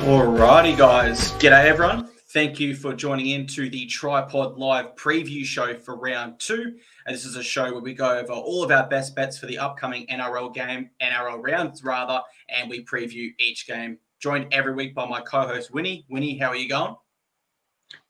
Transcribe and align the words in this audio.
Alrighty, 0.00 0.78
guys. 0.78 1.32
G'day, 1.32 1.66
everyone. 1.66 2.08
Thank 2.32 2.58
you 2.58 2.74
for 2.74 2.94
joining 2.94 3.26
in 3.28 3.46
to 3.48 3.68
the 3.68 3.84
Tripod 3.84 4.56
Live 4.56 4.96
preview 4.96 5.44
show 5.44 5.74
for 5.74 5.94
round 5.94 6.40
two. 6.40 6.78
And 7.04 7.14
this 7.14 7.26
is 7.26 7.36
a 7.36 7.42
show 7.42 7.70
where 7.70 7.82
we 7.82 7.92
go 7.92 8.18
over 8.18 8.32
all 8.32 8.64
of 8.64 8.70
our 8.70 8.88
best 8.88 9.14
bets 9.14 9.38
for 9.38 9.44
the 9.44 9.58
upcoming 9.58 10.06
NRL 10.06 10.54
game, 10.54 10.88
NRL 11.02 11.42
rounds 11.42 11.84
rather, 11.84 12.22
and 12.48 12.70
we 12.70 12.82
preview 12.82 13.28
each 13.38 13.66
game. 13.66 13.98
Joined 14.20 14.54
every 14.54 14.72
week 14.72 14.94
by 14.94 15.06
my 15.06 15.20
co-host 15.20 15.70
Winnie. 15.70 16.06
Winnie, 16.08 16.38
how 16.38 16.48
are 16.48 16.56
you 16.56 16.68
going? 16.68 16.96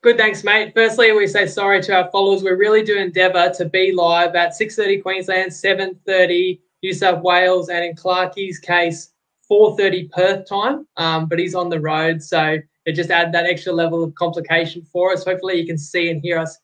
Good, 0.01 0.17
thanks, 0.17 0.45
mate. 0.45 0.73
Firstly, 0.77 1.11
we 1.11 1.27
say 1.27 1.49
sorry 1.49 1.83
to 1.83 1.95
our 1.97 2.11
followers. 2.13 2.45
We 2.45 2.53
really 2.53 2.85
do 2.85 2.99
endeavour 2.99 3.53
to 3.57 3.65
be 3.65 3.91
live 3.91 4.37
at 4.37 4.53
6.30 4.53 5.03
Queensland, 5.03 5.51
7.30 5.51 6.61
New 6.85 6.95
South 6.95 7.21
Wales, 7.25 7.69
and 7.69 7.85
in 7.85 7.97
Clarkie's 7.97 8.61
case, 8.61 9.11
4.30 9.51 10.11
Perth 10.11 10.49
time, 10.49 10.87
um, 10.97 11.27
but 11.27 11.39
he's 11.39 11.55
on 11.55 11.69
the 11.69 11.81
road. 11.81 12.23
So 12.23 12.59
it 12.87 12.93
just 12.93 13.11
added 13.11 13.35
that 13.35 13.47
extra 13.47 13.73
level 13.73 14.03
of 14.03 14.15
complication 14.15 14.83
for 14.83 15.13
us. 15.13 15.25
Hopefully 15.25 15.61
you 15.61 15.67
can 15.67 15.79
see 15.79 16.11
and 16.11 16.21
hear 16.21 16.39
us 16.39 16.59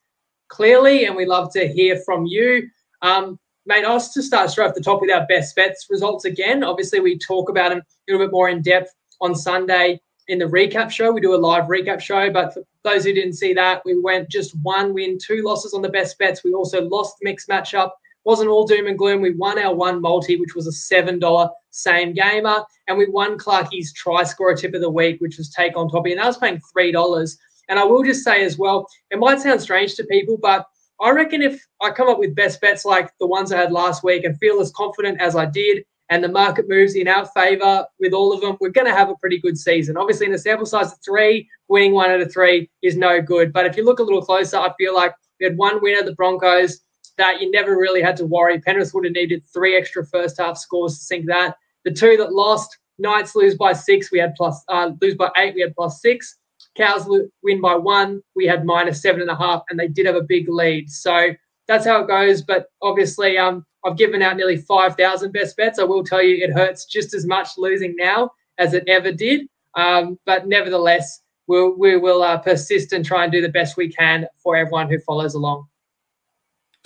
clearly, 0.48 1.06
and 1.06 1.16
we 1.16 1.26
love 1.26 1.52
to 1.52 1.66
hear 1.66 1.98
from 2.04 2.26
you. 2.26 2.68
Um, 3.02 3.38
mate, 3.66 3.84
I 3.84 3.92
was 3.92 4.12
to 4.14 4.22
start 4.22 4.50
straight 4.50 4.68
off 4.68 4.74
the 4.74 4.80
top 4.80 5.00
with 5.00 5.10
our 5.10 5.26
best 5.26 5.56
bets 5.56 5.86
results 5.90 6.24
again. 6.24 6.62
Obviously, 6.62 7.00
we 7.00 7.18
talk 7.18 7.48
about 7.48 7.70
them 7.70 7.78
a 7.78 8.12
little 8.12 8.26
bit 8.26 8.32
more 8.32 8.48
in 8.48 8.62
depth 8.62 8.94
on 9.20 9.34
Sunday 9.34 10.00
in 10.28 10.38
the 10.38 10.44
recap 10.44 10.90
show. 10.90 11.12
We 11.12 11.20
do 11.20 11.34
a 11.34 11.36
live 11.36 11.64
recap 11.64 12.00
show, 12.00 12.30
but 12.30 12.54
for 12.54 12.62
those 12.82 13.04
who 13.04 13.12
didn't 13.12 13.34
see 13.34 13.52
that, 13.54 13.82
we 13.84 13.98
went 14.00 14.28
just 14.28 14.54
one 14.62 14.94
win, 14.94 15.18
two 15.18 15.42
losses 15.42 15.74
on 15.74 15.82
the 15.82 15.88
best 15.88 16.18
bets. 16.18 16.44
We 16.44 16.52
also 16.52 16.82
lost 16.82 17.16
the 17.18 17.28
mixed 17.28 17.48
matchup 17.48 17.90
wasn't 18.26 18.50
all 18.50 18.66
doom 18.66 18.88
and 18.88 18.98
gloom. 18.98 19.22
We 19.22 19.34
won 19.34 19.58
our 19.58 19.74
one 19.74 20.00
multi, 20.00 20.36
which 20.36 20.54
was 20.54 20.66
a 20.66 20.94
$7 20.94 21.50
same 21.70 22.12
gamer. 22.12 22.62
And 22.88 22.98
we 22.98 23.08
won 23.08 23.38
Clarkie's 23.38 23.92
try 23.94 24.24
scorer 24.24 24.54
tip 24.54 24.74
of 24.74 24.80
the 24.80 24.90
week, 24.90 25.20
which 25.20 25.38
was 25.38 25.48
take 25.50 25.76
on 25.76 25.88
Toppy. 25.88 26.12
And 26.12 26.20
I 26.20 26.26
was 26.26 26.36
paying 26.36 26.60
$3. 26.76 27.36
And 27.68 27.78
I 27.78 27.84
will 27.84 28.02
just 28.02 28.24
say 28.24 28.44
as 28.44 28.58
well, 28.58 28.86
it 29.10 29.18
might 29.18 29.40
sound 29.40 29.60
strange 29.60 29.94
to 29.94 30.04
people, 30.04 30.38
but 30.40 30.66
I 31.00 31.10
reckon 31.10 31.42
if 31.42 31.64
I 31.80 31.90
come 31.90 32.08
up 32.08 32.18
with 32.18 32.34
best 32.34 32.60
bets 32.60 32.84
like 32.84 33.10
the 33.20 33.26
ones 33.26 33.52
I 33.52 33.58
had 33.58 33.72
last 33.72 34.02
week 34.02 34.24
and 34.24 34.38
feel 34.38 34.60
as 34.60 34.72
confident 34.72 35.20
as 35.20 35.36
I 35.36 35.46
did, 35.46 35.84
and 36.08 36.22
the 36.22 36.28
market 36.28 36.68
moves 36.68 36.94
in 36.94 37.08
our 37.08 37.26
favor 37.26 37.84
with 37.98 38.12
all 38.12 38.32
of 38.32 38.40
them, 38.40 38.56
we're 38.60 38.70
going 38.70 38.86
to 38.86 38.94
have 38.94 39.10
a 39.10 39.16
pretty 39.16 39.40
good 39.40 39.58
season. 39.58 39.96
Obviously, 39.96 40.26
in 40.26 40.34
a 40.34 40.38
sample 40.38 40.64
size 40.64 40.92
of 40.92 40.98
three, 41.04 41.48
winning 41.68 41.92
one 41.92 42.10
out 42.10 42.20
of 42.20 42.32
three 42.32 42.70
is 42.82 42.96
no 42.96 43.20
good. 43.20 43.52
But 43.52 43.66
if 43.66 43.76
you 43.76 43.84
look 43.84 43.98
a 43.98 44.04
little 44.04 44.22
closer, 44.22 44.56
I 44.56 44.72
feel 44.78 44.94
like 44.94 45.14
we 45.40 45.46
had 45.46 45.56
one 45.56 45.82
winner, 45.82 46.04
the 46.04 46.14
Broncos, 46.14 46.80
that 47.18 47.40
you 47.40 47.50
never 47.50 47.76
really 47.76 48.02
had 48.02 48.16
to 48.16 48.26
worry. 48.26 48.60
Penrith 48.60 48.92
would 48.94 49.04
have 49.04 49.14
needed 49.14 49.42
three 49.52 49.76
extra 49.76 50.04
first 50.04 50.38
half 50.38 50.58
scores 50.58 50.98
to 50.98 51.04
sink 51.04 51.26
that. 51.26 51.56
The 51.84 51.92
two 51.92 52.16
that 52.16 52.32
lost, 52.32 52.78
Knights 52.98 53.36
lose 53.36 53.54
by 53.54 53.72
six, 53.72 54.10
we 54.10 54.18
had 54.18 54.34
plus 54.34 54.62
uh, 54.68 54.90
lose 55.00 55.14
by 55.14 55.30
eight, 55.36 55.54
we 55.54 55.60
had 55.60 55.74
plus 55.74 56.00
six. 56.00 56.36
Cows 56.76 57.08
win 57.42 57.60
by 57.60 57.74
one, 57.74 58.22
we 58.34 58.46
had 58.46 58.64
minus 58.64 59.00
seven 59.00 59.20
and 59.20 59.30
a 59.30 59.36
half, 59.36 59.62
and 59.68 59.78
they 59.78 59.88
did 59.88 60.06
have 60.06 60.14
a 60.14 60.22
big 60.22 60.48
lead. 60.48 60.90
So 60.90 61.30
that's 61.68 61.86
how 61.86 62.02
it 62.02 62.08
goes. 62.08 62.42
But 62.42 62.66
obviously, 62.82 63.38
um, 63.38 63.64
I've 63.84 63.96
given 63.96 64.22
out 64.22 64.36
nearly 64.36 64.56
five 64.56 64.96
thousand 64.96 65.32
best 65.32 65.56
bets. 65.56 65.78
I 65.78 65.84
will 65.84 66.04
tell 66.04 66.22
you, 66.22 66.42
it 66.42 66.52
hurts 66.52 66.86
just 66.86 67.14
as 67.14 67.26
much 67.26 67.50
losing 67.56 67.94
now 67.96 68.30
as 68.58 68.74
it 68.74 68.84
ever 68.88 69.12
did. 69.12 69.46
Um, 69.74 70.18
but 70.24 70.48
nevertheless, 70.48 71.20
we'll, 71.46 71.76
we 71.78 71.96
will 71.96 72.22
uh, 72.22 72.38
persist 72.38 72.92
and 72.92 73.04
try 73.04 73.24
and 73.24 73.32
do 73.32 73.42
the 73.42 73.48
best 73.50 73.76
we 73.76 73.90
can 73.90 74.26
for 74.38 74.56
everyone 74.56 74.88
who 74.88 74.98
follows 75.00 75.34
along. 75.34 75.66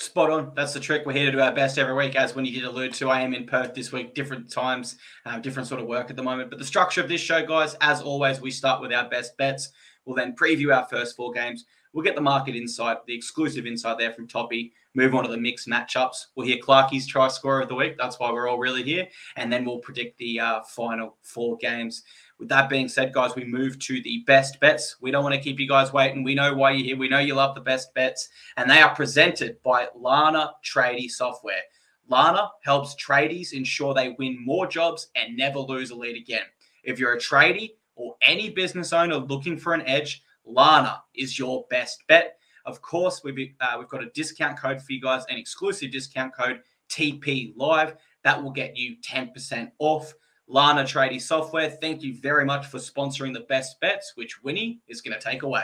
Spot 0.00 0.30
on. 0.30 0.52
That's 0.56 0.72
the 0.72 0.80
trick. 0.80 1.04
We're 1.04 1.12
here 1.12 1.26
to 1.26 1.32
do 1.32 1.40
our 1.40 1.52
best 1.52 1.76
every 1.76 1.92
week. 1.92 2.16
As 2.16 2.34
when 2.34 2.46
you 2.46 2.52
did 2.52 2.64
allude 2.64 2.94
to, 2.94 3.10
I 3.10 3.20
am 3.20 3.34
in 3.34 3.44
Perth 3.44 3.74
this 3.74 3.92
week, 3.92 4.14
different 4.14 4.50
times, 4.50 4.96
uh, 5.26 5.38
different 5.40 5.68
sort 5.68 5.78
of 5.78 5.86
work 5.86 6.08
at 6.08 6.16
the 6.16 6.22
moment. 6.22 6.48
But 6.48 6.58
the 6.58 6.64
structure 6.64 7.02
of 7.02 7.08
this 7.08 7.20
show, 7.20 7.44
guys, 7.44 7.76
as 7.82 8.00
always, 8.00 8.40
we 8.40 8.50
start 8.50 8.80
with 8.80 8.94
our 8.94 9.10
best 9.10 9.36
bets. 9.36 9.72
We'll 10.06 10.16
then 10.16 10.34
preview 10.34 10.74
our 10.74 10.86
first 10.86 11.16
four 11.16 11.32
games. 11.32 11.66
We'll 11.92 12.04
get 12.04 12.14
the 12.14 12.22
market 12.22 12.56
insight, 12.56 13.05
the 13.05 13.14
exclusive 13.14 13.66
insight 13.66 13.98
there 13.98 14.14
from 14.14 14.27
Toppy. 14.27 14.72
Move 14.94 15.14
on 15.14 15.24
to 15.24 15.30
the 15.30 15.36
mixed 15.36 15.68
matchups. 15.68 16.28
We'll 16.34 16.46
hear 16.46 16.58
Clarkie's 16.58 17.06
try 17.06 17.28
scorer 17.28 17.60
of 17.60 17.68
the 17.68 17.74
week. 17.74 17.96
That's 17.98 18.18
why 18.18 18.33
we're 18.33 18.48
all 18.48 18.58
really 18.58 18.83
here. 18.83 19.06
And 19.36 19.52
then 19.52 19.66
we'll 19.66 19.80
predict 19.80 20.16
the 20.16 20.40
uh, 20.40 20.60
final 20.62 21.18
four 21.20 21.58
games. 21.58 22.05
With 22.40 22.48
that 22.48 22.70
being 22.70 22.89
said, 22.89 23.12
guys, 23.12 23.36
we 23.36 23.45
move 23.45 23.78
to 23.80 24.01
the 24.01 24.24
best 24.27 24.58
bets. 24.61 24.96
We 25.02 25.11
don't 25.11 25.23
want 25.23 25.34
to 25.34 25.40
keep 25.40 25.61
you 25.61 25.68
guys 25.68 25.92
waiting. 25.92 26.24
We 26.24 26.34
know 26.34 26.55
why 26.55 26.70
you're 26.70 26.86
here. 26.86 26.96
We 26.96 27.11
know 27.11 27.18
you 27.18 27.34
love 27.34 27.55
the 27.55 27.61
best 27.61 27.92
bets, 27.92 28.30
and 28.56 28.68
they 28.68 28.80
are 28.80 28.95
presented 28.95 29.62
by 29.62 29.89
Lana 29.95 30.52
Tradie 30.64 31.11
Software. 31.11 31.61
Lana 32.08 32.51
helps 32.64 32.96
tradies 32.96 33.52
ensure 33.52 33.92
they 33.92 34.17
win 34.18 34.42
more 34.42 34.67
jobs 34.67 35.08
and 35.14 35.36
never 35.36 35.58
lose 35.58 35.90
a 35.90 35.95
lead 35.95 36.17
again. 36.17 36.46
If 36.83 36.98
you're 36.98 37.12
a 37.12 37.18
tradie 37.18 37.73
or 37.95 38.17
any 38.23 38.48
business 38.48 38.95
owner 38.95 39.17
looking 39.17 39.58
for 39.58 39.74
an 39.74 39.83
edge, 39.83 40.22
Lana 40.46 41.02
is 41.14 41.39
your 41.39 41.67
best 41.68 42.07
bet. 42.08 42.39
Of 42.64 42.80
course, 42.80 43.20
we've, 43.22 43.55
uh, 43.61 43.77
we've 43.78 43.89
got 43.89 44.02
a 44.02 44.11
discount 44.11 44.58
code 44.58 44.80
for 44.80 44.92
you 44.92 45.01
guys, 45.02 45.24
an 45.28 45.36
exclusive 45.36 45.92
discount 45.92 46.34
code 46.34 46.62
TP 46.89 47.52
Live 47.55 47.96
that 48.24 48.42
will 48.42 48.51
get 48.51 48.78
you 48.78 48.96
10% 49.02 49.72
off. 49.78 50.14
Lana 50.50 50.83
Tradie 50.83 51.20
Software, 51.20 51.70
thank 51.70 52.02
you 52.02 52.12
very 52.16 52.44
much 52.44 52.66
for 52.66 52.78
sponsoring 52.78 53.33
the 53.33 53.46
best 53.48 53.78
bets, 53.80 54.14
which 54.16 54.42
Winnie 54.42 54.80
is 54.88 55.00
going 55.00 55.16
to 55.16 55.24
take 55.24 55.44
away. 55.44 55.62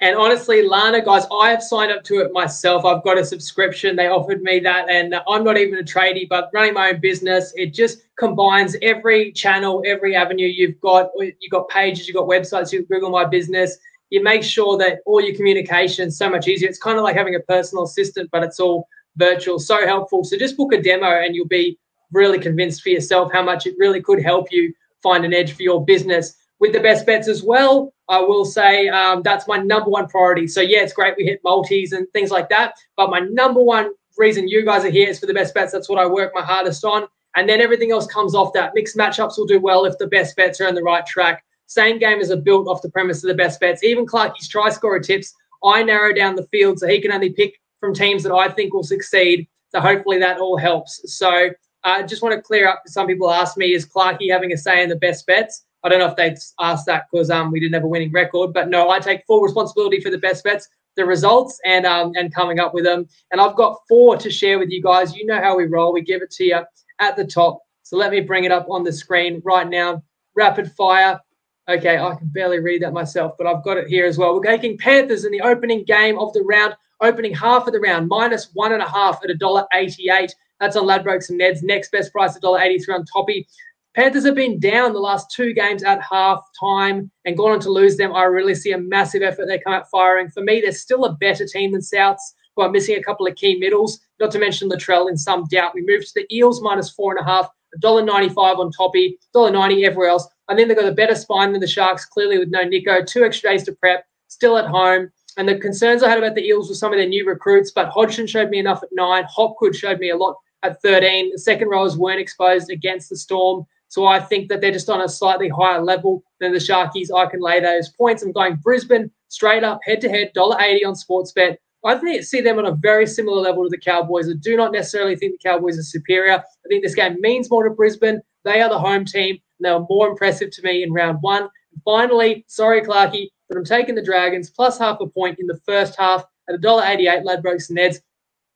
And 0.00 0.16
honestly, 0.16 0.66
Lana, 0.66 1.00
guys, 1.00 1.24
I 1.32 1.50
have 1.50 1.62
signed 1.62 1.92
up 1.92 2.02
to 2.04 2.18
it 2.18 2.32
myself. 2.32 2.84
I've 2.84 3.04
got 3.04 3.16
a 3.16 3.24
subscription. 3.24 3.94
They 3.94 4.08
offered 4.08 4.42
me 4.42 4.58
that, 4.60 4.90
and 4.90 5.14
I'm 5.28 5.44
not 5.44 5.56
even 5.56 5.78
a 5.78 5.84
tradie, 5.84 6.28
but 6.28 6.50
running 6.52 6.74
my 6.74 6.90
own 6.90 7.00
business, 7.00 7.52
it 7.54 7.72
just 7.72 8.02
combines 8.18 8.76
every 8.82 9.30
channel, 9.30 9.84
every 9.86 10.16
avenue 10.16 10.48
you've 10.48 10.80
got. 10.80 11.10
You've 11.16 11.52
got 11.52 11.68
pages, 11.68 12.08
you've 12.08 12.16
got 12.16 12.26
websites, 12.26 12.72
you 12.72 12.84
Google 12.84 13.10
My 13.10 13.24
Business. 13.24 13.78
You 14.10 14.24
make 14.24 14.42
sure 14.42 14.76
that 14.78 14.98
all 15.06 15.20
your 15.20 15.36
communication 15.36 16.08
is 16.08 16.18
so 16.18 16.28
much 16.28 16.48
easier. 16.48 16.68
It's 16.68 16.80
kind 16.80 16.98
of 16.98 17.04
like 17.04 17.16
having 17.16 17.36
a 17.36 17.40
personal 17.40 17.84
assistant, 17.84 18.28
but 18.32 18.42
it's 18.42 18.58
all 18.58 18.88
virtual. 19.16 19.60
So 19.60 19.86
helpful. 19.86 20.24
So 20.24 20.36
just 20.36 20.56
book 20.56 20.72
a 20.72 20.82
demo, 20.82 21.06
and 21.06 21.36
you'll 21.36 21.46
be 21.46 21.78
really 22.12 22.38
convinced 22.38 22.82
for 22.82 22.90
yourself 22.90 23.32
how 23.32 23.42
much 23.42 23.66
it 23.66 23.74
really 23.78 24.00
could 24.00 24.22
help 24.22 24.48
you 24.50 24.72
find 25.02 25.24
an 25.24 25.34
edge 25.34 25.52
for 25.52 25.62
your 25.62 25.84
business. 25.84 26.34
With 26.60 26.72
the 26.72 26.80
best 26.80 27.04
bets 27.04 27.28
as 27.28 27.42
well, 27.42 27.92
I 28.08 28.20
will 28.20 28.44
say 28.44 28.88
um, 28.88 29.22
that's 29.22 29.48
my 29.48 29.58
number 29.58 29.90
one 29.90 30.08
priority. 30.08 30.46
So, 30.46 30.60
yeah, 30.60 30.82
it's 30.82 30.92
great 30.92 31.14
we 31.16 31.24
hit 31.24 31.40
multis 31.44 31.92
and 31.92 32.06
things 32.12 32.30
like 32.30 32.48
that. 32.50 32.74
But 32.96 33.10
my 33.10 33.20
number 33.20 33.60
one 33.60 33.90
reason 34.16 34.48
you 34.48 34.64
guys 34.64 34.84
are 34.84 34.90
here 34.90 35.08
is 35.08 35.18
for 35.18 35.26
the 35.26 35.34
best 35.34 35.54
bets. 35.54 35.72
That's 35.72 35.88
what 35.88 35.98
I 35.98 36.06
work 36.06 36.32
my 36.34 36.42
hardest 36.42 36.84
on. 36.84 37.06
And 37.36 37.48
then 37.48 37.60
everything 37.60 37.90
else 37.90 38.06
comes 38.06 38.34
off 38.34 38.52
that. 38.52 38.72
Mixed 38.74 38.96
matchups 38.96 39.36
will 39.36 39.46
do 39.46 39.60
well 39.60 39.84
if 39.84 39.98
the 39.98 40.06
best 40.06 40.36
bets 40.36 40.60
are 40.60 40.68
on 40.68 40.74
the 40.74 40.82
right 40.82 41.04
track. 41.04 41.44
Same 41.66 41.98
game 41.98 42.20
as 42.20 42.30
are 42.30 42.36
built 42.36 42.68
off 42.68 42.82
the 42.82 42.90
premise 42.90 43.24
of 43.24 43.28
the 43.28 43.34
best 43.34 43.58
bets. 43.58 43.82
Even 43.82 44.06
Clarkie's 44.06 44.48
try 44.48 44.70
scorer 44.70 45.00
tips, 45.00 45.34
I 45.64 45.82
narrow 45.82 46.12
down 46.12 46.36
the 46.36 46.46
field 46.46 46.78
so 46.78 46.86
he 46.86 47.00
can 47.00 47.10
only 47.10 47.30
pick 47.30 47.58
from 47.80 47.94
teams 47.94 48.22
that 48.22 48.32
I 48.32 48.48
think 48.48 48.72
will 48.72 48.84
succeed. 48.84 49.48
So 49.70 49.80
hopefully 49.80 50.18
that 50.18 50.38
all 50.38 50.56
helps. 50.56 51.00
So 51.16 51.50
I 51.84 52.02
just 52.02 52.22
want 52.22 52.34
to 52.34 52.42
clear 52.42 52.66
up. 52.68 52.82
Some 52.86 53.06
people 53.06 53.30
ask 53.30 53.56
me, 53.56 53.74
is 53.74 53.86
Clarkey 53.86 54.30
having 54.30 54.52
a 54.52 54.56
say 54.56 54.82
in 54.82 54.88
the 54.88 54.96
best 54.96 55.26
bets? 55.26 55.64
I 55.82 55.90
don't 55.90 55.98
know 55.98 56.08
if 56.08 56.16
they 56.16 56.34
asked 56.60 56.86
that 56.86 57.04
because 57.12 57.30
um, 57.30 57.52
we 57.52 57.60
didn't 57.60 57.74
have 57.74 57.84
a 57.84 57.88
winning 57.88 58.10
record, 58.10 58.54
but 58.54 58.68
no, 58.68 58.88
I 58.88 58.98
take 58.98 59.26
full 59.26 59.42
responsibility 59.42 60.00
for 60.00 60.10
the 60.10 60.18
best 60.18 60.42
bets, 60.42 60.66
the 60.96 61.04
results, 61.04 61.60
and 61.66 61.84
um, 61.84 62.12
and 62.16 62.34
coming 62.34 62.58
up 62.58 62.72
with 62.72 62.84
them. 62.84 63.06
And 63.30 63.40
I've 63.40 63.54
got 63.54 63.80
four 63.86 64.16
to 64.16 64.30
share 64.30 64.58
with 64.58 64.70
you 64.70 64.82
guys. 64.82 65.14
You 65.14 65.26
know 65.26 65.40
how 65.40 65.56
we 65.56 65.66
roll. 65.66 65.92
We 65.92 66.00
give 66.00 66.22
it 66.22 66.30
to 66.32 66.44
you 66.44 66.60
at 67.00 67.16
the 67.16 67.26
top. 67.26 67.60
So 67.82 67.98
let 67.98 68.12
me 68.12 68.20
bring 68.20 68.44
it 68.44 68.52
up 68.52 68.66
on 68.70 68.82
the 68.82 68.92
screen 68.92 69.42
right 69.44 69.68
now. 69.68 70.02
Rapid 70.34 70.72
fire. 70.72 71.20
Okay, 71.68 71.98
I 71.98 72.14
can 72.14 72.28
barely 72.28 72.60
read 72.60 72.82
that 72.82 72.92
myself, 72.92 73.32
but 73.36 73.46
I've 73.46 73.64
got 73.64 73.76
it 73.76 73.88
here 73.88 74.06
as 74.06 74.16
well. 74.16 74.34
We're 74.34 74.42
taking 74.42 74.78
Panthers 74.78 75.24
in 75.24 75.32
the 75.32 75.40
opening 75.42 75.84
game 75.84 76.18
of 76.18 76.32
the 76.32 76.42
round, 76.42 76.74
opening 77.02 77.34
half 77.34 77.66
of 77.66 77.72
the 77.72 77.80
round, 77.80 78.08
minus 78.08 78.50
one 78.54 78.72
and 78.72 78.82
a 78.82 78.88
half 78.88 79.22
at 79.22 79.30
a 79.30 79.34
dollar 79.34 79.66
eighty-eight. 79.74 80.34
That's 80.60 80.76
on 80.76 80.86
Ladbrokes 80.86 81.30
and 81.30 81.40
Neds. 81.40 81.62
Next 81.62 81.90
best 81.90 82.12
price, 82.12 82.38
$1.83 82.38 82.94
on 82.94 83.04
Toppy. 83.06 83.46
Panthers 83.94 84.24
have 84.24 84.34
been 84.34 84.58
down 84.58 84.92
the 84.92 84.98
last 84.98 85.30
two 85.30 85.54
games 85.54 85.84
at 85.84 86.02
half 86.02 86.42
time 86.58 87.10
and 87.24 87.36
gone 87.36 87.52
on 87.52 87.60
to 87.60 87.70
lose 87.70 87.96
them. 87.96 88.12
I 88.12 88.24
really 88.24 88.54
see 88.54 88.72
a 88.72 88.78
massive 88.78 89.22
effort 89.22 89.46
they 89.46 89.60
come 89.60 89.72
out 89.72 89.88
firing. 89.88 90.30
For 90.30 90.42
me, 90.42 90.60
they're 90.60 90.72
still 90.72 91.04
a 91.04 91.12
better 91.14 91.46
team 91.46 91.72
than 91.72 91.80
Souths, 91.80 92.34
who 92.56 92.62
are 92.62 92.70
missing 92.70 92.96
a 92.96 93.02
couple 93.02 93.26
of 93.26 93.36
key 93.36 93.56
middles, 93.56 94.00
not 94.18 94.32
to 94.32 94.40
mention 94.40 94.68
Latrell 94.68 95.08
in 95.08 95.16
some 95.16 95.44
doubt. 95.50 95.74
We 95.74 95.84
moved 95.86 96.08
to 96.08 96.12
the 96.16 96.36
Eels 96.36 96.60
minus 96.60 96.90
four 96.90 97.16
and 97.16 97.24
a 97.24 97.28
half, 97.28 97.48
$1.95 97.82 98.58
on 98.58 98.72
Toppy, 98.72 99.18
$1.90 99.34 99.84
everywhere 99.84 100.08
else. 100.08 100.26
I 100.48 100.56
think 100.56 100.68
they've 100.68 100.76
got 100.76 100.88
a 100.88 100.94
better 100.94 101.14
spine 101.14 101.52
than 101.52 101.60
the 101.60 101.66
Sharks, 101.66 102.04
clearly 102.04 102.38
with 102.38 102.50
no 102.50 102.64
Nicho, 102.64 103.06
two 103.06 103.24
extra 103.24 103.50
days 103.50 103.62
to 103.64 103.72
prep, 103.72 104.04
still 104.28 104.58
at 104.58 104.66
home. 104.66 105.10
And 105.36 105.48
the 105.48 105.58
concerns 105.58 106.02
I 106.02 106.08
had 106.08 106.18
about 106.18 106.34
the 106.34 106.44
Eels 106.44 106.68
were 106.68 106.74
some 106.74 106.92
of 106.92 106.98
their 106.98 107.08
new 107.08 107.26
recruits, 107.26 107.70
but 107.70 107.88
Hodgson 107.88 108.26
showed 108.26 108.50
me 108.50 108.58
enough 108.58 108.82
at 108.82 108.90
nine. 108.92 109.24
Hopgood 109.28 109.74
showed 109.74 109.98
me 109.98 110.10
a 110.10 110.16
lot 110.16 110.36
at 110.64 110.80
13. 110.82 111.30
The 111.32 111.38
second 111.38 111.68
rows 111.68 111.96
weren't 111.96 112.20
exposed 112.20 112.70
against 112.70 113.10
the 113.10 113.16
Storm. 113.16 113.64
So 113.88 114.06
I 114.06 114.18
think 114.18 114.48
that 114.48 114.60
they're 114.60 114.72
just 114.72 114.88
on 114.88 115.02
a 115.02 115.08
slightly 115.08 115.48
higher 115.48 115.80
level 115.80 116.24
than 116.40 116.52
the 116.52 116.58
Sharkies. 116.58 117.14
I 117.14 117.26
can 117.26 117.40
lay 117.40 117.60
those 117.60 117.90
points. 117.90 118.22
I'm 118.22 118.32
going 118.32 118.56
Brisbane 118.56 119.10
straight 119.28 119.62
up, 119.62 119.78
head 119.84 120.00
to 120.00 120.08
head, 120.08 120.32
$1.80 120.36 120.80
on 120.84 120.94
Sportsbet. 120.94 121.56
I 121.84 121.98
think 121.98 122.24
see 122.24 122.40
them 122.40 122.58
on 122.58 122.64
a 122.64 122.72
very 122.72 123.06
similar 123.06 123.42
level 123.42 123.62
to 123.62 123.68
the 123.68 123.78
Cowboys. 123.78 124.28
I 124.28 124.32
do 124.40 124.56
not 124.56 124.72
necessarily 124.72 125.16
think 125.16 125.32
the 125.32 125.48
Cowboys 125.48 125.78
are 125.78 125.82
superior. 125.82 126.38
I 126.38 126.68
think 126.68 126.82
this 126.82 126.94
game 126.94 127.16
means 127.20 127.50
more 127.50 127.68
to 127.68 127.74
Brisbane. 127.74 128.22
They 128.44 128.62
are 128.62 128.70
the 128.70 128.78
home 128.78 129.04
team. 129.04 129.38
and 129.58 129.66
they 129.66 129.70
were 129.70 129.86
more 129.88 130.08
impressive 130.08 130.50
to 130.52 130.62
me 130.62 130.82
in 130.82 130.92
round 130.92 131.18
one. 131.20 131.42
And 131.42 131.82
finally, 131.84 132.44
sorry, 132.48 132.80
Clarky, 132.80 133.28
but 133.48 133.58
I'm 133.58 133.64
taking 133.64 133.94
the 133.94 134.02
Dragons 134.02 134.48
plus 134.48 134.78
half 134.78 134.98
a 135.00 135.06
point 135.06 135.38
in 135.38 135.46
the 135.46 135.60
first 135.66 135.94
half 135.96 136.24
at 136.48 136.60
$1.88, 136.60 137.22
Ladbrokes 137.22 137.70
Neds. 137.70 137.98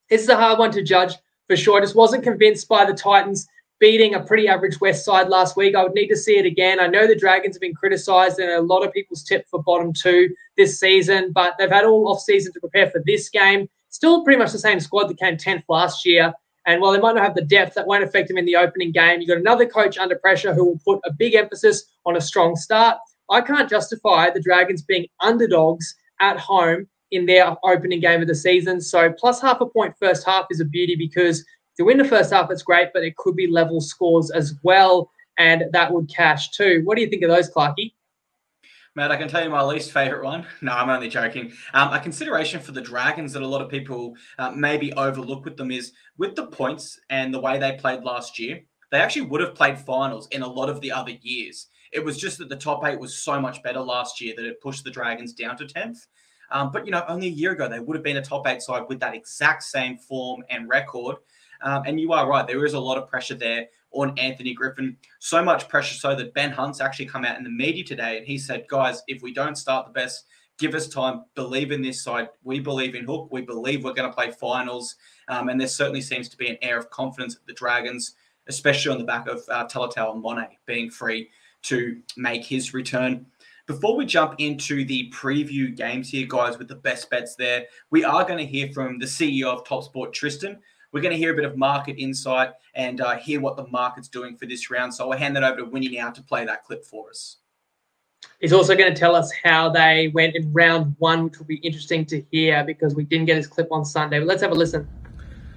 This 0.09 0.23
is 0.23 0.29
a 0.31 0.37
hard 0.37 0.59
one 0.59 0.73
to 0.73 0.83
judge 0.83 1.15
for 1.49 1.56
sure. 1.56 1.79
I 1.79 1.81
just 1.81 1.97
wasn't 1.97 2.23
convinced 2.23 2.69
by 2.69 2.85
the 2.85 2.95
Titans 2.95 3.49
beating 3.81 4.15
a 4.15 4.21
pretty 4.21 4.49
average 4.49 4.81
West 4.81 5.05
side 5.05 5.29
last 5.29 5.56
week. 5.56 5.75
I 5.75 5.83
would 5.83 5.95
need 5.95 6.09
to 6.09 6.17
see 6.17 6.37
it 6.37 6.47
again. 6.47 6.81
I 6.81 6.87
know 6.87 7.06
the 7.06 7.17
Dragons 7.17 7.56
have 7.56 7.61
been 7.61 7.75
criticised 7.75 8.39
and 8.39 8.50
a 8.50 8.61
lot 8.61 8.85
of 8.85 8.93
people's 8.93 9.23
tip 9.23 9.47
for 9.49 9.62
bottom 9.62 9.93
two 9.93 10.29
this 10.56 10.79
season, 10.79 11.33
but 11.33 11.55
they've 11.59 11.71
had 11.71 11.85
all 11.85 12.09
off 12.09 12.21
season 12.21 12.53
to 12.53 12.61
prepare 12.61 12.91
for 12.91 13.03
this 13.06 13.29
game. 13.29 13.69
Still 13.89 14.25
pretty 14.25 14.39
much 14.39 14.53
the 14.53 14.59
same 14.59 14.81
squad 14.81 15.09
that 15.09 15.19
came 15.19 15.37
10th 15.37 15.62
last 15.69 16.05
year. 16.05 16.33
And 16.67 16.83
while 16.83 16.93
they 16.93 17.00
might 17.00 17.15
not 17.15 17.25
have 17.25 17.35
the 17.35 17.43
depth, 17.43 17.75
that 17.75 17.87
won't 17.87 18.05
affect 18.05 18.29
them 18.29 18.37
in 18.37 18.45
the 18.45 18.56
opening 18.56 18.93
game. 18.93 19.21
You've 19.21 19.29
got 19.29 19.39
another 19.39 19.65
coach 19.65 19.97
under 19.97 20.17
pressure 20.17 20.53
who 20.53 20.65
will 20.67 20.81
put 20.85 21.00
a 21.05 21.12
big 21.12 21.35
emphasis 21.35 21.85
on 22.05 22.17
a 22.17 22.21
strong 22.21 22.56
start. 22.56 22.99
I 23.31 23.41
can't 23.41 23.71
justify 23.71 24.31
the 24.31 24.43
Dragons 24.43 24.83
being 24.83 25.06
underdogs 25.21 25.95
at 26.21 26.39
home 26.39 26.89
in 27.11 27.27
their 27.27 27.57
opening 27.65 28.01
game 28.01 28.21
of 28.21 28.29
the 28.29 28.35
season. 28.35 28.81
So 28.81 29.13
plus 29.13 29.41
half 29.41 29.61
a 29.61 29.67
point 29.67 29.95
first 29.99 30.27
half 30.27 30.47
is 30.51 30.61
a 30.61 30.65
beauty 30.65 30.97
because 30.97 31.45
to 31.77 31.85
win 31.85 31.99
the 31.99 32.05
first 32.05 32.33
half, 32.33 32.51
it's 32.51 32.63
great, 32.63 32.89
but 32.93 33.05
it 33.05 33.17
could 33.17 33.37
be 33.37 33.47
level 33.47 33.81
scores 33.81 34.31
as 34.31 34.55
well, 34.63 35.11
and 35.39 35.65
that 35.73 35.93
would 35.93 36.09
cash 36.09 36.51
too. 36.51 36.83
What 36.85 36.97
do 36.97 37.03
you 37.03 37.09
think 37.09 37.23
of 37.23 37.31
those, 37.31 37.51
Clarky? 37.51 37.93
Matt, 38.97 39.13
I 39.13 39.17
can 39.17 39.29
tell 39.29 39.45
you 39.45 39.51
my 39.51 39.63
least 39.63 39.93
favorite 39.93 40.25
one. 40.25 40.45
No, 40.61 40.73
I'm 40.73 40.91
only 40.91 41.09
joking. 41.09 41.53
Um, 41.73 41.93
a 41.93 42.01
consideration 42.01 42.59
for 42.59 42.73
the 42.73 42.81
Dragons 42.81 43.33
that 43.33 43.43
a 43.43 43.47
lot 43.47 43.63
of 43.63 43.69
people 43.69 44.15
uh, 44.41 44.51
maybe 44.51 44.93
overlook 44.95 45.45
with 45.45 45.57
them 45.57 45.71
is 45.71 45.93
with 46.17 46.35
the 46.35 46.49
points 46.49 46.99
and 47.09 47.33
the 47.33 47.41
way 47.41 47.61
they 47.61 47.77
played 47.79 48.03
last 48.03 48.41
year, 48.41 48.61
they 48.91 48.99
actually 48.99 49.23
would 49.23 49.41
have 49.41 49.55
played 49.55 49.79
finals 49.79 50.27
in 50.33 50.43
a 50.43 50.49
lot 50.49 50.69
of 50.69 50.81
the 50.81 50.91
other 50.91 51.13
years. 51.21 51.69
It 51.93 52.05
was 52.05 52.19
just 52.19 52.39
that 52.39 52.49
the 52.49 52.57
top 52.57 52.85
eight 52.85 52.99
was 52.99 53.23
so 53.23 53.41
much 53.41 53.63
better 53.63 53.81
last 53.81 54.21
year 54.21 54.35
that 54.37 54.45
it 54.45 54.61
pushed 54.61 54.83
the 54.83 54.91
Dragons 54.91 55.33
down 55.33 55.57
to 55.59 55.65
10th. 55.65 55.99
Um, 56.50 56.71
but, 56.73 56.87
you 56.87 56.93
know, 56.93 57.05
only 57.09 57.27
a 57.27 57.31
year 57.31 57.53
ago, 57.53 57.69
they 57.69 57.81
would 57.81 57.97
have 57.97 58.05
been 58.05 58.17
a 58.17 58.23
top 58.23 58.47
eight 58.47 58.62
side 58.62 58.85
with 58.89 59.00
that 59.00 59.15
exact 59.15 59.62
same 59.62 59.99
form 59.99 60.45
and 60.50 60.69
record. 60.69 61.17
Um, 61.61 61.83
and 61.87 62.00
you 62.00 62.12
are 62.12 62.29
right, 62.29 62.47
there 62.47 62.65
is 62.65 62.75
a 62.75 62.81
lot 62.81 62.99
of 62.99 63.09
pressure 63.09 63.35
there 63.35 63.67
on 63.91 64.17
Anthony 64.19 64.55
Griffin. 64.55 64.97
So 65.19 65.43
much 65.43 65.69
pressure 65.69 65.95
so 65.95 66.15
that 66.15 66.35
Ben 66.35 66.50
Hunt's 66.50 66.81
actually 66.81 67.06
come 67.06 67.25
out 67.25 67.37
in 67.37 67.45
the 67.45 67.50
media 67.50 67.85
today 67.85 68.19
and 68.19 68.27
he 68.27 68.39
said, 68.39 68.67
guys, 68.69 69.03
if 69.09 69.23
we 69.23 69.33
don't 69.33 69.56
start 69.56 69.87
the 69.87 69.93
best, 69.93 70.27
give 70.59 70.75
us 70.75 70.89
time, 70.89 71.25
believe 71.35 71.73
in 71.73 71.83
this 71.83 72.03
side. 72.03 72.29
We 72.43 72.61
believe 72.61 72.95
in 72.95 73.05
Hook. 73.05 73.29
We 73.31 73.43
believe 73.43 73.85
we're 73.85 73.95
going 73.95 74.11
to 74.11 74.15
play 74.15 74.31
finals. 74.31 74.97
Um, 75.29 75.49
and 75.49 75.61
there 75.61 75.69
certainly 75.69 76.00
seems 76.00 76.29
to 76.29 76.37
be 76.37 76.49
an 76.49 76.59
air 76.62 76.79
of 76.79 76.91
confidence 76.91 77.37
at 77.37 77.47
the 77.47 77.55
Dragons, 77.55 78.15
especially 78.47 78.93
on 78.93 78.99
the 78.99 79.05
back 79.05 79.27
of 79.29 79.43
uh, 79.49 79.67
Talatau 79.67 80.17
Amone 80.17 80.49
being 80.67 80.91
free 80.91 81.29
to 81.62 82.00
make 82.17 82.45
his 82.45 82.75
return. 82.75 83.27
Before 83.69 83.97
we 83.97 84.06
jump 84.06 84.37
into 84.38 84.82
the 84.87 85.11
preview 85.11 85.76
games 85.76 86.09
here, 86.09 86.26
guys, 86.26 86.56
with 86.56 86.69
the 86.69 86.75
best 86.75 87.11
bets 87.11 87.35
there, 87.35 87.67
we 87.91 88.03
are 88.03 88.25
going 88.25 88.38
to 88.38 88.47
hear 88.47 88.73
from 88.73 88.99
the 88.99 89.05
CEO 89.05 89.44
of 89.44 89.62
Top 89.67 89.85
Sport, 89.85 90.15
Tristan. 90.15 90.59
We're 90.91 91.03
going 91.03 91.12
to 91.12 91.19
hear 91.19 91.35
a 91.35 91.37
bit 91.37 91.44
of 91.44 91.55
market 91.59 91.97
insight 91.99 92.53
and 92.75 93.03
uh, 93.03 93.19
hear 93.19 93.43
what 93.43 93.59
the 93.59 93.67
market's 93.67 94.09
doing 94.09 94.38
for 94.38 94.47
this 94.47 94.70
round. 94.70 94.94
So 94.94 95.12
I'll 95.12 95.19
hand 95.19 95.37
that 95.37 95.44
over 95.44 95.59
to 95.59 95.67
Winnie 95.67 95.91
now 95.91 96.09
to 96.09 96.23
play 96.23 96.47
that 96.47 96.65
clip 96.65 96.82
for 96.82 97.11
us. 97.11 97.37
He's 98.41 98.55
also 98.55 98.75
going 98.75 98.91
to 98.91 98.99
tell 98.99 99.15
us 99.15 99.31
how 99.44 99.69
they 99.69 100.11
went 100.14 100.35
in 100.35 100.50
round 100.50 100.97
one, 100.99 101.25
which 101.25 101.38
will 101.38 101.44
be 101.44 101.56
interesting 101.56 102.06
to 102.06 102.23
hear 102.32 102.64
because 102.64 102.94
we 102.94 103.05
didn't 103.05 103.26
get 103.26 103.37
his 103.37 103.47
clip 103.47 103.69
on 103.71 103.85
Sunday. 103.85 104.19
But 104.19 104.29
let's 104.29 104.41
have 104.41 104.53
a 104.53 104.55
listen. 104.55 104.88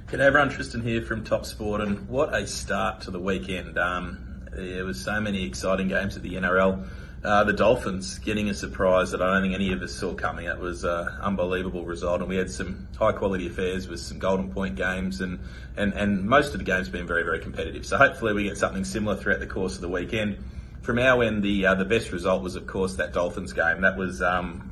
G'day 0.07 0.19
everyone, 0.19 0.49
Tristan 0.49 0.81
here 0.81 1.01
from 1.01 1.23
Top 1.23 1.45
Sport, 1.45 1.79
and 1.79 2.05
what 2.09 2.35
a 2.35 2.45
start 2.45 2.99
to 3.03 3.11
the 3.11 3.21
weekend. 3.21 3.79
Um, 3.79 4.49
there 4.51 4.83
was 4.83 4.99
so 4.99 5.21
many 5.21 5.45
exciting 5.45 5.87
games 5.87 6.17
at 6.17 6.23
the 6.23 6.33
NRL. 6.33 6.85
Uh, 7.23 7.43
the 7.43 7.53
Dolphins 7.53 8.17
getting 8.17 8.49
a 8.49 8.53
surprise 8.53 9.11
that 9.11 9.21
I 9.21 9.31
don't 9.31 9.43
think 9.43 9.53
any 9.53 9.71
of 9.73 9.83
us 9.83 9.93
saw 9.93 10.15
coming. 10.15 10.47
It 10.47 10.57
was 10.57 10.83
an 10.83 11.07
unbelievable 11.21 11.85
result, 11.85 12.21
and 12.21 12.27
we 12.27 12.35
had 12.35 12.49
some 12.49 12.87
high 12.97 13.11
quality 13.11 13.45
affairs 13.45 13.87
with 13.87 13.99
some 13.99 14.17
golden 14.17 14.51
point 14.51 14.75
games, 14.75 15.21
and, 15.21 15.39
and, 15.77 15.93
and 15.93 16.23
most 16.23 16.53
of 16.53 16.57
the 16.57 16.63
games 16.63 16.89
been 16.89 17.05
very 17.05 17.21
very 17.21 17.39
competitive. 17.39 17.85
So 17.85 17.97
hopefully 17.97 18.33
we 18.33 18.45
get 18.45 18.57
something 18.57 18.83
similar 18.83 19.15
throughout 19.15 19.39
the 19.39 19.45
course 19.45 19.75
of 19.75 19.81
the 19.81 19.89
weekend. 19.89 20.43
From 20.81 20.97
our 20.97 21.21
end, 21.21 21.43
the 21.43 21.67
uh, 21.67 21.75
the 21.75 21.85
best 21.85 22.11
result 22.11 22.41
was 22.41 22.55
of 22.55 22.65
course 22.65 22.95
that 22.95 23.13
Dolphins 23.13 23.53
game. 23.53 23.81
That 23.81 23.97
was 23.97 24.23
um, 24.23 24.71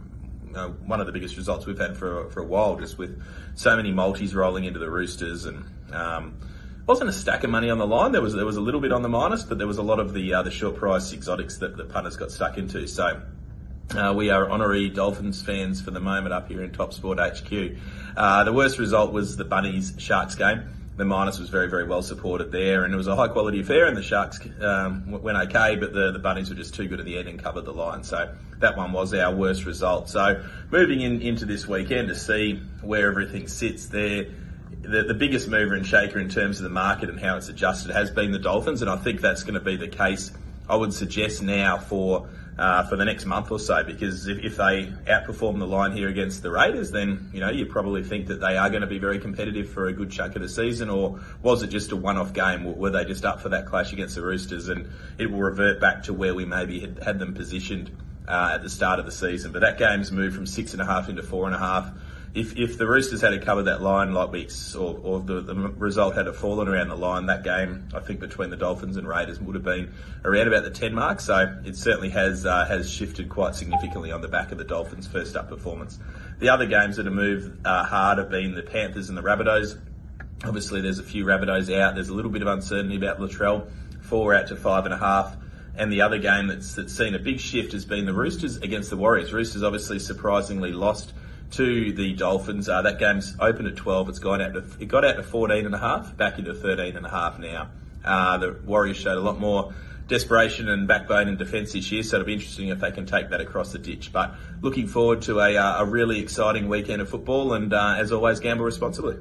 uh, 0.55 0.69
one 0.69 0.99
of 0.99 1.05
the 1.05 1.13
biggest 1.13 1.37
results 1.37 1.67
we've 1.67 1.77
had 1.77 1.97
for 1.97 2.31
for 2.31 2.39
a 2.39 2.45
while, 2.45 2.77
just 2.77 2.97
with 2.97 3.21
so 3.53 3.75
many 3.75 3.91
multis 3.91 4.33
rolling 4.33 4.63
into 4.63 4.79
the 4.79 4.89
Roosters 4.89 5.45
and. 5.45 5.65
Um, 5.93 6.39
wasn't 6.89 7.07
a 7.07 7.13
stack 7.13 7.43
of 7.43 7.51
money 7.51 7.69
on 7.69 7.77
the 7.77 7.85
line. 7.85 8.11
There 8.11 8.21
was 8.21 8.33
there 8.33 8.47
was 8.47 8.57
a 8.57 8.61
little 8.61 8.81
bit 8.81 8.91
on 8.91 9.03
the 9.03 9.09
minus, 9.09 9.43
but 9.43 9.59
there 9.59 9.67
was 9.67 9.77
a 9.77 9.83
lot 9.83 9.99
of 9.99 10.11
the 10.11 10.33
uh, 10.33 10.41
the 10.41 10.49
short 10.49 10.75
price 10.75 11.13
exotics 11.13 11.57
that 11.57 11.77
the 11.77 11.85
punters 11.85 12.17
got 12.17 12.31
stuck 12.31 12.57
into. 12.57 12.87
So. 12.87 13.21
Uh, 13.91 14.13
we 14.15 14.29
are 14.29 14.47
honorary 14.47 14.87
Dolphins 14.87 15.41
fans 15.41 15.81
for 15.81 15.89
the 15.89 15.99
moment 15.99 16.31
up 16.31 16.47
here 16.47 16.61
in 16.61 16.71
Top 16.71 16.93
Sport 16.93 17.17
HQ. 17.17 17.75
Uh, 18.15 18.43
the 18.43 18.53
worst 18.53 18.77
result 18.77 19.11
was 19.11 19.35
the 19.35 19.43
Bunnies 19.43 19.95
Sharks 19.97 20.35
game. 20.35 20.69
The 20.95 21.05
minus 21.05 21.39
was 21.39 21.49
very, 21.49 21.67
very 21.67 21.85
well 21.85 22.03
supported 22.03 22.51
there, 22.51 22.83
and 22.83 22.93
it 22.93 22.97
was 22.97 23.07
a 23.07 23.15
high 23.15 23.29
quality 23.29 23.61
affair. 23.61 23.87
And 23.87 23.97
the 23.97 24.03
Sharks 24.03 24.39
um, 24.61 25.09
went 25.23 25.39
okay, 25.39 25.75
but 25.75 25.91
the, 25.91 26.11
the 26.11 26.19
Bunnies 26.19 26.51
were 26.51 26.55
just 26.55 26.75
too 26.75 26.87
good 26.87 26.99
at 26.99 27.05
the 27.07 27.17
end 27.17 27.29
and 27.29 27.41
covered 27.41 27.65
the 27.65 27.73
line. 27.73 28.03
So 28.03 28.31
that 28.59 28.77
one 28.77 28.91
was 28.91 29.11
our 29.15 29.33
worst 29.33 29.65
result. 29.65 30.07
So 30.07 30.45
moving 30.69 31.01
in 31.01 31.23
into 31.23 31.45
this 31.45 31.67
weekend 31.67 32.09
to 32.09 32.15
see 32.15 32.61
where 32.81 33.09
everything 33.09 33.47
sits 33.47 33.87
there 33.87 34.27
the, 34.81 35.03
the 35.03 35.13
biggest 35.13 35.47
mover 35.47 35.75
and 35.75 35.85
shaker 35.85 36.19
in 36.19 36.29
terms 36.29 36.57
of 36.57 36.63
the 36.63 36.69
market 36.69 37.09
and 37.09 37.19
how 37.19 37.37
it's 37.37 37.49
adjusted 37.49 37.91
has 37.91 38.11
been 38.11 38.31
the 38.31 38.39
Dolphins, 38.39 38.81
and 38.81 38.89
I 38.89 38.95
think 38.97 39.21
that's 39.21 39.43
going 39.43 39.55
to 39.55 39.59
be 39.59 39.75
the 39.75 39.87
case. 39.87 40.31
I 40.67 40.75
would 40.75 40.93
suggest 40.93 41.41
now 41.41 41.77
for 41.77 42.29
uh, 42.57 42.83
for 42.83 42.97
the 42.97 43.05
next 43.05 43.25
month 43.25 43.51
or 43.51 43.57
so, 43.57 43.85
because 43.85 44.27
if, 44.27 44.39
if 44.39 44.57
they 44.57 44.91
outperform 45.07 45.59
the 45.59 45.65
line 45.65 45.93
here 45.93 46.09
against 46.09 46.43
the 46.43 46.51
Raiders, 46.51 46.91
then 46.91 47.29
you 47.33 47.39
know 47.39 47.49
you 47.49 47.65
probably 47.65 48.03
think 48.03 48.27
that 48.27 48.41
they 48.41 48.57
are 48.57 48.69
going 48.69 48.81
to 48.81 48.87
be 48.87 48.99
very 48.99 49.17
competitive 49.17 49.69
for 49.69 49.87
a 49.87 49.93
good 49.93 50.11
chunk 50.11 50.35
of 50.35 50.41
the 50.41 50.49
season, 50.49 50.89
or 50.89 51.21
was 51.41 51.63
it 51.63 51.67
just 51.67 51.91
a 51.91 51.95
one-off 51.95 52.33
game? 52.33 52.77
Were 52.77 52.89
they 52.89 53.05
just 53.05 53.23
up 53.23 53.41
for 53.41 53.49
that 53.49 53.65
clash 53.65 53.93
against 53.93 54.15
the 54.15 54.21
Roosters, 54.21 54.67
and 54.67 54.89
it 55.17 55.31
will 55.31 55.39
revert 55.39 55.79
back 55.79 56.03
to 56.03 56.13
where 56.13 56.35
we 56.35 56.45
maybe 56.45 56.81
had, 56.81 57.01
had 57.01 57.19
them 57.19 57.33
positioned 57.33 57.91
uh, 58.27 58.51
at 58.55 58.61
the 58.61 58.69
start 58.69 58.99
of 58.99 59.05
the 59.05 59.11
season? 59.11 59.53
But 59.53 59.61
that 59.61 59.77
game's 59.77 60.11
moved 60.11 60.35
from 60.35 60.45
six 60.45 60.73
and 60.73 60.81
a 60.81 60.85
half 60.85 61.07
into 61.07 61.23
four 61.23 61.47
and 61.47 61.55
a 61.55 61.59
half 61.59 61.89
if, 62.33 62.55
if 62.57 62.77
the 62.77 62.87
Roosters 62.87 63.21
had 63.21 63.43
covered 63.43 63.63
that 63.63 63.81
line 63.81 64.13
like 64.13 64.31
we 64.31 64.47
or, 64.77 64.99
or 65.01 65.19
the, 65.19 65.41
the, 65.41 65.55
result 65.55 66.15
had 66.15 66.33
fallen 66.35 66.67
around 66.67 66.89
the 66.89 66.95
line, 66.95 67.25
that 67.25 67.43
game 67.43 67.89
I 67.93 67.99
think 67.99 68.19
between 68.19 68.51
the 68.51 68.57
Dolphins 68.57 68.97
and 68.97 69.07
Raiders 69.07 69.39
would 69.39 69.55
have 69.55 69.63
been 69.63 69.93
around 70.23 70.47
about 70.47 70.63
the 70.63 70.69
ten 70.69 70.93
mark. 70.93 71.21
So 71.21 71.59
it 71.65 71.75
certainly 71.75 72.09
has 72.09 72.45
uh, 72.45 72.65
has 72.65 72.89
shifted 72.89 73.29
quite 73.29 73.55
significantly 73.55 74.11
on 74.11 74.21
the 74.21 74.27
back 74.27 74.51
of 74.51 74.59
the 74.59 74.63
Dolphins' 74.63 75.07
first 75.07 75.35
up 75.35 75.49
performance. 75.49 75.97
The 76.37 76.49
other 76.49 76.67
games 76.67 76.97
that 76.97 77.05
have 77.05 77.15
moved 77.15 77.65
uh, 77.65 77.83
hard 77.83 78.19
have 78.19 78.29
been 78.29 78.53
the 78.53 78.63
Panthers 78.63 79.09
and 79.09 79.17
the 79.17 79.23
Rabbitohs. 79.23 79.79
Obviously, 80.45 80.81
there's 80.81 80.99
a 80.99 81.03
few 81.03 81.25
Rabbitohs 81.25 81.75
out. 81.75 81.95
There's 81.95 82.09
a 82.09 82.13
little 82.13 82.31
bit 82.31 82.43
of 82.43 82.47
uncertainty 82.47 82.95
about 82.95 83.19
Latrell. 83.19 83.69
Four 84.01 84.35
out 84.35 84.47
to 84.47 84.55
five 84.55 84.85
and 84.85 84.93
a 84.93 84.97
half. 84.97 85.35
And 85.75 85.91
the 85.91 86.01
other 86.01 86.17
game 86.17 86.47
that's, 86.47 86.75
that's 86.75 86.95
seen 86.95 87.15
a 87.15 87.19
big 87.19 87.39
shift 87.39 87.73
has 87.73 87.85
been 87.85 88.05
the 88.05 88.13
Roosters 88.13 88.57
against 88.57 88.89
the 88.89 88.97
Warriors. 88.97 89.33
Roosters 89.33 89.63
obviously 89.63 89.99
surprisingly 89.99 90.71
lost 90.71 91.13
to 91.51 91.91
the 91.91 92.13
Dolphins. 92.13 92.69
Uh, 92.69 92.81
that 92.83 92.99
game's 92.99 93.35
open 93.39 93.65
at 93.65 93.75
12. 93.75 94.09
It's 94.09 94.19
gone 94.19 94.41
out 94.41 94.53
to 94.53 94.63
it 94.79 94.87
got 94.87 95.05
out 95.05 95.15
to 95.15 95.23
14 95.23 95.65
and 95.65 95.75
a 95.75 95.79
half, 95.79 96.15
back 96.15 96.39
into 96.39 96.53
13 96.53 96.95
and 96.95 97.05
a 97.05 97.09
half 97.09 97.39
now. 97.39 97.69
Uh, 98.03 98.37
the 98.37 98.59
Warriors 98.65 98.97
showed 98.97 99.17
a 99.17 99.21
lot 99.21 99.39
more 99.39 99.73
desperation 100.07 100.69
and 100.69 100.87
backbone 100.87 101.27
and 101.27 101.37
defence 101.37 101.73
this 101.73 101.91
year, 101.91 102.03
so 102.03 102.17
it'll 102.17 102.25
be 102.25 102.33
interesting 102.33 102.69
if 102.69 102.79
they 102.79 102.91
can 102.91 103.05
take 103.05 103.29
that 103.29 103.41
across 103.41 103.71
the 103.71 103.79
ditch. 103.79 104.11
But 104.11 104.35
looking 104.61 104.87
forward 104.87 105.21
to 105.23 105.39
a, 105.39 105.55
uh, 105.55 105.83
a 105.83 105.85
really 105.85 106.19
exciting 106.19 106.67
weekend 106.67 107.01
of 107.01 107.09
football, 107.09 107.53
and 107.53 107.73
uh, 107.73 107.95
as 107.97 108.11
always, 108.11 108.39
gamble 108.39 108.65
responsibly. 108.65 109.17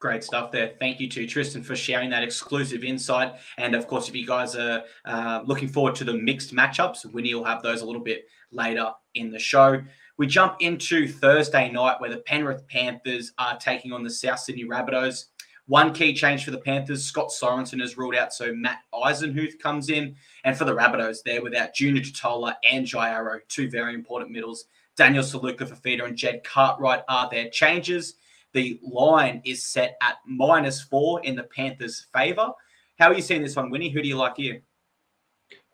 Great 0.00 0.22
stuff 0.22 0.52
there. 0.52 0.74
Thank 0.78 1.00
you 1.00 1.08
to 1.08 1.26
Tristan 1.26 1.62
for 1.62 1.74
sharing 1.74 2.10
that 2.10 2.22
exclusive 2.22 2.84
insight. 2.84 3.36
And 3.56 3.74
of 3.74 3.86
course, 3.86 4.08
if 4.08 4.14
you 4.14 4.26
guys 4.26 4.54
are 4.54 4.84
uh, 5.06 5.42
looking 5.46 5.68
forward 5.68 5.94
to 5.96 6.04
the 6.04 6.12
mixed 6.12 6.54
matchups, 6.54 7.10
Winnie 7.10 7.34
will 7.34 7.44
have 7.44 7.62
those 7.62 7.80
a 7.80 7.86
little 7.86 8.02
bit 8.02 8.26
later 8.54 8.90
in 9.14 9.30
the 9.30 9.38
show. 9.38 9.82
We 10.16 10.26
jump 10.26 10.56
into 10.60 11.08
Thursday 11.08 11.70
night 11.70 12.00
where 12.00 12.10
the 12.10 12.18
Penrith 12.18 12.66
Panthers 12.68 13.32
are 13.38 13.58
taking 13.58 13.92
on 13.92 14.04
the 14.04 14.10
South 14.10 14.38
Sydney 14.38 14.64
Rabbitohs. 14.64 15.24
One 15.66 15.94
key 15.94 16.12
change 16.12 16.44
for 16.44 16.50
the 16.50 16.58
Panthers, 16.58 17.04
Scott 17.04 17.30
Sorensen 17.30 17.80
has 17.80 17.96
ruled 17.96 18.14
out, 18.14 18.34
so 18.34 18.54
Matt 18.54 18.80
Eisenhuth 18.92 19.58
comes 19.58 19.88
in. 19.88 20.14
And 20.44 20.56
for 20.56 20.66
the 20.66 20.74
Rabbitohs, 20.74 21.18
they're 21.24 21.42
without 21.42 21.74
Junior 21.74 22.02
Tatola 22.02 22.54
and 22.70 22.86
Jai 22.86 23.10
Arrow, 23.10 23.40
two 23.48 23.70
very 23.70 23.94
important 23.94 24.30
middles. 24.30 24.66
Daniel 24.96 25.24
Suluka 25.24 25.66
Fifita 25.66 26.04
and 26.04 26.16
Jed 26.16 26.44
Cartwright 26.44 27.02
are 27.08 27.28
their 27.30 27.48
changes. 27.48 28.14
The 28.52 28.78
line 28.82 29.42
is 29.44 29.64
set 29.64 29.96
at 30.00 30.18
minus 30.26 30.82
four 30.82 31.24
in 31.24 31.34
the 31.34 31.42
Panthers' 31.44 32.06
favour. 32.12 32.50
How 32.98 33.08
are 33.08 33.14
you 33.14 33.22
seeing 33.22 33.42
this 33.42 33.56
one, 33.56 33.70
Winnie? 33.70 33.90
Who 33.90 34.02
do 34.02 34.06
you 34.06 34.16
like 34.16 34.36
here? 34.36 34.62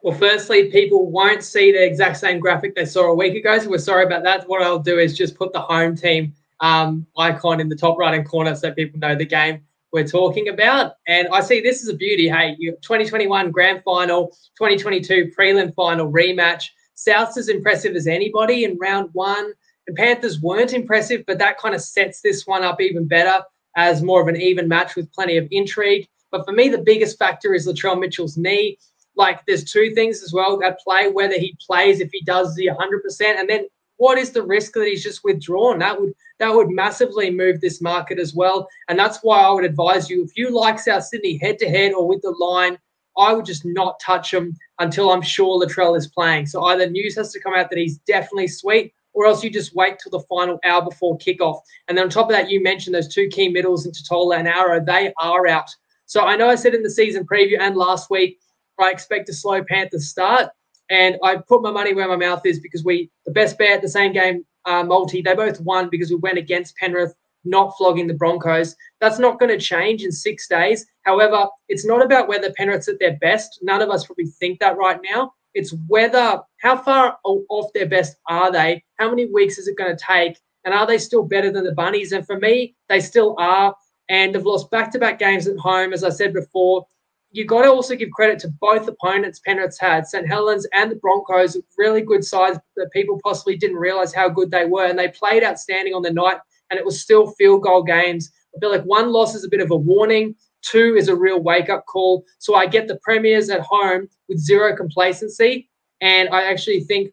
Well, 0.02 0.16
firstly, 0.16 0.71
people 0.71 1.11
won't 1.11 1.42
see 1.42 1.73
the 1.73 1.85
exact 1.85 2.16
same 2.16 2.40
graphic 2.40 2.75
they 2.75 2.87
saw 2.87 3.11
a 3.11 3.14
week 3.14 3.35
ago, 3.35 3.59
so 3.59 3.69
we're 3.69 3.78
sorry 3.78 4.04
about 4.04 4.23
that. 4.23 4.49
What 4.49 4.62
I'll 4.62 4.78
do 4.78 4.99
is 4.99 5.16
just 5.16 5.37
put 5.37 5.52
the 5.52 5.61
home 5.61 5.95
team 5.95 6.33
um, 6.61 7.07
icon 7.19 7.61
in 7.61 7.69
the 7.69 7.76
top 7.76 7.99
right 7.99 8.14
hand 8.14 8.26
corner 8.26 8.54
so 8.54 8.73
people 8.73 8.99
know 8.99 9.14
the 9.14 9.26
game 9.26 9.62
we're 9.92 10.07
talking 10.07 10.49
about. 10.49 10.95
And 11.07 11.28
I 11.28 11.40
see 11.42 11.61
this 11.61 11.83
is 11.83 11.88
a 11.88 11.95
beauty. 11.95 12.28
Hey, 12.28 12.57
2021 12.57 13.50
grand 13.50 13.83
final, 13.85 14.28
2022 14.57 15.33
prelim 15.37 15.75
final 15.75 16.11
rematch. 16.11 16.64
South's 16.95 17.37
as 17.37 17.49
impressive 17.49 17.95
as 17.95 18.07
anybody 18.07 18.64
in 18.64 18.78
round 18.78 19.11
one. 19.12 19.52
The 19.87 19.95
Panthers 19.95 20.40
weren't 20.40 20.73
impressive, 20.73 21.25
but 21.26 21.38
that 21.38 21.59
kind 21.59 21.75
of 21.75 21.83
sets 21.83 22.21
this 22.21 22.47
one 22.47 22.62
up 22.62 22.80
even 22.80 23.07
better 23.07 23.42
as 23.76 24.02
more 24.02 24.21
of 24.23 24.28
an 24.28 24.40
even 24.40 24.69
match 24.69 24.97
with 24.97 25.12
plenty 25.12 25.37
of 25.37 25.49
intrigue. 25.50 26.09
But 26.30 26.45
for 26.45 26.52
me, 26.52 26.69
the 26.69 26.78
biggest 26.78 27.19
factor 27.19 27.54
is 27.54 27.66
Latrell 27.66 27.99
Mitchell's 27.99 28.37
knee. 28.37 28.78
Like, 29.21 29.45
there's 29.47 29.65
two 29.65 29.95
things 29.95 30.23
as 30.23 30.33
well 30.33 30.62
at 30.65 30.81
play 30.81 31.11
whether 31.11 31.39
he 31.39 31.57
plays, 31.65 32.00
if 32.00 32.11
he 32.11 32.23
does 32.23 32.55
the 32.55 32.69
100%, 32.69 33.39
and 33.39 33.49
then 33.49 33.67
what 34.00 34.17
is 34.17 34.31
the 34.31 34.43
risk 34.43 34.73
that 34.73 34.87
he's 34.87 35.05
just 35.05 35.23
withdrawn? 35.25 35.79
That 35.79 36.00
would 36.00 36.15
that 36.39 36.55
would 36.55 36.71
massively 36.71 37.31
move 37.31 37.61
this 37.61 37.83
market 37.83 38.19
as 38.19 38.33
well. 38.33 38.67
And 38.89 38.99
that's 38.99 39.19
why 39.19 39.41
I 39.41 39.50
would 39.50 39.67
advise 39.67 40.09
you 40.09 40.25
if 40.25 40.39
you 40.39 40.50
like 40.50 40.79
South 40.79 41.05
Sydney 41.05 41.37
head 41.37 41.59
to 41.59 41.69
head 41.69 41.93
or 41.93 42.09
with 42.09 42.23
the 42.23 42.31
line, 42.31 42.79
I 43.19 43.35
would 43.35 43.45
just 43.45 43.67
not 43.67 44.00
touch 44.00 44.31
them 44.31 44.57
until 44.79 45.11
I'm 45.11 45.21
sure 45.21 45.61
Latrell 45.61 45.99
is 45.99 46.07
playing. 46.07 46.47
So 46.47 46.65
either 46.65 46.89
news 46.89 47.15
has 47.17 47.31
to 47.33 47.41
come 47.41 47.55
out 47.55 47.69
that 47.69 47.79
he's 47.79 47.99
definitely 47.99 48.49
sweet, 48.49 48.95
or 49.12 49.27
else 49.27 49.45
you 49.45 49.50
just 49.50 49.75
wait 49.75 49.99
till 49.99 50.19
the 50.19 50.27
final 50.27 50.59
hour 50.65 50.83
before 50.83 51.19
kickoff. 51.19 51.61
And 51.87 51.99
then 51.99 52.05
on 52.05 52.11
top 52.11 52.31
of 52.31 52.33
that, 52.33 52.50
you 52.50 52.62
mentioned 52.62 52.95
those 52.95 53.12
two 53.12 53.29
key 53.29 53.49
middles 53.49 53.85
in 53.85 53.93
Tatola 53.93 54.39
and 54.39 54.49
Arrow. 54.49 54.83
They 54.83 55.12
are 55.19 55.47
out. 55.47 55.69
So 56.07 56.25
I 56.25 56.37
know 56.37 56.49
I 56.49 56.55
said 56.55 56.75
in 56.75 56.83
the 56.83 56.91
season 56.91 57.27
preview 57.27 57.61
and 57.61 57.77
last 57.77 58.09
week, 58.09 58.41
I 58.81 58.91
expect 58.91 59.29
a 59.29 59.33
slow 59.33 59.63
Panthers 59.63 60.09
start. 60.09 60.49
And 60.91 61.17
I 61.23 61.37
put 61.37 61.63
my 61.63 61.71
money 61.71 61.95
where 61.95 62.09
my 62.09 62.17
mouth 62.17 62.45
is 62.45 62.59
because 62.59 62.85
we, 62.85 63.11
the 63.25 63.31
best 63.31 63.57
bet, 63.57 63.81
the 63.81 63.89
same 63.89 64.13
game 64.13 64.45
uh, 64.65 64.83
multi, 64.83 65.23
they 65.23 65.35
both 65.35 65.61
won 65.61 65.89
because 65.89 66.11
we 66.11 66.17
went 66.17 66.39
against 66.39 66.77
Penrith, 66.77 67.15
not 67.45 67.77
flogging 67.79 68.09
the 68.09 68.15
Broncos. 68.15 68.75
That's 69.01 69.21
not 69.21 69.39
going 69.39 69.57
to 69.57 69.65
change 69.65 70.03
in 70.03 70.11
six 70.11 70.49
days. 70.49 70.85
However, 71.03 71.47
it's 71.69 71.87
not 71.87 72.05
about 72.05 72.29
whether 72.29 72.53
Penrith's 72.53 72.89
at 72.89 72.99
their 72.99 73.17
best. 73.19 73.61
None 73.63 73.81
of 73.81 73.89
us 73.89 74.05
probably 74.05 74.27
think 74.27 74.59
that 74.61 74.77
right 74.77 74.99
now. 75.05 75.33
It's 75.55 75.75
whether, 75.87 76.41
how 76.61 76.77
far 76.77 77.19
off 77.25 77.73
their 77.73 77.89
best 77.89 78.17
are 78.29 78.53
they? 78.53 78.85
How 78.99 79.11
many 79.11 79.27
weeks 79.27 79.59
is 79.59 79.69
it 79.69 79.77
going 79.77 79.97
to 79.97 80.05
take? 80.05 80.39
And 80.65 80.75
are 80.75 80.87
they 80.87 80.99
still 80.99 81.23
better 81.23 81.51
than 81.53 81.65
the 81.65 81.73
Bunnies? 81.73 82.13
And 82.13 82.27
for 82.27 82.39
me, 82.39 82.75
they 82.89 83.01
still 83.01 83.37
are. 83.39 83.75
And 84.09 84.35
they've 84.35 84.45
lost 84.45 84.71
back 84.71 84.91
to 84.93 84.99
back 84.99 85.19
games 85.21 85.47
at 85.47 85.57
home, 85.57 85.93
as 85.93 86.03
I 86.03 86.11
said 86.11 86.35
before 86.35 86.85
you 87.33 87.45
got 87.45 87.63
to 87.63 87.69
also 87.69 87.95
give 87.95 88.11
credit 88.11 88.39
to 88.41 88.49
both 88.61 88.89
opponents 88.89 89.41
Penrith's 89.47 89.79
had, 89.79 90.07
St. 90.07 90.27
Helens 90.27 90.67
and 90.73 90.91
the 90.91 90.97
Broncos, 90.97 91.57
really 91.79 92.01
good 92.01 92.25
sides 92.25 92.59
that 92.77 92.91
people 92.93 93.21
possibly 93.23 93.57
didn't 93.57 93.77
realize 93.77 94.13
how 94.13 94.29
good 94.29 94.51
they 94.51 94.67
were. 94.67 94.87
And 94.87 94.99
they 94.99 95.09
played 95.09 95.45
outstanding 95.45 95.95
on 95.95 96.03
the 96.03 96.13
night, 96.13 96.39
and 96.71 96.79
it 96.79 96.85
was 96.85 97.01
still 97.01 97.31
field 97.33 97.63
goal 97.63 97.83
games. 97.83 98.31
I 98.55 98.59
feel 98.59 98.71
like 98.71 98.83
one 98.83 99.13
loss 99.13 99.35
is 99.35 99.45
a 99.45 99.49
bit 99.49 99.61
of 99.61 99.71
a 99.71 99.77
warning, 99.77 100.35
two 100.63 100.97
is 100.97 101.09
a 101.09 101.15
real 101.15 101.41
wake 101.41 101.71
up 101.71 101.87
call. 101.87 102.25
So 102.39 102.57
I 102.57 102.67
get 102.67 102.89
the 102.89 102.99
Premiers 103.03 103.49
at 103.49 103.61
home 103.61 104.09
with 104.29 104.39
zero 104.39 104.77
complacency. 104.77 105.69
And 106.01 106.29
I 106.31 106.51
actually 106.51 106.81
think 106.81 107.13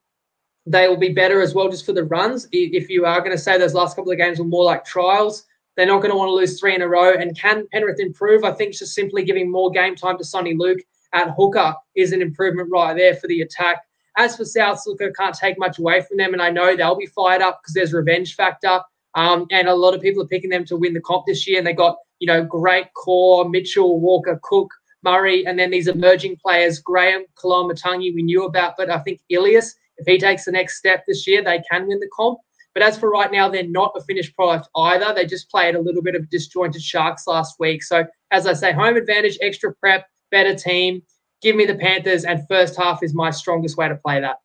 they 0.65 0.87
will 0.87 0.97
be 0.97 1.13
better 1.13 1.41
as 1.41 1.53
well 1.53 1.69
just 1.69 1.85
for 1.85 1.93
the 1.93 2.05
runs. 2.05 2.47
If 2.51 2.89
you 2.89 3.05
are 3.05 3.19
going 3.19 3.31
to 3.31 3.37
say 3.37 3.57
those 3.57 3.73
last 3.73 3.95
couple 3.95 4.11
of 4.11 4.17
games 4.17 4.39
were 4.39 4.45
more 4.45 4.63
like 4.63 4.83
trials, 4.83 5.43
they're 5.77 5.85
not 5.85 6.01
going 6.01 6.11
to 6.11 6.17
want 6.17 6.27
to 6.27 6.33
lose 6.33 6.59
three 6.59 6.75
in 6.75 6.81
a 6.81 6.87
row. 6.87 7.13
And 7.13 7.39
can 7.39 7.67
Penrith 7.71 7.99
improve? 7.99 8.43
I 8.43 8.51
think 8.51 8.73
just 8.73 8.95
simply 8.95 9.23
giving 9.23 9.49
more 9.49 9.69
game 9.69 9.95
time 9.95 10.17
to 10.17 10.25
Sonny 10.25 10.55
Luke 10.57 10.79
at 11.13 11.33
hooker 11.37 11.75
is 11.95 12.11
an 12.11 12.21
improvement 12.21 12.69
right 12.71 12.95
there 12.95 13.15
for 13.15 13.27
the 13.27 13.41
attack. 13.41 13.83
As 14.17 14.35
for 14.35 14.43
South, 14.43 14.81
look, 14.87 15.01
I 15.01 15.11
can't 15.15 15.35
take 15.35 15.59
much 15.59 15.77
away 15.77 16.01
from 16.01 16.17
them, 16.17 16.33
and 16.33 16.41
I 16.41 16.49
know 16.49 16.75
they'll 16.75 16.97
be 16.97 17.05
fired 17.05 17.43
up 17.43 17.59
because 17.61 17.75
there's 17.75 17.93
revenge 17.93 18.35
factor. 18.35 18.81
Um, 19.13 19.45
and 19.51 19.67
a 19.67 19.75
lot 19.75 19.93
of 19.93 20.01
people 20.01 20.23
are 20.23 20.27
picking 20.27 20.49
them 20.49 20.65
to 20.65 20.75
win 20.75 20.93
the 20.93 21.01
comp 21.01 21.27
this 21.27 21.47
year, 21.47 21.59
and 21.59 21.67
they 21.67 21.73
got 21.73 21.97
you 22.19 22.25
know 22.25 22.43
great 22.43 22.87
core 22.95 23.47
Mitchell, 23.47 23.99
Walker, 23.99 24.39
Cook, 24.41 24.71
Murray, 25.03 25.45
and 25.45 25.59
then 25.59 25.69
these 25.69 25.87
emerging 25.87 26.37
players, 26.37 26.79
Graham, 26.79 27.25
Koloamatangi, 27.35 28.13
we 28.15 28.23
knew 28.23 28.45
about, 28.45 28.73
but 28.75 28.89
I 28.89 28.97
think 28.99 29.21
Ilias, 29.29 29.75
if 29.97 30.07
he 30.07 30.17
takes 30.17 30.45
the 30.45 30.51
next 30.51 30.77
step 30.77 31.03
this 31.07 31.27
year, 31.27 31.43
they 31.43 31.61
can 31.69 31.87
win 31.87 31.99
the 31.99 32.09
comp. 32.15 32.39
But 32.77 32.85
as 32.85 32.95
for 32.95 33.09
right 33.09 33.31
now, 33.31 33.49
they're 33.49 33.67
not 33.67 33.93
a 33.95 34.01
finished 34.01 34.35
product 34.35 34.69
either. 34.75 35.11
They 35.11 35.25
just 35.25 35.49
played 35.49 35.73
a 35.73 35.81
little 35.81 36.03
bit 36.03 36.13
of 36.13 36.29
disjointed 36.29 36.83
Sharks 36.83 37.25
last 37.25 37.55
week. 37.59 37.81
So, 37.81 38.05
as 38.29 38.45
I 38.45 38.53
say, 38.53 38.71
home 38.71 38.95
advantage, 38.97 39.35
extra 39.41 39.73
prep, 39.73 40.05
better 40.29 40.53
team. 40.53 41.01
Give 41.41 41.55
me 41.55 41.65
the 41.65 41.73
Panthers, 41.73 42.23
and 42.23 42.47
first 42.47 42.75
half 42.77 43.01
is 43.01 43.15
my 43.15 43.31
strongest 43.31 43.77
way 43.77 43.89
to 43.89 43.95
play 43.95 44.21
that. 44.21 44.35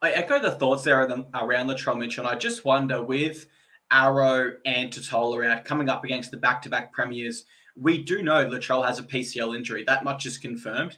I 0.00 0.12
echo 0.12 0.40
the 0.40 0.52
thoughts 0.52 0.82
there 0.82 1.02
around 1.02 1.26
Latrell 1.66 1.98
Mitchell. 1.98 2.26
And 2.26 2.34
I 2.34 2.38
just 2.38 2.64
wonder 2.64 3.02
with 3.02 3.48
Arrow 3.90 4.54
and 4.64 4.90
Tatola 4.90 5.46
out 5.50 5.66
coming 5.66 5.90
up 5.90 6.04
against 6.04 6.30
the 6.30 6.38
back 6.38 6.62
to 6.62 6.70
back 6.70 6.90
premiers, 6.90 7.44
we 7.76 8.02
do 8.02 8.22
know 8.22 8.46
Latrell 8.46 8.86
has 8.86 8.98
a 8.98 9.02
PCL 9.02 9.54
injury. 9.54 9.84
That 9.86 10.04
much 10.04 10.24
is 10.24 10.38
confirmed 10.38 10.96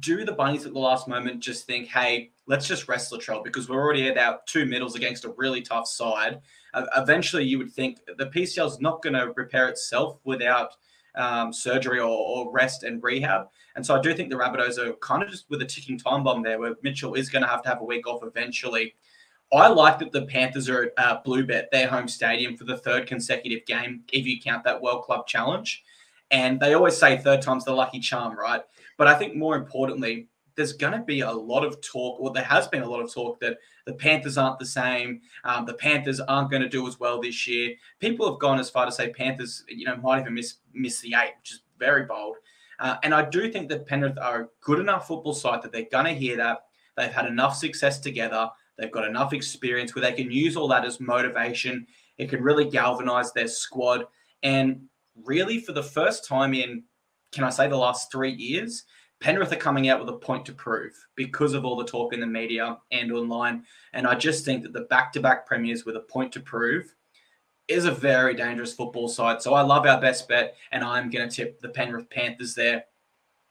do 0.00 0.24
the 0.24 0.32
bunnies 0.32 0.64
at 0.64 0.72
the 0.72 0.78
last 0.78 1.08
moment 1.08 1.40
just 1.40 1.66
think, 1.66 1.88
hey, 1.88 2.30
let's 2.46 2.68
just 2.68 2.88
rest 2.88 3.12
Latrell 3.12 3.42
because 3.42 3.68
we're 3.68 3.80
already 3.80 4.08
at 4.08 4.16
our 4.16 4.40
two 4.46 4.64
middles 4.64 4.94
against 4.94 5.24
a 5.24 5.34
really 5.36 5.60
tough 5.60 5.88
side? 5.88 6.40
Uh, 6.74 6.86
eventually, 6.96 7.44
you 7.44 7.58
would 7.58 7.72
think 7.72 7.98
the 8.18 8.26
PCL 8.26 8.66
is 8.68 8.80
not 8.80 9.02
going 9.02 9.14
to 9.14 9.32
repair 9.36 9.68
itself 9.68 10.18
without 10.24 10.74
um, 11.14 11.52
surgery 11.52 11.98
or, 11.98 12.08
or, 12.08 12.52
rest 12.52 12.84
and 12.84 13.02
rehab. 13.02 13.48
And 13.76 13.84
so 13.84 13.94
I 13.94 14.00
do 14.00 14.14
think 14.14 14.30
the 14.30 14.36
Rabbitohs 14.36 14.78
are 14.78 14.94
kind 14.94 15.22
of 15.22 15.28
just 15.28 15.50
with 15.50 15.60
a 15.60 15.66
ticking 15.66 15.98
time 15.98 16.24
bomb 16.24 16.42
there 16.42 16.58
where 16.58 16.74
Mitchell 16.82 17.14
is 17.14 17.28
going 17.28 17.42
to 17.42 17.48
have 17.48 17.62
to 17.62 17.68
have 17.68 17.80
a 17.80 17.84
week 17.84 18.06
off 18.06 18.22
eventually. 18.22 18.94
I 19.52 19.68
like 19.68 19.98
that 19.98 20.12
the 20.12 20.22
Panthers 20.22 20.70
are 20.70 20.84
at 20.84 20.92
uh, 20.96 21.22
Bluebet, 21.22 21.70
their 21.70 21.88
home 21.88 22.08
stadium, 22.08 22.56
for 22.56 22.64
the 22.64 22.78
third 22.78 23.06
consecutive 23.06 23.66
game, 23.66 24.04
if 24.10 24.26
you 24.26 24.40
count 24.40 24.64
that 24.64 24.80
World 24.80 25.04
Club 25.04 25.26
Challenge. 25.26 25.82
And 26.30 26.58
they 26.58 26.72
always 26.72 26.96
say 26.96 27.18
third 27.18 27.42
time's 27.42 27.66
the 27.66 27.74
lucky 27.74 28.00
charm, 28.00 28.38
right? 28.38 28.62
But 29.02 29.08
I 29.08 29.14
think 29.14 29.34
more 29.34 29.56
importantly, 29.56 30.28
there's 30.54 30.74
going 30.74 30.92
to 30.92 31.04
be 31.04 31.22
a 31.22 31.30
lot 31.32 31.64
of 31.64 31.80
talk, 31.80 32.20
or 32.20 32.32
there 32.32 32.44
has 32.44 32.68
been 32.68 32.84
a 32.84 32.88
lot 32.88 33.02
of 33.02 33.12
talk 33.12 33.40
that 33.40 33.58
the 33.84 33.94
Panthers 33.94 34.38
aren't 34.38 34.60
the 34.60 34.64
same. 34.64 35.22
Um, 35.42 35.66
the 35.66 35.74
Panthers 35.74 36.20
aren't 36.20 36.52
going 36.52 36.62
to 36.62 36.68
do 36.68 36.86
as 36.86 37.00
well 37.00 37.20
this 37.20 37.48
year. 37.48 37.74
People 37.98 38.30
have 38.30 38.38
gone 38.38 38.60
as 38.60 38.70
far 38.70 38.86
to 38.86 38.92
say 38.92 39.12
Panthers, 39.12 39.64
you 39.66 39.86
know, 39.86 39.96
might 39.96 40.20
even 40.20 40.34
miss 40.34 40.58
miss 40.72 41.00
the 41.00 41.16
eight, 41.16 41.32
which 41.40 41.50
is 41.50 41.62
very 41.80 42.04
bold. 42.04 42.36
Uh, 42.78 42.94
and 43.02 43.12
I 43.12 43.28
do 43.28 43.50
think 43.50 43.68
that 43.70 43.88
Penrith 43.88 44.18
are 44.20 44.42
a 44.42 44.48
good 44.60 44.78
enough 44.78 45.08
football 45.08 45.34
side 45.34 45.62
that 45.62 45.72
they're 45.72 45.90
going 45.90 46.04
to 46.04 46.14
hear 46.14 46.36
that. 46.36 46.66
They've 46.96 47.10
had 47.10 47.26
enough 47.26 47.56
success 47.56 47.98
together. 47.98 48.50
They've 48.78 48.92
got 48.92 49.08
enough 49.08 49.32
experience 49.32 49.96
where 49.96 50.02
they 50.02 50.12
can 50.12 50.30
use 50.30 50.56
all 50.56 50.68
that 50.68 50.84
as 50.84 51.00
motivation. 51.00 51.88
It 52.18 52.30
can 52.30 52.40
really 52.40 52.70
galvanize 52.70 53.32
their 53.32 53.48
squad. 53.48 54.04
And 54.44 54.82
really, 55.24 55.58
for 55.58 55.72
the 55.72 55.82
first 55.82 56.24
time 56.24 56.54
in 56.54 56.84
can 57.32 57.44
I 57.44 57.50
say 57.50 57.66
the 57.68 57.76
last 57.76 58.12
three 58.12 58.32
years, 58.32 58.84
Penrith 59.20 59.52
are 59.52 59.56
coming 59.56 59.88
out 59.88 60.00
with 60.00 60.08
a 60.08 60.18
point 60.18 60.44
to 60.46 60.52
prove 60.52 60.92
because 61.14 61.54
of 61.54 61.64
all 61.64 61.76
the 61.76 61.84
talk 61.84 62.12
in 62.12 62.20
the 62.20 62.26
media 62.26 62.78
and 62.90 63.12
online. 63.12 63.64
And 63.92 64.06
I 64.06 64.14
just 64.16 64.44
think 64.44 64.62
that 64.64 64.72
the 64.72 64.82
back 64.82 65.12
to 65.12 65.20
back 65.20 65.46
premiers 65.46 65.84
with 65.84 65.96
a 65.96 66.00
point 66.00 66.32
to 66.32 66.40
prove 66.40 66.92
is 67.68 67.84
a 67.84 67.92
very 67.92 68.34
dangerous 68.34 68.74
football 68.74 69.08
side. 69.08 69.40
So 69.40 69.54
I 69.54 69.62
love 69.62 69.86
our 69.86 70.00
best 70.00 70.28
bet, 70.28 70.56
and 70.72 70.82
I'm 70.82 71.08
going 71.08 71.28
to 71.28 71.34
tip 71.34 71.60
the 71.60 71.68
Penrith 71.68 72.10
Panthers 72.10 72.54
there. 72.54 72.84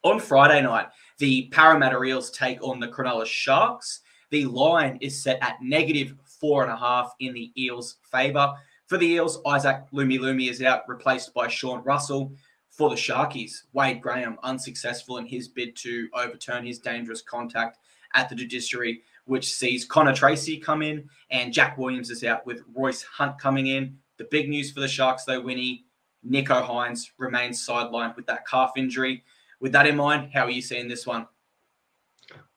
On 0.04 0.20
Friday 0.20 0.62
night, 0.62 0.88
the 1.20 1.48
Parramatta 1.52 2.04
Eels 2.04 2.32
take 2.32 2.62
on 2.62 2.80
the 2.80 2.88
Cronulla 2.88 3.26
Sharks. 3.26 4.02
The 4.30 4.46
line 4.46 4.98
is 5.00 5.24
set 5.24 5.38
at 5.42 5.62
negative 5.62 6.16
four 6.26 6.64
and 6.64 6.72
a 6.72 6.78
half 6.78 7.14
in 7.20 7.34
the 7.34 7.52
Eels' 7.58 7.98
favour. 8.12 8.54
For 8.88 8.98
the 8.98 9.08
Eels, 9.08 9.40
Isaac 9.46 9.84
Lumi 9.94 10.20
Lumi 10.20 10.50
is 10.50 10.62
out, 10.62 10.90
replaced 10.90 11.34
by 11.34 11.48
Sean 11.48 11.82
Russell 11.84 12.34
for 12.72 12.90
the 12.90 12.96
Sharkies. 12.96 13.64
Wade 13.74 14.02
Graham 14.02 14.40
unsuccessful 14.42 15.18
in 15.18 15.26
his 15.26 15.48
bid 15.48 15.76
to 15.78 16.10
overturn 16.16 16.66
his 16.66 16.80
dangerous 16.80 17.22
contact 17.22 17.78
at 18.16 18.30
the 18.30 18.36
judiciary, 18.36 19.04
which 19.26 19.54
sees 19.54 19.86
Connor 19.86 20.16
Tracy 20.16 20.58
come 20.58 20.82
in 20.82 21.08
and 21.30 21.54
Jack 21.54 21.78
Williams 21.78 22.10
is 22.10 22.24
out 22.24 22.46
with 22.46 22.64
Royce 22.74 23.04
Hunt 23.04 23.38
coming 23.38 23.68
in. 23.68 23.98
The 24.18 24.24
big 24.26 24.50
news 24.50 24.72
for 24.72 24.80
the 24.80 24.88
Sharks, 24.88 25.26
though, 25.26 25.42
Winnie, 25.42 25.86
Nicho 26.28 26.64
Hynes 26.66 27.12
remains 27.18 27.66
sidelined 27.66 28.16
with 28.16 28.26
that 28.28 28.48
calf 28.48 28.72
injury. 28.76 29.24
With 29.60 29.72
that 29.74 29.88
in 29.88 29.96
mind, 29.96 30.32
how 30.34 30.46
are 30.46 30.50
you 30.50 30.62
seeing 30.62 30.88
this 30.88 31.06
one? 31.06 31.28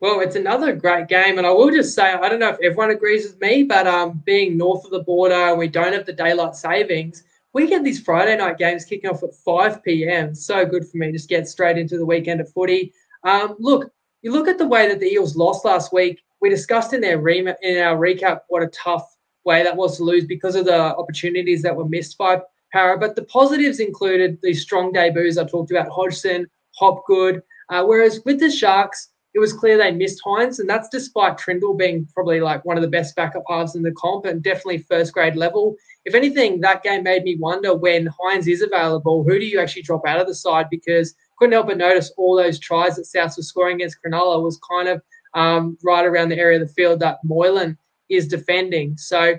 Well, 0.01 0.21
it's 0.21 0.37
another 0.37 0.75
great 0.75 1.09
game, 1.09 1.39
and 1.39 1.47
I 1.47 1.51
will 1.51 1.71
just 1.71 1.95
say 1.95 2.13
I 2.13 2.29
don't 2.29 2.39
know 2.39 2.51
if 2.51 2.61
everyone 2.63 2.91
agrees 2.91 3.27
with 3.27 3.41
me, 3.41 3.63
but 3.63 3.87
um, 3.87 4.23
being 4.25 4.57
north 4.57 4.85
of 4.85 4.91
the 4.91 5.03
border 5.03 5.55
we 5.55 5.67
don't 5.67 5.93
have 5.93 6.05
the 6.05 6.13
daylight 6.13 6.55
savings, 6.55 7.25
we 7.55 7.69
get 7.69 7.85
these 7.85 8.01
Friday 8.01 8.37
night 8.37 8.59
games 8.59 8.85
kicking 8.85 9.09
off 9.09 9.23
at 9.23 9.33
5 9.33 9.83
p.m. 9.85 10.35
So 10.35 10.67
good 10.67 10.87
for 10.87 10.99
me. 10.99 11.13
Just 11.13 11.29
get 11.29 11.49
straight 11.49 11.79
into 11.79 11.97
the 11.97 12.05
weekend 12.05 12.41
of 12.41 12.53
footy. 12.53 12.93
Um, 13.23 13.55
look, 13.59 13.91
you 14.23 14.33
look 14.33 14.49
at 14.49 14.59
the 14.59 14.67
way 14.67 14.89
that 14.89 14.99
the 14.99 15.11
Eels 15.13 15.37
lost 15.37 15.65
last 15.65 15.93
week. 15.93 16.21
We 16.41 16.51
discussed 16.51 16.93
in 16.93 17.01
their 17.01 17.19
re- 17.19 17.55
in 17.63 17.79
our 17.79 17.97
recap 17.97 18.41
what 18.49 18.65
a 18.65 18.67
tough 18.69 19.09
way 19.45 19.63
that 19.63 19.77
was 19.77 19.97
to 19.97 20.03
lose 20.03 20.25
because 20.25 20.57
of 20.57 20.65
the 20.65 20.97
opportunities 20.97 21.63
that 21.63 21.77
were 21.77 21.89
missed 21.89 22.19
by 22.19 22.41
Para. 22.73 22.99
But 22.99 23.15
the 23.15 23.25
positives 23.25 23.79
included 23.79 24.39
these 24.43 24.63
strong 24.63 24.93
debuts 24.93 25.39
I 25.39 25.45
talked 25.45 25.71
about, 25.71 25.89
Hodgson, 25.89 26.47
Hopgood. 26.73 27.41
Uh, 27.71 27.85
whereas 27.85 28.21
with 28.25 28.41
the 28.41 28.51
Sharks, 28.51 29.11
it 29.33 29.39
was 29.39 29.53
clear 29.53 29.79
they 29.79 29.91
missed 29.91 30.23
Hynes, 30.25 30.59
and 30.59 30.69
that's 30.69 30.89
despite 30.89 31.39
Trindall 31.39 31.77
being 31.77 32.07
probably 32.15 32.41
like 32.41 32.65
one 32.65 32.77
of 32.77 32.83
the 32.83 32.89
best 32.89 33.17
backup 33.17 33.43
halves 33.49 33.75
in 33.75 33.83
the 33.83 33.93
comp 33.93 34.27
and 34.27 34.43
definitely 34.43 34.79
first 34.79 35.13
grade 35.13 35.37
level 35.37 35.77
if 36.05 36.15
anything, 36.15 36.61
that 36.61 36.83
game 36.83 37.03
made 37.03 37.25
me 37.25 37.37
wonder 37.37 37.75
when 37.75 38.09
Hynes 38.09 38.47
is 38.47 38.63
available, 38.63 39.25
who 39.25 39.39
do 39.39 39.45
you 39.45 39.59
actually 39.59 39.83
drop 39.83 40.07
out 40.07 40.21
of 40.21 40.27
the 40.27 40.35
side? 40.35 40.67
Because 40.71 41.15
couldn't 41.39 41.53
help 41.53 41.67
but 41.67 41.79
notice 41.79 42.13
all 42.17 42.37
those 42.37 42.59
tries 42.59 42.97
that 42.97 43.07
Souths 43.07 43.37
was 43.37 43.49
scoring 43.49 43.77
against 43.77 43.99
Cronulla 44.05 44.43
was 44.43 44.61
kind 44.71 44.89
of 44.89 45.03
um, 45.35 45.77
right 45.83 46.05
around 46.05 46.29
the 46.29 46.39
area 46.39 46.61
of 46.61 46.69
the 46.69 46.75
field 46.75 47.01
that 47.01 47.19
Moylan 47.25 47.77
is 48.09 48.29
defending. 48.29 48.97
So 48.97 49.39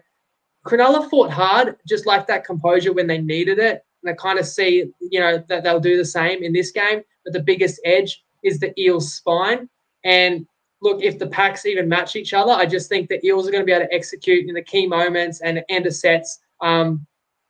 Cronulla 0.66 1.10
fought 1.10 1.32
hard, 1.32 1.78
just 1.88 2.06
like 2.06 2.28
that 2.28 2.46
composure 2.46 2.94
when 2.94 3.08
they 3.08 3.20
needed 3.20 3.60
it. 3.60 3.84
And 4.04 4.12
I 4.12 4.14
kind 4.14 4.40
of 4.40 4.46
see, 4.46 4.92
you 5.00 5.20
know, 5.20 5.44
that 5.48 5.64
they'll 5.64 5.80
do 5.80 5.98
the 5.98 6.06
same 6.06 6.44
in 6.44 6.54
this 6.54 6.72
game. 6.72 7.02
But 7.24 7.34
the 7.34 7.44
biggest 7.44 7.80
edge 7.86 8.24
is 8.44 8.60
the 8.60 8.78
Eels' 8.80 9.14
spine. 9.14 9.70
And 10.04 10.46
look, 10.82 11.02
if 11.02 11.18
the 11.18 11.28
packs 11.28 11.66
even 11.66 11.90
match 11.90 12.16
each 12.16 12.34
other, 12.34 12.52
I 12.52 12.66
just 12.66 12.90
think 12.90 13.10
the 13.10 13.26
Eels 13.26 13.48
are 13.48 13.52
going 13.52 13.62
to 13.62 13.66
be 13.66 13.72
able 13.72 13.86
to 13.86 13.94
execute 13.94 14.48
in 14.48 14.54
the 14.54 14.62
key 14.62 14.88
moments 14.88 15.42
and 15.42 15.64
end 15.70 15.86
of 15.86 15.96
sets. 15.96 16.40
Um, 16.62 17.06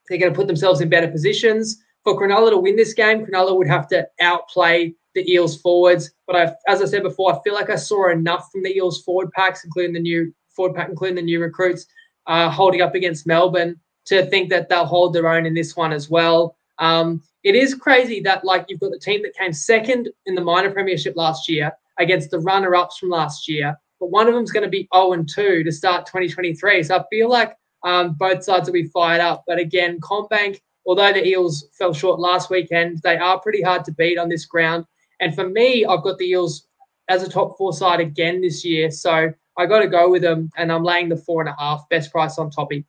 they're 0.07 0.19
going 0.19 0.31
to 0.31 0.37
put 0.37 0.47
themselves 0.47 0.81
in 0.81 0.89
better 0.89 1.07
positions. 1.07 1.81
For 2.03 2.19
Cronulla 2.19 2.51
to 2.51 2.57
win 2.57 2.75
this 2.75 2.93
game, 2.93 3.25
Cronulla 3.25 3.57
would 3.57 3.67
have 3.67 3.87
to 3.87 4.07
outplay 4.21 4.93
the 5.15 5.29
Eels 5.31 5.59
forwards. 5.59 6.11
But 6.27 6.35
I, 6.35 6.53
as 6.67 6.81
I 6.81 6.85
said 6.85 7.03
before, 7.03 7.33
I 7.33 7.39
feel 7.43 7.55
like 7.55 7.69
I 7.69 7.75
saw 7.75 8.09
enough 8.11 8.49
from 8.51 8.63
the 8.63 8.75
Eels 8.75 9.01
forward 9.01 9.31
packs, 9.31 9.63
including 9.63 9.93
the 9.93 9.99
new 9.99 10.33
forward 10.55 10.75
pack, 10.75 10.89
including 10.89 11.15
the 11.15 11.21
new 11.21 11.41
recruits, 11.41 11.87
uh, 12.27 12.49
holding 12.49 12.81
up 12.81 12.93
against 12.95 13.25
Melbourne, 13.25 13.79
to 14.05 14.25
think 14.27 14.49
that 14.49 14.69
they'll 14.69 14.85
hold 14.85 15.13
their 15.13 15.27
own 15.27 15.45
in 15.45 15.53
this 15.53 15.75
one 15.75 15.91
as 15.91 16.09
well. 16.09 16.55
Um, 16.77 17.23
it 17.43 17.55
is 17.55 17.73
crazy 17.73 18.19
that 18.21 18.43
like 18.43 18.65
you've 18.67 18.79
got 18.79 18.91
the 18.91 18.99
team 18.99 19.21
that 19.23 19.35
came 19.35 19.53
second 19.53 20.09
in 20.25 20.35
the 20.35 20.41
minor 20.41 20.71
premiership 20.71 21.15
last 21.15 21.49
year 21.49 21.71
against 21.99 22.29
the 22.29 22.39
runner-ups 22.39 22.97
from 22.97 23.09
last 23.09 23.47
year, 23.47 23.77
but 23.99 24.11
one 24.11 24.27
of 24.27 24.33
them's 24.33 24.51
going 24.51 24.63
to 24.63 24.69
be 24.69 24.87
0 24.93 25.13
and 25.13 25.29
2 25.29 25.63
to 25.63 25.71
start 25.71 26.05
2023. 26.05 26.83
So 26.83 26.97
I 26.97 27.03
feel 27.09 27.29
like 27.29 27.55
um, 27.85 28.13
both 28.13 28.43
sides 28.43 28.67
will 28.67 28.73
be 28.73 28.87
fired 28.87 29.21
up. 29.21 29.43
But 29.47 29.59
again, 29.59 29.99
CommBank, 30.01 30.59
although 30.85 31.13
the 31.13 31.25
Eels 31.25 31.67
fell 31.77 31.93
short 31.93 32.19
last 32.19 32.49
weekend, 32.49 33.01
they 33.03 33.15
are 33.15 33.39
pretty 33.39 33.61
hard 33.61 33.85
to 33.85 33.93
beat 33.93 34.17
on 34.17 34.27
this 34.27 34.45
ground. 34.45 34.85
And 35.21 35.33
for 35.33 35.47
me, 35.47 35.85
I've 35.85 36.03
got 36.03 36.17
the 36.17 36.25
Eels 36.25 36.67
as 37.07 37.23
a 37.23 37.29
top 37.29 37.57
four 37.57 37.71
side 37.71 37.99
again 37.99 38.41
this 38.41 38.65
year. 38.65 38.91
So 38.91 39.31
I 39.57 39.65
got 39.67 39.79
to 39.79 39.87
go 39.87 40.09
with 40.09 40.23
them, 40.23 40.49
and 40.57 40.71
I'm 40.71 40.83
laying 40.83 41.07
the 41.07 41.15
four 41.15 41.41
and 41.41 41.49
a 41.49 41.55
half 41.57 41.87
best 41.89 42.11
price 42.11 42.37
on 42.37 42.49
Toppy. 42.49 42.85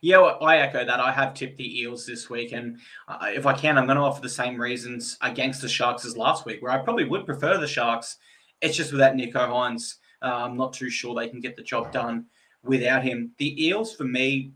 Yeah, 0.00 0.18
well, 0.18 0.38
I 0.40 0.58
echo 0.58 0.84
that. 0.84 1.00
I 1.00 1.10
have 1.10 1.34
tipped 1.34 1.58
the 1.58 1.80
Eels 1.80 2.06
this 2.06 2.30
week, 2.30 2.52
and 2.52 2.78
uh, 3.08 3.18
if 3.22 3.46
I 3.46 3.54
can, 3.54 3.76
I'm 3.76 3.86
going 3.86 3.96
to 3.96 4.04
offer 4.04 4.20
the 4.20 4.28
same 4.28 4.60
reasons 4.60 5.18
against 5.22 5.60
the 5.60 5.68
Sharks 5.68 6.04
as 6.04 6.16
last 6.16 6.46
week, 6.46 6.62
where 6.62 6.70
I 6.70 6.78
probably 6.78 7.04
would 7.04 7.26
prefer 7.26 7.58
the 7.58 7.66
Sharks. 7.66 8.18
It's 8.60 8.76
just 8.76 8.92
without 8.92 9.14
Nicho 9.14 9.48
Hynes, 9.48 9.96
uh, 10.22 10.44
I'm 10.44 10.56
not 10.56 10.72
too 10.72 10.90
sure 10.90 11.14
they 11.14 11.28
can 11.28 11.40
get 11.40 11.56
the 11.56 11.62
job 11.62 11.90
done 11.90 12.26
without 12.64 13.04
him. 13.04 13.32
The 13.38 13.66
Eels, 13.66 13.94
for 13.94 14.04
me, 14.04 14.52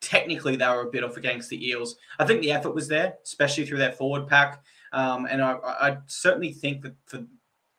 technically 0.00 0.56
they 0.56 0.68
were 0.68 0.88
a 0.88 0.90
bit 0.90 1.04
off 1.04 1.16
against 1.16 1.48
the 1.48 1.68
Eels. 1.68 1.96
I 2.18 2.24
think 2.24 2.42
the 2.42 2.52
effort 2.52 2.74
was 2.74 2.88
there, 2.88 3.14
especially 3.24 3.66
through 3.66 3.78
their 3.78 3.92
forward 3.92 4.26
pack, 4.26 4.62
um, 4.92 5.26
and 5.26 5.42
I, 5.42 5.52
I 5.64 5.98
certainly 6.06 6.52
think 6.52 6.82
that 6.82 6.94
for 7.06 7.24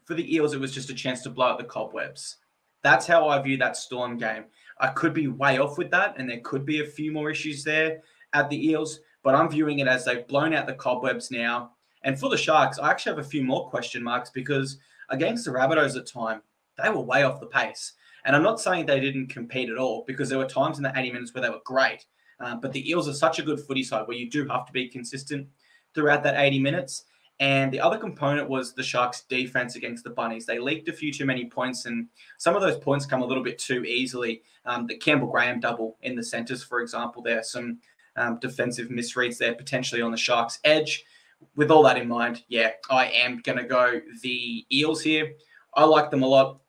for 0.06 0.16
the 0.16 0.36
Eels, 0.36 0.54
it 0.54 0.60
was 0.60 0.74
just 0.74 0.90
a 0.90 0.94
chance 0.94 1.22
to 1.22 1.30
blow 1.30 1.48
out 1.48 1.58
the 1.58 1.64
cobwebs. 1.64 2.38
That's 2.82 3.08
how 3.08 3.30
I 3.30 3.42
view 3.42 3.56
that 3.58 3.78
Storm 3.78 4.18
game. 4.18 4.46
I 4.80 4.90
could 4.90 5.14
be 5.14 5.28
way 5.28 5.60
off 5.60 5.78
with 5.78 5.92
that, 5.92 6.16
and 6.18 6.30
there 6.30 6.42
could 6.42 6.66
be 6.66 6.82
a 6.82 6.86
few 6.86 7.12
more 7.12 7.30
issues 7.30 7.64
there 7.64 8.02
at 8.34 8.50
the 8.50 8.70
Eels, 8.70 9.00
but 9.24 9.36
I'm 9.36 9.50
viewing 9.50 9.80
it 9.80 9.88
as 9.88 10.04
they've 10.04 10.28
blown 10.28 10.54
out 10.54 10.68
the 10.68 10.74
cobwebs 10.74 11.32
now. 11.32 11.72
And 12.04 12.20
for 12.20 12.30
the 12.30 12.38
Sharks, 12.38 12.80
I 12.80 12.90
actually 12.90 13.16
have 13.16 13.26
a 13.26 13.30
few 13.30 13.44
more 13.44 13.70
question 13.70 14.04
marks 14.04 14.30
because 14.30 14.78
against 15.10 15.46
the 15.46 15.52
Rabbitohs 15.52 15.96
at 15.96 16.06
time, 16.06 16.42
they 16.82 16.90
were 16.90 17.00
way 17.00 17.24
off 17.24 17.40
the 17.40 17.46
pace. 17.46 17.94
And 18.26 18.36
I'm 18.36 18.44
not 18.44 18.60
saying 18.60 18.86
they 18.86 19.00
didn't 19.00 19.28
compete 19.28 19.70
at 19.70 19.78
all 19.78 20.04
because 20.08 20.30
there 20.30 20.38
were 20.38 20.46
times 20.46 20.78
in 20.78 20.84
the 20.84 20.94
80 20.96 21.12
minutes 21.12 21.34
where 21.34 21.42
they 21.42 21.50
were 21.50 21.62
great. 21.66 22.06
Um, 22.40 22.60
but 22.60 22.74
the 22.74 22.90
Eels 22.90 23.08
are 23.08 23.14
such 23.14 23.40
a 23.40 23.44
good 23.44 23.60
footy 23.60 23.84
side 23.84 24.08
where 24.08 24.18
you 24.18 24.30
do 24.30 24.48
have 24.48 24.66
to 24.66 24.74
be 24.74 24.88
consistent 24.88 25.48
throughout 25.94 26.24
that 26.24 26.40
80 26.40 26.60
minutes. 26.60 27.06
And 27.40 27.72
the 27.72 27.80
other 27.80 27.98
component 27.98 28.48
was 28.48 28.74
the 28.74 28.84
Sharks' 28.84 29.24
defense 29.24 29.76
against 29.76 30.04
the 30.04 30.12
Bunnies. 30.12 30.46
They 30.46 30.60
leaked 30.60 30.88
a 30.88 30.94
few 30.94 31.12
too 31.12 31.26
many 31.26 31.46
points, 31.46 31.86
and 31.86 32.08
some 32.38 32.56
of 32.56 32.62
those 32.62 32.78
points 32.78 33.06
come 33.06 33.22
a 33.22 33.26
little 33.26 33.44
bit 33.44 33.58
too 33.58 33.84
easily. 33.84 34.44
Um, 34.66 34.86
the 34.86 34.98
Campbell 34.98 35.28
Graham 35.28 35.60
double 35.60 35.98
in 36.04 36.16
the 36.16 36.24
centres, 36.24 36.64
for 36.64 36.82
example, 36.82 37.22
there 37.22 37.40
are 37.40 37.44
some 37.44 37.80
um, 38.16 38.38
defensive 38.40 38.90
misreads 38.90 39.38
there 39.38 39.56
potentially 39.56 40.02
on 40.02 40.12
the 40.12 40.18
Sharks' 40.18 40.60
edge. 40.64 41.04
With 41.56 41.72
all 41.72 41.84
that 41.84 41.98
in 41.98 42.08
mind, 42.08 42.44
yeah, 42.48 42.72
I 42.90 43.08
am 43.08 43.42
going 43.42 43.58
to 43.58 43.66
go 43.66 44.00
the 44.22 44.66
Eels 44.72 45.02
here. 45.02 45.34
I 45.74 45.84
like 45.84 46.12
them 46.12 46.24
a 46.24 46.28
lot. 46.28 46.62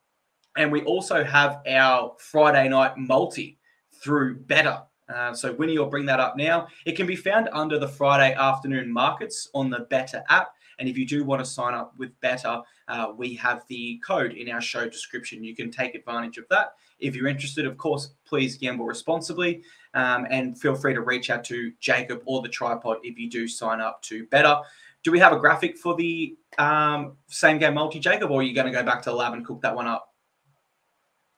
And 0.56 0.70
we 0.70 0.82
also 0.82 1.24
have 1.24 1.60
our 1.68 2.14
Friday 2.18 2.68
night 2.68 2.96
multi 2.96 3.58
through 3.92 4.40
Betr. 4.40 4.84
Uh, 5.12 5.34
so 5.34 5.52
Winnie 5.52 5.78
will 5.78 5.86
bring 5.86 6.06
that 6.06 6.20
up 6.20 6.36
now. 6.36 6.68
It 6.86 6.92
can 6.92 7.06
be 7.06 7.16
found 7.16 7.48
under 7.52 7.78
the 7.78 7.88
Friday 7.88 8.34
afternoon 8.34 8.90
markets 8.90 9.48
on 9.54 9.70
the 9.70 9.86
Betr 9.90 10.22
app. 10.28 10.52
And 10.78 10.88
if 10.88 10.96
you 10.98 11.06
do 11.06 11.24
want 11.24 11.44
to 11.44 11.44
sign 11.44 11.74
up 11.74 11.94
with 11.98 12.18
Betr, 12.20 12.62
uh, 12.88 13.12
we 13.16 13.34
have 13.34 13.64
the 13.68 14.00
code 14.04 14.32
in 14.32 14.50
our 14.50 14.60
show 14.60 14.88
description. 14.88 15.44
You 15.44 15.54
can 15.54 15.70
take 15.70 15.94
advantage 15.94 16.38
of 16.38 16.44
that. 16.50 16.74
If 16.98 17.14
you're 17.14 17.28
interested, 17.28 17.66
of 17.66 17.76
course, 17.76 18.14
please 18.24 18.56
gamble 18.56 18.86
responsibly 18.86 19.62
um, 19.94 20.26
and 20.30 20.58
feel 20.58 20.74
free 20.74 20.94
to 20.94 21.00
reach 21.00 21.30
out 21.30 21.44
to 21.44 21.72
Jacob 21.80 22.22
or 22.24 22.42
the 22.42 22.48
tripod 22.48 22.98
if 23.02 23.18
you 23.18 23.30
do 23.30 23.46
sign 23.46 23.80
up 23.80 24.02
to 24.02 24.26
Betr. 24.26 24.62
Do 25.02 25.12
we 25.12 25.18
have 25.18 25.32
a 25.32 25.38
graphic 25.38 25.76
for 25.76 25.94
the 25.94 26.34
um, 26.58 27.16
same 27.28 27.58
game 27.58 27.74
multi, 27.74 28.00
Jacob, 28.00 28.30
or 28.30 28.40
are 28.40 28.42
you 28.42 28.54
going 28.54 28.66
to 28.66 28.72
go 28.72 28.82
back 28.82 29.02
to 29.02 29.10
the 29.10 29.16
lab 29.16 29.34
and 29.34 29.44
cook 29.44 29.60
that 29.60 29.74
one 29.74 29.86
up? 29.86 30.13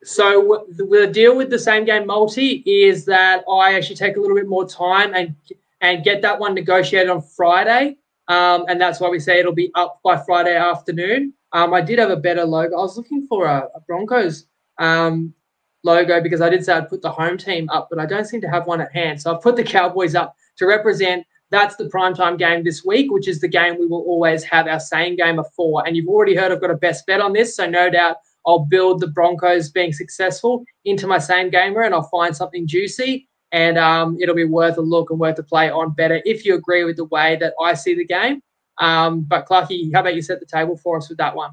So 0.06 0.64
the 0.68 1.10
deal 1.12 1.36
with 1.36 1.50
the 1.50 1.58
same 1.58 1.84
game 1.84 2.06
multi 2.06 2.62
is 2.64 3.04
that 3.06 3.42
I 3.50 3.74
actually 3.74 3.96
take 3.96 4.16
a 4.16 4.20
little 4.20 4.36
bit 4.36 4.46
more 4.46 4.66
time 4.66 5.14
and 5.14 5.34
and 5.80 6.04
get 6.04 6.22
that 6.22 6.38
one 6.38 6.54
negotiated 6.54 7.10
on 7.10 7.20
Friday. 7.20 7.96
Um, 8.28 8.66
and 8.68 8.80
that's 8.80 9.00
why 9.00 9.08
we 9.08 9.18
say 9.18 9.40
it'll 9.40 9.52
be 9.52 9.72
up 9.74 9.98
by 10.04 10.16
Friday 10.16 10.56
afternoon. 10.56 11.34
Um, 11.52 11.74
I 11.74 11.80
did 11.80 11.98
have 11.98 12.10
a 12.10 12.16
better 12.16 12.44
logo. 12.44 12.76
I 12.76 12.82
was 12.82 12.96
looking 12.96 13.26
for 13.26 13.46
a, 13.46 13.68
a 13.74 13.80
Broncos 13.80 14.46
um, 14.78 15.34
logo 15.82 16.20
because 16.20 16.40
I 16.40 16.50
did 16.50 16.64
say 16.64 16.74
I'd 16.74 16.88
put 16.88 17.02
the 17.02 17.10
home 17.10 17.36
team 17.36 17.68
up, 17.70 17.88
but 17.90 17.98
I 17.98 18.06
don't 18.06 18.26
seem 18.26 18.40
to 18.42 18.48
have 18.48 18.66
one 18.66 18.80
at 18.80 18.92
hand. 18.92 19.20
So 19.20 19.34
I've 19.34 19.42
put 19.42 19.56
the 19.56 19.64
Cowboys 19.64 20.14
up 20.14 20.36
to 20.58 20.66
represent. 20.66 21.26
That's 21.50 21.74
the 21.74 21.88
primetime 21.88 22.38
game 22.38 22.62
this 22.62 22.84
week, 22.84 23.10
which 23.10 23.26
is 23.26 23.40
the 23.40 23.48
game 23.48 23.76
we 23.76 23.86
will 23.86 24.02
always 24.02 24.44
have 24.44 24.68
our 24.68 24.80
same 24.80 25.16
game 25.16 25.40
of 25.40 25.52
four. 25.54 25.84
And 25.84 25.96
you've 25.96 26.08
already 26.08 26.36
heard 26.36 26.52
I've 26.52 26.60
got 26.60 26.70
a 26.70 26.76
best 26.76 27.06
bet 27.06 27.20
on 27.20 27.32
this, 27.32 27.56
so 27.56 27.68
no 27.68 27.90
doubt 27.90 28.18
I'll 28.46 28.60
build 28.60 29.00
the 29.00 29.08
Broncos 29.08 29.70
being 29.70 29.92
successful 29.92 30.64
into 30.84 31.06
my 31.06 31.18
same 31.18 31.50
gamer 31.50 31.82
and 31.82 31.94
I'll 31.94 32.04
find 32.04 32.34
something 32.34 32.66
juicy 32.66 33.28
and 33.52 33.78
um, 33.78 34.16
it'll 34.20 34.34
be 34.34 34.44
worth 34.44 34.76
a 34.78 34.82
look 34.82 35.10
and 35.10 35.18
worth 35.18 35.38
a 35.38 35.42
play 35.42 35.70
on 35.70 35.94
better 35.94 36.20
if 36.24 36.44
you 36.44 36.54
agree 36.54 36.84
with 36.84 36.96
the 36.96 37.04
way 37.06 37.36
that 37.36 37.54
I 37.60 37.74
see 37.74 37.94
the 37.94 38.04
game. 38.04 38.42
Um, 38.78 39.22
but 39.22 39.46
Clarky, 39.46 39.92
how 39.92 40.00
about 40.00 40.14
you 40.14 40.22
set 40.22 40.40
the 40.40 40.46
table 40.46 40.76
for 40.76 40.96
us 40.98 41.08
with 41.08 41.18
that 41.18 41.34
one? 41.34 41.52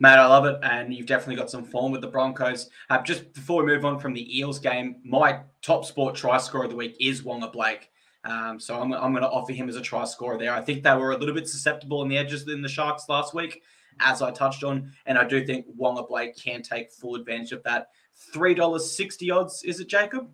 Mate, 0.00 0.10
I 0.10 0.26
love 0.26 0.44
it, 0.44 0.58
and 0.62 0.92
you've 0.92 1.06
definitely 1.06 1.36
got 1.36 1.50
some 1.50 1.64
form 1.64 1.92
with 1.92 2.00
the 2.00 2.08
Broncos. 2.08 2.68
Uh, 2.90 3.00
just 3.00 3.32
before 3.32 3.62
we 3.62 3.72
move 3.72 3.84
on 3.84 3.98
from 3.98 4.12
the 4.12 4.38
Eels 4.38 4.58
game, 4.58 4.96
my 5.04 5.38
top 5.62 5.84
sport 5.84 6.16
try 6.16 6.36
scorer 6.36 6.64
of 6.64 6.70
the 6.70 6.76
week 6.76 6.96
is 7.00 7.22
Waqa 7.22 7.52
Blake. 7.52 7.90
Um, 8.24 8.58
so 8.58 8.74
I'm, 8.74 8.92
I'm 8.92 9.12
going 9.12 9.22
to 9.22 9.30
offer 9.30 9.52
him 9.52 9.68
as 9.68 9.76
a 9.76 9.80
try 9.80 10.04
scorer 10.04 10.36
there. 10.36 10.52
I 10.52 10.60
think 10.60 10.82
they 10.82 10.94
were 10.94 11.12
a 11.12 11.16
little 11.16 11.34
bit 11.34 11.48
susceptible 11.48 12.02
in 12.02 12.08
the 12.08 12.18
edges 12.18 12.48
in 12.48 12.60
the 12.60 12.68
Sharks 12.68 13.08
last 13.08 13.34
week 13.34 13.62
as 14.00 14.22
I 14.22 14.30
touched 14.30 14.64
on. 14.64 14.90
And 15.06 15.18
I 15.18 15.24
do 15.24 15.44
think 15.44 15.66
Waqa 15.78 16.08
Blake 16.08 16.36
can 16.36 16.62
take 16.62 16.92
full 16.92 17.14
advantage 17.14 17.52
of 17.52 17.62
that. 17.64 17.88
$3.60 18.32 19.34
odds, 19.34 19.62
is 19.64 19.80
it, 19.80 19.88
Jacob? 19.88 20.28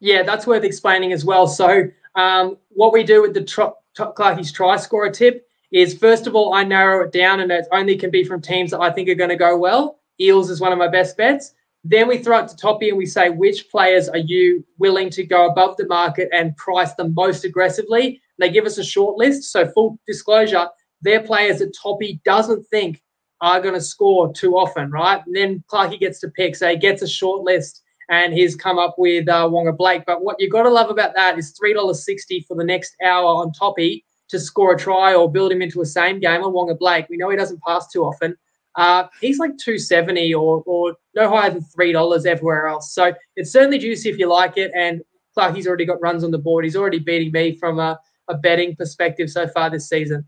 Yeah, 0.00 0.22
that's 0.22 0.46
worth 0.46 0.64
explaining 0.64 1.12
as 1.12 1.24
well. 1.24 1.46
So, 1.46 1.84
um, 2.14 2.56
what 2.70 2.92
we 2.92 3.04
do 3.04 3.22
with 3.22 3.34
the 3.34 3.44
tr- 3.44 3.76
tr- 3.94 4.04
Clarky's 4.16 4.52
try 4.52 4.76
scorer 4.76 5.10
tip 5.10 5.46
is 5.70 5.96
first 5.96 6.26
of 6.26 6.34
all, 6.34 6.54
I 6.54 6.64
narrow 6.64 7.04
it 7.04 7.12
down 7.12 7.40
and 7.40 7.52
it 7.52 7.66
only 7.70 7.96
can 7.96 8.10
be 8.10 8.24
from 8.24 8.40
teams 8.40 8.70
that 8.70 8.80
I 8.80 8.90
think 8.90 9.08
are 9.08 9.14
going 9.14 9.30
to 9.30 9.36
go 9.36 9.56
well. 9.56 10.00
Eels 10.18 10.50
is 10.50 10.60
one 10.60 10.72
of 10.72 10.78
my 10.78 10.88
best 10.88 11.16
bets. 11.16 11.54
Then 11.84 12.08
we 12.08 12.18
throw 12.18 12.40
it 12.40 12.48
to 12.48 12.56
Toppy 12.56 12.90
and 12.90 12.98
we 12.98 13.06
say, 13.06 13.30
which 13.30 13.70
players 13.70 14.08
are 14.08 14.18
you 14.18 14.64
willing 14.78 15.08
to 15.10 15.24
go 15.24 15.48
above 15.48 15.76
the 15.76 15.86
market 15.86 16.28
and 16.32 16.56
price 16.56 16.92
them 16.94 17.14
most 17.14 17.44
aggressively? 17.44 18.20
They 18.38 18.50
give 18.50 18.66
us 18.66 18.78
a 18.78 18.84
short 18.84 19.16
list. 19.16 19.44
So, 19.44 19.66
full 19.68 19.98
disclosure, 20.06 20.68
they're 21.02 21.22
players 21.22 21.58
that 21.58 21.76
Toppy 21.80 22.20
doesn't 22.24 22.64
think 22.68 23.02
are 23.40 23.60
going 23.60 23.74
to 23.74 23.80
score 23.80 24.32
too 24.32 24.56
often, 24.56 24.90
right? 24.90 25.22
And 25.26 25.34
then 25.34 25.64
Clarky 25.70 25.98
gets 25.98 26.20
to 26.20 26.28
pick. 26.28 26.56
So 26.56 26.68
he 26.68 26.76
gets 26.76 27.02
a 27.02 27.08
short 27.08 27.42
list 27.42 27.82
and 28.10 28.34
he's 28.34 28.56
come 28.56 28.78
up 28.78 28.96
with 28.98 29.28
uh, 29.28 29.48
Waqa 29.48 29.76
Blake. 29.76 30.02
But 30.06 30.22
what 30.22 30.36
you've 30.38 30.52
got 30.52 30.64
to 30.64 30.70
love 30.70 30.90
about 30.90 31.14
that 31.14 31.38
is 31.38 31.58
$3.60 31.62 32.46
for 32.46 32.56
the 32.56 32.64
next 32.64 32.94
hour 33.04 33.26
on 33.26 33.52
Toppy 33.52 34.04
to 34.28 34.38
score 34.38 34.74
a 34.74 34.78
try 34.78 35.14
or 35.14 35.30
build 35.30 35.52
him 35.52 35.62
into 35.62 35.80
a 35.80 35.86
same 35.86 36.20
game 36.20 36.42
on 36.42 36.52
Waqa 36.52 36.78
Blake. 36.78 37.06
We 37.08 37.16
know 37.16 37.30
he 37.30 37.36
doesn't 37.36 37.62
pass 37.62 37.88
too 37.90 38.04
often. 38.04 38.36
Uh, 38.76 39.06
he's 39.20 39.38
like 39.38 39.56
270 39.58 40.34
or, 40.34 40.62
or 40.66 40.94
no 41.14 41.28
higher 41.28 41.50
than 41.50 41.64
$3 41.76 42.26
everywhere 42.26 42.68
else. 42.68 42.94
So 42.94 43.12
it's 43.36 43.52
certainly 43.52 43.78
juicy 43.78 44.10
if 44.10 44.18
you 44.18 44.28
like 44.28 44.56
it. 44.56 44.70
And 44.76 45.02
Clarky's 45.36 45.66
already 45.66 45.86
got 45.86 46.00
runs 46.00 46.24
on 46.24 46.30
the 46.30 46.38
board. 46.38 46.64
He's 46.64 46.76
already 46.76 46.98
beating 46.98 47.32
me 47.32 47.56
from 47.56 47.78
a, 47.78 47.98
a 48.28 48.36
betting 48.36 48.76
perspective 48.76 49.30
so 49.30 49.48
far 49.48 49.70
this 49.70 49.88
season. 49.88 50.24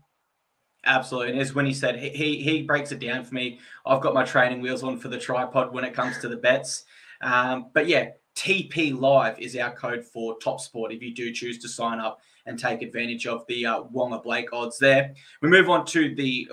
Absolutely. 0.85 1.31
And 1.31 1.39
as 1.39 1.53
when 1.55 1.65
he 1.65 1.73
said, 1.73 1.97
he, 1.97 2.41
he, 2.41 2.61
breaks 2.61 2.91
it 2.91 2.99
down 2.99 3.23
for 3.23 3.33
me. 3.33 3.59
I've 3.85 4.01
got 4.01 4.13
my 4.13 4.25
training 4.25 4.61
wheels 4.61 4.83
on 4.83 4.97
for 4.97 5.07
the 5.07 5.17
tripod 5.17 5.73
when 5.73 5.85
it 5.85 5.93
comes 5.93 6.17
to 6.19 6.27
the 6.27 6.35
bets. 6.35 6.83
Um, 7.21 7.67
but 7.73 7.87
yeah, 7.87 8.09
TP 8.35 8.97
Live 8.97 9.39
is 9.39 9.55
our 9.55 9.73
code 9.73 10.03
for 10.03 10.37
Top 10.39 10.59
Sport 10.59 10.91
if 10.91 11.01
you 11.01 11.13
do 11.13 11.31
choose 11.31 11.57
to 11.59 11.69
sign 11.69 11.99
up 11.99 12.19
and 12.45 12.59
take 12.59 12.81
advantage 12.81 13.27
of 13.27 13.45
the 13.47 13.65
uh, 13.65 13.83
Waqa 13.83 14.21
Blake 14.21 14.51
odds 14.51 14.77
there. 14.77 15.13
We 15.41 15.49
move 15.49 15.69
on 15.69 15.85
to 15.87 16.13
the 16.15 16.49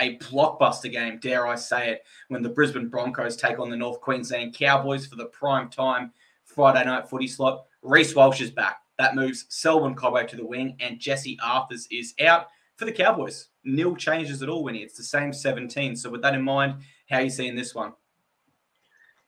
a 0.00 0.16
blockbuster 0.16 0.90
game, 0.90 1.18
dare 1.18 1.46
I 1.46 1.56
say 1.56 1.90
it, 1.90 2.04
when 2.28 2.42
the 2.42 2.48
Brisbane 2.48 2.88
Broncos 2.88 3.36
take 3.36 3.58
on 3.58 3.68
the 3.68 3.76
North 3.76 4.00
Queensland 4.00 4.54
Cowboys 4.54 5.06
for 5.06 5.16
the 5.16 5.26
prime 5.26 5.68
time 5.68 6.12
Friday 6.44 6.84
night 6.84 7.08
footy 7.08 7.28
slot. 7.28 7.66
Reece 7.82 8.14
Walsh 8.14 8.40
is 8.40 8.50
back. 8.50 8.78
That 8.98 9.14
moves 9.14 9.44
Selwyn 9.50 9.94
Cobbo 9.94 10.26
to 10.26 10.36
the 10.36 10.44
wing, 10.44 10.76
and 10.80 10.98
Jesse 10.98 11.38
Arthurs 11.42 11.86
is 11.90 12.14
out 12.20 12.48
for 12.80 12.86
the 12.86 12.92
Cowboys. 12.92 13.48
Nil 13.62 13.94
changes 13.94 14.42
at 14.42 14.48
all, 14.48 14.64
Winnie. 14.64 14.82
It's 14.82 14.96
the 14.96 15.04
same 15.04 15.32
17. 15.34 15.94
So, 15.94 16.10
with 16.10 16.22
that 16.22 16.34
in 16.34 16.42
mind, 16.42 16.76
how 17.10 17.18
are 17.18 17.22
you 17.22 17.30
seeing 17.30 17.54
this 17.54 17.74
one? 17.74 17.92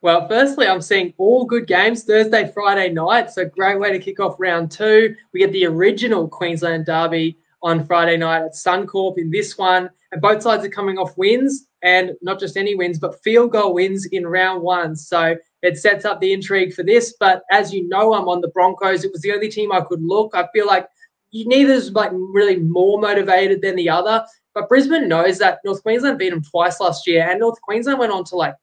Well, 0.01 0.27
firstly, 0.27 0.67
I'm 0.67 0.81
seeing 0.81 1.13
all 1.19 1.45
good 1.45 1.69
games 1.69 2.03
Thursday, 2.03 2.51
Friday 2.53 2.89
night. 2.89 3.31
So, 3.31 3.45
great 3.45 3.79
way 3.79 3.93
to 3.93 3.99
kick 3.99 4.19
off 4.19 4.37
round 4.41 4.71
two. 4.73 5.15
We 5.33 5.41
get 5.41 5.53
the 5.53 5.67
original 5.67 6.27
Queensland 6.27 6.87
Derby 6.87 7.39
on 7.63 7.85
Friday 7.85 8.17
night 8.17 8.43
at 8.43 8.55
Suncorp 8.55 9.19
in 9.19 9.31
this 9.31 9.57
one. 9.57 9.91
And 10.11 10.21
both 10.21 10.43
sides 10.43 10.65
are 10.65 10.71
coming 10.71 10.97
off 10.97 11.17
wins, 11.19 11.67
and 11.83 12.13
not 12.23 12.41
just 12.41 12.57
any 12.57 12.75
wins, 12.75 12.99
but 12.99 13.23
field 13.23 13.53
goal 13.53 13.75
wins 13.75 14.07
in 14.07 14.27
round 14.27 14.63
one. 14.63 14.97
So, 14.97 15.37
it 15.61 15.77
sets 15.77 16.07
up 16.07 16.21
the 16.21 16.33
intrigue 16.33 16.73
for 16.73 16.83
this. 16.83 17.15
But 17.21 17.43
as 17.51 17.73
you 17.73 17.87
know, 17.87 18.15
I'm 18.15 18.29
on 18.29 18.41
the 18.41 18.49
Broncos. 18.49 19.05
It 19.05 19.13
was 19.13 19.21
the 19.21 19.33
only 19.33 19.51
team 19.51 19.73
I 19.73 19.83
could 19.83 20.03
look. 20.03 20.35
I 20.35 20.49
feel 20.55 20.67
like 20.67 20.89
neither 21.33 21.73
is 21.73 21.93
like 21.93 22.11
really 22.13 22.57
more 22.57 23.01
motivated 23.01 23.63
than 23.63 23.77
the 23.77 23.89
other. 23.89 24.25
But 24.55 24.69
Brisbane 24.69 25.09
knows 25.09 25.39
that 25.39 25.61
North 25.65 25.83
Queensland 25.83 26.19
beat 26.19 26.31
them 26.31 26.43
twice 26.43 26.79
last 26.79 27.07
year, 27.07 27.27
and 27.29 27.41
North 27.41 27.61
Queensland 27.63 27.99
went 27.99 28.13
on 28.13 28.25
to 28.25 28.37
like 28.37 28.55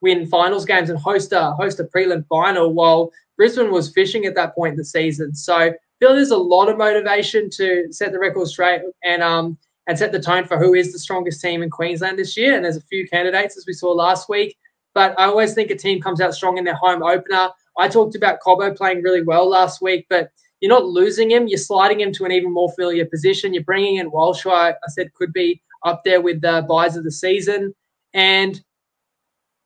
win 0.00 0.26
finals 0.26 0.64
games 0.64 0.90
and 0.90 0.98
host 0.98 1.32
a 1.32 1.52
host 1.52 1.80
a 1.80 1.84
prelim 1.84 2.26
final 2.28 2.72
while 2.72 3.10
Brisbane 3.36 3.70
was 3.70 3.92
fishing 3.92 4.26
at 4.26 4.34
that 4.34 4.54
point 4.54 4.72
in 4.72 4.78
the 4.78 4.84
season. 4.84 5.34
So 5.34 5.56
I 5.56 5.72
feel 5.98 6.14
there's 6.14 6.30
a 6.30 6.36
lot 6.36 6.68
of 6.68 6.78
motivation 6.78 7.50
to 7.50 7.86
set 7.90 8.12
the 8.12 8.18
record 8.18 8.48
straight 8.48 8.82
and 9.02 9.22
um 9.22 9.58
and 9.86 9.98
set 9.98 10.12
the 10.12 10.20
tone 10.20 10.46
for 10.46 10.58
who 10.58 10.74
is 10.74 10.92
the 10.92 10.98
strongest 10.98 11.42
team 11.42 11.62
in 11.62 11.70
Queensland 11.70 12.18
this 12.18 12.36
year. 12.36 12.54
And 12.54 12.64
there's 12.64 12.76
a 12.76 12.82
few 12.82 13.06
candidates 13.06 13.56
as 13.56 13.66
we 13.66 13.74
saw 13.74 13.90
last 13.92 14.28
week. 14.28 14.56
But 14.94 15.18
I 15.18 15.24
always 15.24 15.54
think 15.54 15.70
a 15.70 15.76
team 15.76 16.00
comes 16.00 16.20
out 16.20 16.34
strong 16.34 16.56
in 16.56 16.64
their 16.64 16.76
home 16.76 17.02
opener. 17.02 17.50
I 17.76 17.88
talked 17.88 18.14
about 18.14 18.40
Cobbo 18.40 18.74
playing 18.76 19.02
really 19.02 19.22
well 19.22 19.48
last 19.48 19.82
week, 19.82 20.06
but 20.08 20.30
you're 20.64 20.72
not 20.72 20.86
losing 20.86 21.30
him. 21.30 21.46
You're 21.46 21.58
sliding 21.58 22.00
him 22.00 22.10
to 22.14 22.24
an 22.24 22.32
even 22.32 22.50
more 22.50 22.72
familiar 22.72 23.04
position. 23.04 23.52
You're 23.52 23.64
bringing 23.64 23.96
in 23.96 24.10
Walsh, 24.10 24.46
I, 24.46 24.70
I 24.70 24.88
said 24.88 25.12
could 25.12 25.30
be 25.30 25.60
up 25.84 26.04
there 26.04 26.22
with 26.22 26.40
the 26.40 26.64
buys 26.66 26.96
of 26.96 27.04
the 27.04 27.10
season. 27.10 27.74
And 28.14 28.64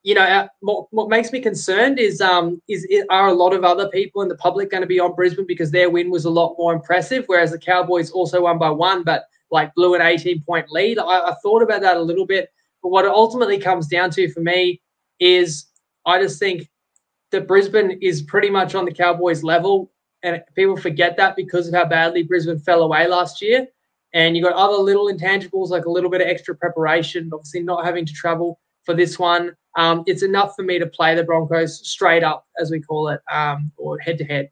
you 0.03 0.17
know, 0.17 0.23
uh, 0.23 0.49
what, 0.59 0.89
what 0.91 1.09
makes 1.09 1.31
me 1.31 1.39
concerned 1.39 2.01
is 2.01 2.21
um 2.21 2.61
is 2.69 2.85
are 3.11 3.29
a 3.29 3.33
lot 3.33 3.53
of 3.53 3.63
other 3.63 3.89
people 3.91 4.23
in 4.23 4.29
the 4.29 4.35
public 4.39 4.73
going 4.73 4.81
to 4.81 4.89
be 4.89 4.99
on 4.99 5.15
Brisbane 5.15 5.47
because 5.47 5.71
their 5.71 5.89
win 5.89 6.11
was 6.11 6.25
a 6.25 6.31
lot 6.31 6.57
more 6.59 6.73
impressive, 6.73 7.23
whereas 7.29 7.53
the 7.53 7.61
Cowboys 7.61 8.11
also 8.11 8.43
won 8.43 8.59
by 8.59 8.71
one, 8.71 9.05
but 9.05 9.27
like 9.53 9.73
blew 9.77 9.95
an 9.95 10.03
18 10.03 10.43
point 10.43 10.69
lead. 10.69 10.99
I, 10.99 11.29
I 11.29 11.35
thought 11.45 11.63
about 11.63 11.81
that 11.83 11.97
a 11.97 12.03
little 12.03 12.27
bit, 12.27 12.49
but 12.83 12.89
what 12.89 13.05
it 13.05 13.13
ultimately 13.13 13.59
comes 13.61 13.87
down 13.87 14.11
to 14.11 14.33
for 14.33 14.41
me 14.41 14.83
is 15.21 15.67
I 16.07 16.21
just 16.21 16.41
think 16.41 16.69
that 17.31 17.47
Brisbane 17.47 18.01
is 18.03 18.21
pretty 18.21 18.51
much 18.51 18.75
on 18.75 18.85
the 18.85 18.93
Cowboys 18.93 19.45
level, 19.45 19.93
and 20.23 20.43
people 20.55 20.77
forget 20.77 21.17
that 21.17 21.37
because 21.37 21.69
of 21.69 21.75
how 21.75 21.85
badly 21.85 22.23
Brisbane 22.23 22.59
fell 22.59 22.83
away 22.83 23.07
last 23.07 23.41
year. 23.41 23.67
And 24.15 24.37
you 24.37 24.43
got 24.43 24.55
other 24.55 24.83
little 24.83 25.07
intangibles 25.07 25.69
like 25.69 25.85
a 25.85 25.91
little 25.91 26.11
bit 26.11 26.21
of 26.21 26.29
extra 26.29 26.57
preparation, 26.57 27.31
obviously 27.33 27.63
not 27.63 27.85
having 27.85 28.07
to 28.07 28.13
travel 28.13 28.59
for 28.85 28.95
this 28.95 29.19
one. 29.19 29.55
Um, 29.77 30.03
it's 30.07 30.23
enough 30.23 30.55
for 30.57 30.63
me 30.63 30.79
to 30.79 30.87
play 30.87 31.15
the 31.15 31.23
Broncos 31.23 31.87
straight 31.87 32.25
up, 32.25 32.47
as 32.59 32.71
we 32.71 32.81
call 32.81 33.09
it, 33.09 33.21
um, 33.31 33.71
or 33.77 33.99
head 33.99 34.19
to 34.19 34.25
head. 34.25 34.51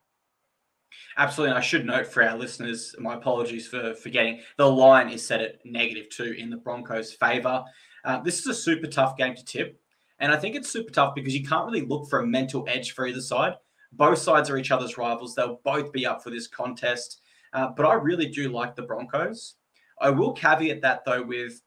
Absolutely. 1.17 1.51
And 1.53 1.59
I 1.59 1.63
should 1.63 1.87
note 1.87 2.07
for 2.07 2.23
our 2.23 2.37
listeners, 2.37 2.95
my 2.99 3.15
apologies 3.15 3.67
for 3.67 3.95
forgetting, 3.95 4.41
the 4.59 4.71
line 4.71 5.09
is 5.09 5.27
set 5.27 5.41
at 5.41 5.65
negative 5.65 6.11
two 6.11 6.35
in 6.39 6.51
the 6.51 6.59
Broncos' 6.59 7.15
favour. 7.15 7.65
Uh, 8.05 8.21
this 8.21 8.39
is 8.39 8.47
a 8.47 8.55
super 8.55 8.87
tough 8.87 9.17
game 9.17 9.35
to 9.35 9.45
tip. 9.45 9.81
And 10.19 10.31
I 10.31 10.37
think 10.37 10.55
it's 10.55 10.71
super 10.71 10.93
tough 10.93 11.15
because 11.15 11.35
you 11.35 11.47
can't 11.47 11.67
really 11.67 11.87
look 11.87 12.09
for 12.09 12.21
a 12.21 12.27
mental 12.27 12.65
edge 12.69 12.93
for 12.93 13.07
either 13.07 13.21
side. 13.21 13.55
Both 13.97 14.19
sides 14.19 14.51
are 14.51 14.59
each 14.59 14.71
other's 14.71 14.99
rivals. 14.99 15.35
They'll 15.35 15.61
both 15.65 15.93
be 15.93 16.07
up 16.07 16.23
for 16.23 16.31
this 16.31 16.47
contest. 16.47 17.21
Uh, 17.53 17.69
but 17.69 17.87
I 17.87 17.95
really 17.95 18.27
do 18.27 18.49
like 18.49 18.75
the 18.75 18.83
Broncos. 18.83 19.55
I 20.01 20.11
will 20.11 20.33
caveat 20.33 20.83
that 20.83 21.05
though 21.05 21.23
with 21.23 21.63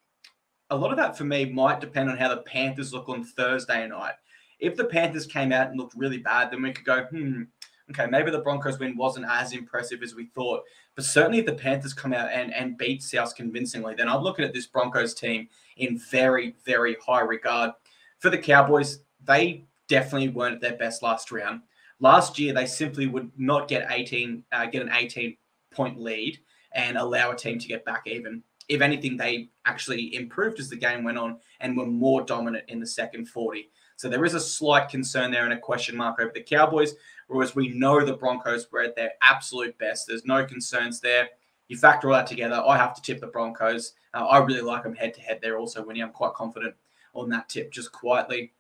a 0.70 0.76
lot 0.76 0.92
of 0.92 0.98
that 0.98 1.18
for 1.18 1.24
me 1.24 1.46
might 1.46 1.82
depend 1.82 2.10
on 2.10 2.18
how 2.18 2.30
the 2.30 2.44
Panthers 2.44 2.94
look 2.94 3.10
on 3.10 3.24
Thursday 3.24 3.88
night. 3.88 4.14
If 4.60 4.76
the 4.76 4.86
Panthers 4.86 5.26
came 5.26 5.52
out 5.52 5.70
and 5.70 5.80
looked 5.80 5.96
really 5.96 6.20
bad, 6.20 6.52
then 6.52 6.62
we 6.62 6.72
could 6.72 6.86
go, 6.86 7.06
hmm, 7.06 7.44
okay, 7.90 8.06
maybe 8.08 8.30
the 8.30 8.42
Broncos 8.42 8.78
win 8.78 8.96
wasn't 8.96 9.26
as 9.28 9.54
impressive 9.54 10.04
as 10.04 10.14
we 10.14 10.28
thought. 10.28 10.62
But 10.96 11.06
certainly 11.06 11.40
if 11.40 11.46
the 11.46 11.54
Panthers 11.54 11.94
come 11.94 12.14
out 12.14 12.30
and, 12.32 12.54
and 12.54 12.78
beat 12.78 13.02
South 13.02 13.36
convincingly, 13.36 13.96
then 13.96 14.10
I'm 14.10 14.22
looking 14.22 14.46
at 14.46 14.54
this 14.54 14.68
Broncos 14.68 15.14
team 15.14 15.48
in 15.78 15.98
very, 15.98 16.56
very 16.66 16.98
high 17.04 17.22
regard. 17.22 17.72
For 18.20 18.30
the 18.30 18.38
Cowboys, 18.38 19.00
they 19.24 19.66
definitely 19.88 20.30
weren't 20.30 20.56
at 20.56 20.62
their 20.62 20.78
best 20.78 21.02
last 21.02 21.32
round. 21.32 21.62
Last 22.00 22.40
year, 22.40 22.54
they 22.54 22.66
simply 22.66 23.08
would 23.08 23.32
not 23.38 23.68
get 23.68 23.88
18, 23.90 24.44
uh, 24.52 24.66
get 24.68 24.82
an 24.82 24.92
18 24.92 25.36
point 25.72 26.00
lead 26.00 26.40
and 26.74 26.98
allow 26.98 27.32
a 27.32 27.36
team 27.36 27.60
to 27.60 27.68
get 27.68 27.86
back 27.86 28.04
even. 28.06 28.44
If 28.70 28.82
anything, 28.82 29.18
they 29.18 29.50
actually 29.66 30.16
improved 30.16 30.60
as 30.60 30.70
the 30.70 30.76
game 30.76 31.04
went 31.04 31.18
on 31.18 31.40
and 31.60 31.76
were 31.76 31.88
more 31.88 32.22
dominant 32.22 32.66
in 32.68 32.80
the 32.80 32.88
second 32.88 33.28
40. 33.28 33.70
So 33.98 34.08
there 34.08 34.24
is 34.24 34.34
a 34.34 34.40
slight 34.40 34.88
concern 34.88 35.32
there 35.32 35.44
and 35.44 35.54
a 35.54 35.60
question 35.60 35.98
mark 35.98 36.22
over 36.22 36.32
the 36.34 36.42
Cowboys, 36.42 36.94
whereas 37.28 37.56
we 37.56 37.70
know 37.70 38.06
the 38.06 38.14
Broncos 38.14 38.72
were 38.72 38.82
at 38.82 38.96
their 38.96 39.12
absolute 39.22 39.78
best. 39.78 40.08
There's 40.08 40.24
no 40.24 40.46
concerns 40.46 41.02
there. 41.02 41.28
You 41.68 41.78
factor 41.78 42.08
all 42.08 42.16
that 42.16 42.26
together, 42.26 42.64
I 42.66 42.78
have 42.78 42.96
to 42.96 43.02
tip 43.02 43.20
the 43.20 43.28
Broncos. 43.28 43.94
Uh, 44.14 44.26
I 44.26 44.38
really 44.40 44.62
like 44.62 44.84
them 44.84 44.96
head 44.96 45.14
to 45.16 45.22
head 45.22 45.40
there 45.42 45.58
also, 45.58 45.84
Winnie. 45.84 46.02
I'm 46.02 46.12
quite 46.12 46.34
confident 46.34 46.76
on 47.14 47.30
that 47.30 47.50
tip 47.50 47.72
just 47.72 47.92
quietly. 47.92 48.54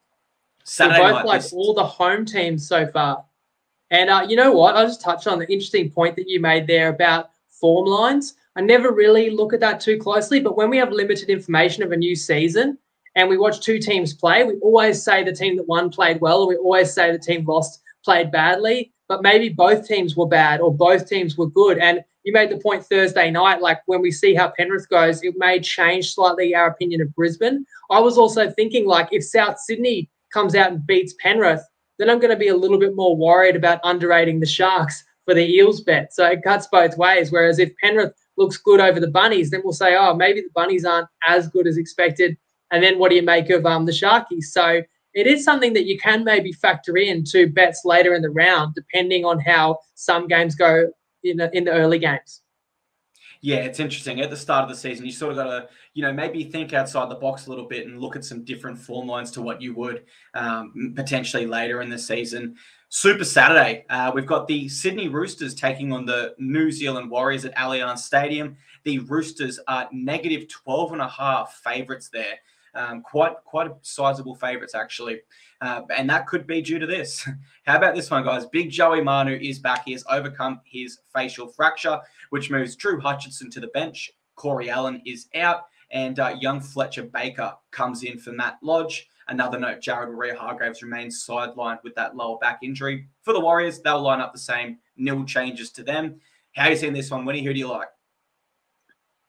Saturday 0.64 1.00
both 1.00 1.14
night, 1.14 1.26
like 1.26 1.44
all 1.54 1.74
the 1.74 1.86
home 1.86 2.26
teams 2.26 2.68
so 2.68 2.86
far. 2.88 3.24
And 3.92 4.10
uh, 4.10 4.26
you 4.28 4.36
know 4.36 4.52
what? 4.52 4.76
I'll 4.76 4.88
just 4.88 5.02
touch 5.02 5.28
on 5.28 5.40
the 5.40 5.52
interesting 5.52 5.90
point 5.90 6.16
that 6.16 6.30
you 6.30 6.40
made 6.40 6.68
there 6.68 6.90
about 6.90 7.32
form 7.50 7.86
lines. 7.86 8.36
I 8.56 8.62
never 8.62 8.92
really 8.92 9.30
look 9.30 9.54
at 9.54 9.60
that 9.62 9.80
too 9.80 9.98
closely, 9.98 10.40
but 10.40 10.58
when 10.58 10.70
we 10.70 10.78
have 10.78 10.92
limited 10.92 11.30
information 11.30 11.84
of 11.84 11.92
a 11.92 11.98
new 11.98 12.16
season 12.16 12.78
and 13.16 13.30
we 13.30 13.38
watch 13.38 13.62
two 13.62 13.80
teams 13.80 14.14
play, 14.14 14.44
we 14.44 14.56
always 14.58 15.02
say 15.02 15.24
the 15.24 15.32
team 15.32 15.58
that 15.58 15.68
won 15.68 15.90
played 15.90 16.22
well, 16.22 16.42
and 16.42 16.50
we 16.50 16.58
always 16.58 16.94
say 16.94 17.12
the 17.12 17.20
team 17.20 17.46
lost 17.46 17.82
played 18.04 18.32
badly. 18.32 18.92
But 19.08 19.24
maybe 19.24 19.50
both 19.50 19.88
teams 19.88 20.16
were 20.16 20.28
bad 20.28 20.62
or 20.62 20.74
both 20.74 21.10
teams 21.10 21.36
were 21.36 21.50
good. 21.50 21.80
And 21.80 22.04
you 22.24 22.32
made 22.32 22.52
the 22.52 22.60
point 22.60 22.86
Thursday 22.86 23.32
night, 23.32 23.62
like 23.62 23.82
when 23.88 24.02
we 24.02 24.12
see 24.12 24.36
how 24.36 24.50
Penrith 24.56 24.88
goes, 24.90 25.24
it 25.24 25.34
may 25.38 25.60
change 25.60 26.14
slightly 26.14 26.54
our 26.54 26.68
opinion 26.68 27.02
of 27.02 27.16
Brisbane. 27.16 27.66
I 27.90 28.00
was 28.00 28.18
also 28.20 28.52
thinking, 28.52 28.86
like, 28.86 29.10
if 29.12 29.24
South 29.24 29.58
Sydney 29.58 30.10
comes 30.32 30.54
out 30.54 30.72
and 30.72 30.86
beats 30.86 31.16
Penrith, 31.20 31.64
then 32.00 32.10
I'm 32.10 32.20
going 32.20 32.32
to 32.32 32.36
be 32.36 32.48
a 32.48 32.58
little 32.58 32.80
bit 32.80 32.96
more 32.96 33.16
worried 33.16 33.56
about 33.56 33.82
underrating 33.84 34.40
the 34.40 34.46
Sharks 34.48 35.04
for 35.26 35.36
the 35.36 35.46
Eels 35.46 35.82
bet. 35.82 36.14
So 36.14 36.26
it 36.26 36.42
cuts 36.44 36.68
both 36.72 36.98
ways. 36.98 37.32
Whereas 37.32 37.60
if 37.60 37.72
Penrith 37.78 38.14
looks 38.38 38.58
good 38.58 38.80
over 38.80 39.00
the 39.00 39.12
Bunnies, 39.12 39.52
then 39.52 39.62
we'll 39.64 39.74
say, 39.74 39.96
oh, 39.96 40.16
maybe 40.16 40.42
the 40.42 40.50
Bunnies 40.56 40.86
aren't 40.86 41.10
as 41.28 41.48
good 41.50 41.68
as 41.68 41.78
expected. 41.78 42.36
And 42.72 42.84
then 42.84 42.98
what 42.98 43.10
do 43.10 43.16
you 43.16 43.22
make 43.22 43.50
of 43.50 43.66
um, 43.66 43.86
the 43.86 43.92
Sharkies? 43.92 44.46
So 44.46 44.82
it 45.14 45.28
is 45.28 45.44
something 45.44 45.74
that 45.74 45.86
you 45.86 46.00
can 46.00 46.24
maybe 46.24 46.54
factor 46.54 46.98
in 46.98 47.26
to 47.26 47.48
bets 47.48 47.82
later 47.84 48.14
in 48.14 48.22
the 48.22 48.30
round, 48.30 48.76
depending 48.76 49.26
on 49.26 49.40
how 49.40 49.80
some 49.96 50.28
games 50.28 50.56
go 50.56 50.92
in 51.24 51.38
the, 51.38 51.56
in 51.56 51.66
the 51.66 51.72
early 51.72 52.00
games. 52.00 52.42
Yeah, 53.42 53.58
it's 53.58 53.80
interesting. 53.80 54.22
At 54.22 54.30
the 54.30 54.38
start 54.38 54.64
of 54.64 54.70
the 54.70 54.76
season, 54.76 55.06
you 55.06 55.12
sort 55.12 55.32
of 55.32 55.38
got 55.38 55.46
to, 55.46 55.70
you 55.94 56.04
know, 56.04 56.14
maybe 56.14 56.44
think 56.44 56.74
outside 56.74 57.10
the 57.10 57.16
box 57.16 57.48
a 57.48 57.50
little 57.50 57.68
bit 57.68 57.88
and 57.88 58.00
look 58.00 58.16
at 58.16 58.24
some 58.24 58.44
different 58.44 58.78
form 58.78 59.08
lines 59.08 59.32
to 59.32 59.42
what 59.42 59.62
you 59.62 59.74
would 59.74 60.06
um, 60.34 60.94
potentially 60.96 61.46
later 61.46 61.82
in 61.82 61.90
the 61.90 61.98
season. 61.98 62.56
Super 62.90 63.24
Saturday, 63.24 63.86
uh, 63.90 64.12
we've 64.14 64.26
got 64.26 64.48
the 64.48 64.68
Sydney 64.68 65.10
Roosters 65.10 65.54
taking 65.54 65.92
on 65.92 66.06
the 66.06 66.34
New 66.40 66.72
Zealand 66.72 67.10
Warriors 67.10 67.46
at 67.46 67.56
Allianz 67.56 68.00
Stadium. 68.00 68.58
The 68.84 69.00
Roosters 69.00 69.60
are 69.68 69.88
negative 69.92 70.48
12 70.48 70.94
and 70.94 71.02
a 71.02 71.08
half 71.08 71.60
favourites 71.64 72.10
there. 72.10 72.40
Um, 72.76 73.02
quite 73.02 73.34
quite 73.46 73.72
sizable 73.82 74.36
favourites 74.36 74.76
actually, 74.76 75.22
uh, 75.60 75.82
and 75.96 76.08
that 76.10 76.28
could 76.28 76.46
be 76.46 76.62
due 76.62 76.78
to 76.78 76.86
this. 76.86 77.28
How 77.66 77.78
about 77.78 77.96
this 77.96 78.12
one, 78.12 78.24
guys? 78.24 78.46
Big 78.46 78.70
Joey 78.70 79.02
Manu 79.02 79.38
is 79.42 79.58
back. 79.58 79.86
He 79.86 79.94
has 79.94 80.04
overcome 80.10 80.62
his 80.66 81.00
facial 81.14 81.48
fracture, 81.48 82.00
which 82.30 82.52
moves 82.52 82.76
Drew 82.76 83.00
Hutchinson 83.00 83.50
to 83.52 83.60
the 83.60 83.68
bench. 83.68 84.12
Corey 84.36 84.70
Allen 84.70 85.02
is 85.06 85.28
out, 85.36 85.66
and 85.92 86.20
uh, 86.20 86.36
young 86.40 86.62
Fletcher 86.62 87.04
Baker 87.04 87.54
comes 87.72 88.04
in 88.04 88.18
for 88.18 88.32
Matt 88.32 88.58
Lodge. 88.62 89.08
Another 89.28 89.60
note: 89.60 89.82
Jared 89.82 90.10
Waerea-Hargreaves 90.10 90.82
remains 90.82 91.26
sidelined 91.26 91.84
with 91.84 91.96
that 91.96 92.16
lower 92.16 92.38
back 92.40 92.60
injury. 92.64 93.08
For 93.22 93.34
the 93.34 93.40
Warriors, 93.40 93.80
they'll 93.80 94.02
line 94.02 94.22
up 94.22 94.34
the 94.34 94.40
same. 94.40 94.78
Nil 94.98 95.24
changes 95.26 95.72
to 95.72 95.84
them. 95.84 96.20
How 96.56 96.66
are 96.66 96.72
you 96.72 96.76
seeing 96.76 96.94
this 96.94 97.12
one, 97.12 97.26
Winnie? 97.26 97.44
Who 97.44 97.54
do 97.54 97.60
you 97.60 97.68
like? 97.68 97.90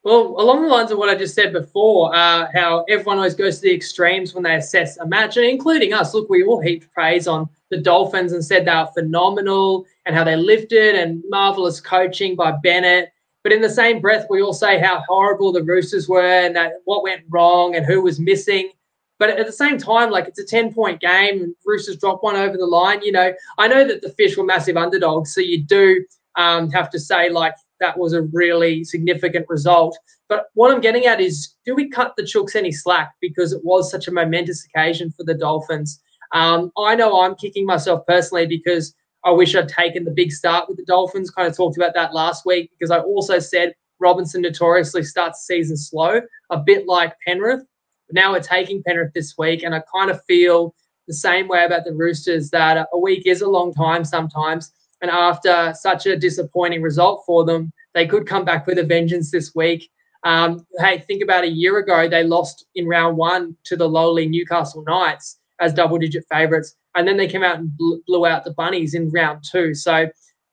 Well, 0.03 0.35
along 0.39 0.63
the 0.63 0.67
lines 0.67 0.89
of 0.89 0.97
what 0.97 1.09
I 1.09 1.15
just 1.15 1.35
said 1.35 1.53
before, 1.53 2.13
uh, 2.15 2.47
how 2.51 2.83
everyone 2.89 3.17
always 3.17 3.35
goes 3.35 3.57
to 3.57 3.61
the 3.61 3.75
extremes 3.75 4.33
when 4.33 4.43
they 4.43 4.55
assess 4.55 4.97
a 4.97 5.05
match, 5.05 5.37
including 5.37 5.93
us. 5.93 6.15
Look, 6.15 6.27
we 6.27 6.43
all 6.43 6.59
heaped 6.59 6.91
praise 6.91 7.27
on 7.27 7.47
the 7.69 7.77
Dolphins 7.77 8.33
and 8.33 8.43
said 8.43 8.65
they 8.65 8.71
were 8.71 8.89
phenomenal 8.95 9.85
and 10.07 10.15
how 10.15 10.23
they 10.23 10.35
lifted 10.35 10.95
and 10.95 11.23
marvelous 11.29 11.79
coaching 11.79 12.35
by 12.35 12.53
Bennett. 12.63 13.13
But 13.43 13.53
in 13.53 13.61
the 13.61 13.69
same 13.69 14.01
breath, 14.01 14.27
we 14.29 14.41
all 14.41 14.53
say 14.53 14.79
how 14.79 15.03
horrible 15.07 15.51
the 15.51 15.63
Roosters 15.63 16.07
were 16.07 16.21
and 16.21 16.57
what 16.85 17.03
went 17.03 17.23
wrong 17.29 17.75
and 17.75 17.85
who 17.85 18.01
was 18.01 18.19
missing. 18.19 18.71
But 19.17 19.29
at 19.29 19.45
the 19.45 19.51
same 19.51 19.77
time, 19.77 20.09
like 20.09 20.27
it's 20.27 20.39
a 20.39 20.45
10 20.45 20.73
point 20.73 20.99
game 20.99 21.41
and 21.41 21.55
Roosters 21.65 21.97
drop 21.97 22.23
one 22.23 22.35
over 22.35 22.57
the 22.57 22.65
line. 22.65 23.01
You 23.03 23.11
know, 23.11 23.33
I 23.57 23.67
know 23.67 23.87
that 23.87 24.01
the 24.01 24.09
Fish 24.13 24.37
were 24.37 24.43
massive 24.43 24.77
underdogs. 24.77 25.33
So 25.33 25.41
you 25.41 25.63
do 25.63 26.03
um, 26.35 26.69
have 26.71 26.89
to 26.91 26.99
say, 26.99 27.29
like, 27.29 27.55
that 27.79 27.97
was 27.97 28.13
a 28.13 28.21
really 28.21 28.83
significant 28.83 29.45
result. 29.49 29.97
But 30.29 30.45
what 30.53 30.71
I'm 30.71 30.81
getting 30.81 31.05
at 31.05 31.19
is, 31.19 31.55
do 31.65 31.75
we 31.75 31.89
cut 31.89 32.13
the 32.15 32.23
Chooks 32.23 32.55
any 32.55 32.71
slack 32.71 33.13
because 33.19 33.53
it 33.53 33.61
was 33.63 33.91
such 33.91 34.07
a 34.07 34.11
momentous 34.11 34.65
occasion 34.65 35.11
for 35.11 35.23
the 35.23 35.33
Dolphins? 35.33 35.99
Um, 36.31 36.71
I 36.77 36.95
know 36.95 37.21
I'm 37.21 37.35
kicking 37.35 37.65
myself 37.65 38.05
personally 38.07 38.47
because 38.47 38.93
I 39.23 39.31
wish 39.31 39.55
I'd 39.55 39.69
taken 39.69 40.03
the 40.03 40.11
big 40.11 40.31
start 40.31 40.67
with 40.67 40.77
the 40.77 40.85
Dolphins. 40.85 41.29
Kind 41.29 41.47
of 41.47 41.55
talked 41.55 41.77
about 41.77 41.93
that 41.93 42.13
last 42.13 42.45
week 42.45 42.71
because 42.71 42.91
I 42.91 42.99
also 42.99 43.39
said 43.39 43.75
Robinson 43.99 44.41
notoriously 44.41 45.03
starts 45.03 45.45
the 45.45 45.55
season 45.55 45.77
slow, 45.77 46.21
a 46.49 46.57
bit 46.57 46.87
like 46.87 47.13
Penrith. 47.25 47.63
But 48.07 48.15
now 48.15 48.31
we're 48.31 48.41
taking 48.41 48.83
Penrith 48.83 49.13
this 49.13 49.37
week, 49.37 49.63
and 49.63 49.75
I 49.75 49.81
kind 49.93 50.09
of 50.09 50.23
feel 50.25 50.75
the 51.07 51.13
same 51.13 51.47
way 51.47 51.65
about 51.65 51.85
the 51.85 51.93
Roosters 51.93 52.49
that 52.49 52.87
a 52.91 52.97
week 52.97 53.23
is 53.25 53.41
a 53.41 53.49
long 53.49 53.73
time 53.73 54.03
sometimes. 54.03 54.71
And 55.01 55.09
after 55.09 55.73
such 55.75 56.05
a 56.05 56.17
disappointing 56.17 56.81
result 56.81 57.23
for 57.25 57.43
them, 57.43 57.71
they 57.93 58.07
could 58.07 58.27
come 58.27 58.45
back 58.45 58.67
with 58.67 58.77
a 58.77 58.83
vengeance 58.83 59.31
this 59.31 59.53
week. 59.55 59.89
Um, 60.23 60.65
hey, 60.77 60.99
think 60.99 61.23
about 61.23 61.43
a 61.43 61.49
year 61.49 61.79
ago, 61.79 62.07
they 62.07 62.23
lost 62.23 62.65
in 62.75 62.87
round 62.87 63.17
one 63.17 63.55
to 63.65 63.75
the 63.75 63.89
lowly 63.89 64.27
Newcastle 64.27 64.83
Knights 64.83 65.39
as 65.59 65.73
double 65.73 65.97
digit 65.97 66.25
favourites. 66.29 66.75
And 66.95 67.07
then 67.07 67.17
they 67.17 67.27
came 67.27 67.43
out 67.43 67.57
and 67.57 67.71
blew 67.77 68.25
out 68.25 68.43
the 68.43 68.53
Bunnies 68.53 68.93
in 68.93 69.09
round 69.11 69.43
two. 69.49 69.73
So 69.73 70.07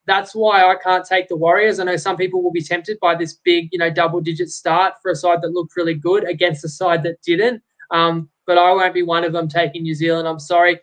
that's 0.05 0.33
why 0.33 0.63
I 0.63 0.75
can't 0.75 1.05
take 1.05 1.27
the 1.27 1.35
Warriors. 1.35 1.79
I 1.79 1.83
know 1.83 1.97
some 1.97 2.17
people 2.17 2.41
will 2.41 2.51
be 2.51 2.63
tempted 2.63 2.97
by 2.99 3.15
this 3.15 3.33
big, 3.43 3.69
you 3.71 3.77
know, 3.77 3.89
double 3.89 4.21
digit 4.21 4.49
start 4.49 4.95
for 5.01 5.11
a 5.11 5.15
side 5.15 5.41
that 5.41 5.51
looked 5.51 5.75
really 5.75 5.93
good 5.93 6.23
against 6.27 6.65
a 6.65 6.69
side 6.69 7.03
that 7.03 7.21
didn't. 7.21 7.61
Um, 7.91 8.29
but 8.47 8.57
I 8.57 8.71
won't 8.73 8.93
be 8.93 9.03
one 9.03 9.23
of 9.23 9.33
them 9.33 9.47
taking 9.47 9.83
New 9.83 9.93
Zealand. 9.93 10.27
I'm 10.27 10.39
sorry. 10.39 10.79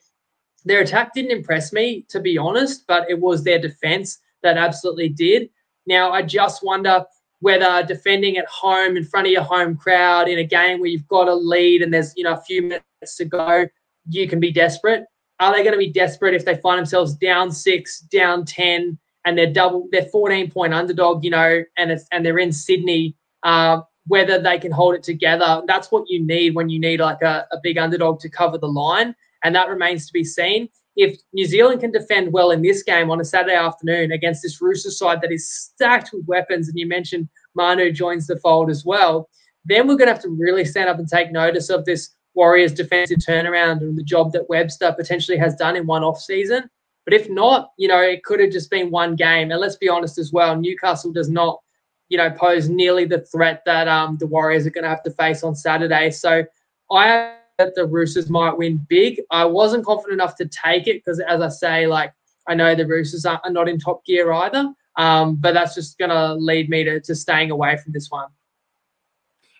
Their 0.64 0.80
attack 0.80 1.14
didn't 1.14 1.30
impress 1.30 1.72
me, 1.72 2.04
to 2.08 2.20
be 2.20 2.38
honest, 2.38 2.86
but 2.86 3.10
it 3.10 3.20
was 3.20 3.42
their 3.42 3.58
defense 3.58 4.18
that 4.42 4.56
absolutely 4.56 5.08
did. 5.08 5.48
Now, 5.86 6.12
I 6.12 6.22
just 6.22 6.64
wonder 6.64 7.04
whether 7.40 7.84
defending 7.86 8.36
at 8.36 8.46
home 8.46 8.96
in 8.96 9.04
front 9.04 9.26
of 9.26 9.32
your 9.32 9.42
home 9.42 9.76
crowd 9.76 10.28
in 10.28 10.38
a 10.38 10.44
game 10.44 10.80
where 10.80 10.88
you've 10.88 11.08
got 11.08 11.28
a 11.28 11.34
lead 11.34 11.82
and 11.82 11.92
there's 11.92 12.12
you 12.16 12.24
know 12.24 12.34
a 12.34 12.40
few 12.40 12.62
minutes 12.62 13.16
to 13.16 13.24
go, 13.24 13.66
you 14.08 14.28
can 14.28 14.40
be 14.40 14.50
desperate. 14.50 15.04
Are 15.40 15.54
they 15.54 15.62
going 15.62 15.72
to 15.72 15.78
be 15.78 15.90
desperate 15.90 16.34
if 16.34 16.44
they 16.44 16.56
find 16.56 16.78
themselves 16.78 17.14
down 17.14 17.50
six, 17.50 18.00
down 18.00 18.44
ten, 18.44 18.98
and 19.24 19.36
they're 19.36 19.52
double, 19.52 19.88
they're 19.92 20.06
14 20.06 20.50
point 20.50 20.72
underdog, 20.72 21.24
you 21.24 21.30
know, 21.30 21.62
and 21.76 21.90
it's 21.90 22.06
and 22.12 22.24
they're 22.24 22.38
in 22.38 22.52
Sydney? 22.52 23.16
Uh, 23.42 23.80
whether 24.08 24.40
they 24.40 24.56
can 24.56 24.70
hold 24.70 24.94
it 24.94 25.02
together, 25.02 25.62
that's 25.66 25.90
what 25.90 26.04
you 26.08 26.24
need 26.24 26.54
when 26.54 26.68
you 26.68 26.78
need 26.78 27.00
like 27.00 27.22
a, 27.22 27.44
a 27.50 27.58
big 27.62 27.76
underdog 27.76 28.20
to 28.20 28.28
cover 28.28 28.56
the 28.56 28.68
line, 28.68 29.14
and 29.42 29.54
that 29.54 29.68
remains 29.68 30.06
to 30.06 30.12
be 30.12 30.24
seen 30.24 30.68
if 30.96 31.18
New 31.34 31.44
Zealand 31.44 31.80
can 31.80 31.92
defend 31.92 32.32
well 32.32 32.50
in 32.50 32.62
this 32.62 32.82
game 32.82 33.10
on 33.10 33.20
a 33.20 33.24
Saturday 33.24 33.54
afternoon 33.54 34.12
against 34.12 34.42
this 34.42 34.60
Rooster 34.60 34.90
side 34.90 35.20
that 35.20 35.30
is 35.30 35.50
stacked 35.50 36.10
with 36.12 36.26
weapons, 36.26 36.68
and 36.68 36.78
you 36.78 36.88
mentioned 36.88 37.28
Manu 37.54 37.92
joins 37.92 38.26
the 38.26 38.38
fold 38.38 38.70
as 38.70 38.84
well, 38.84 39.28
then 39.66 39.86
we're 39.86 39.96
going 39.96 40.08
to 40.08 40.14
have 40.14 40.22
to 40.22 40.30
really 40.30 40.64
stand 40.64 40.88
up 40.88 40.98
and 40.98 41.08
take 41.08 41.30
notice 41.30 41.68
of 41.68 41.84
this 41.84 42.10
Warriors 42.36 42.72
defensive 42.72 43.18
turnaround 43.18 43.80
and 43.80 43.96
the 43.96 44.02
job 44.02 44.32
that 44.32 44.48
Webster 44.48 44.94
potentially 44.96 45.38
has 45.38 45.56
done 45.56 45.74
in 45.74 45.86
one 45.86 46.04
off 46.04 46.20
season. 46.20 46.70
But 47.04 47.14
if 47.14 47.28
not, 47.28 47.70
you 47.78 47.88
know, 47.88 48.00
it 48.00 48.22
could 48.24 48.40
have 48.40 48.52
just 48.52 48.70
been 48.70 48.90
one 48.90 49.16
game. 49.16 49.50
And 49.50 49.60
let's 49.60 49.76
be 49.76 49.88
honest 49.88 50.18
as 50.18 50.32
well, 50.32 50.56
Newcastle 50.56 51.12
does 51.12 51.30
not, 51.30 51.60
you 52.08 52.18
know, 52.18 52.30
pose 52.30 52.68
nearly 52.68 53.04
the 53.04 53.22
threat 53.22 53.62
that 53.64 53.88
um, 53.88 54.18
the 54.18 54.26
Warriors 54.26 54.66
are 54.66 54.70
going 54.70 54.84
to 54.84 54.90
have 54.90 55.02
to 55.04 55.10
face 55.10 55.42
on 55.42 55.54
Saturday. 55.54 56.10
So 56.10 56.44
I 56.90 57.32
that 57.58 57.74
the 57.74 57.86
Roosters 57.86 58.28
might 58.28 58.56
win 58.56 58.84
big. 58.88 59.20
I 59.30 59.44
wasn't 59.44 59.86
confident 59.86 60.20
enough 60.20 60.36
to 60.36 60.46
take 60.46 60.86
it 60.86 61.02
because, 61.02 61.20
as 61.20 61.40
I 61.40 61.48
say, 61.48 61.86
like 61.86 62.12
I 62.46 62.54
know 62.54 62.74
the 62.74 62.86
Roosters 62.86 63.24
are, 63.24 63.40
are 63.44 63.50
not 63.50 63.68
in 63.68 63.78
top 63.78 64.04
gear 64.04 64.30
either. 64.32 64.72
Um, 64.96 65.36
but 65.36 65.52
that's 65.52 65.74
just 65.74 65.98
going 65.98 66.10
to 66.10 66.34
lead 66.34 66.70
me 66.70 66.84
to, 66.84 67.00
to 67.00 67.14
staying 67.14 67.50
away 67.50 67.76
from 67.76 67.92
this 67.92 68.10
one. 68.10 68.28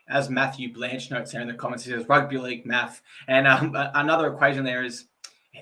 As 0.09 0.31
Matthew 0.31 0.73
Blanche 0.73 1.11
notes 1.11 1.33
here 1.33 1.41
in 1.41 1.49
the 1.49 1.55
comments, 1.55 1.85
he 1.85 1.91
says 1.91 2.09
rugby 2.09 2.39
league 2.39 2.65
math. 2.65 3.03
And 3.29 3.47
um, 3.47 3.73
another 3.95 4.33
equation 4.33 4.65
there 4.65 4.85
is, 4.85 5.07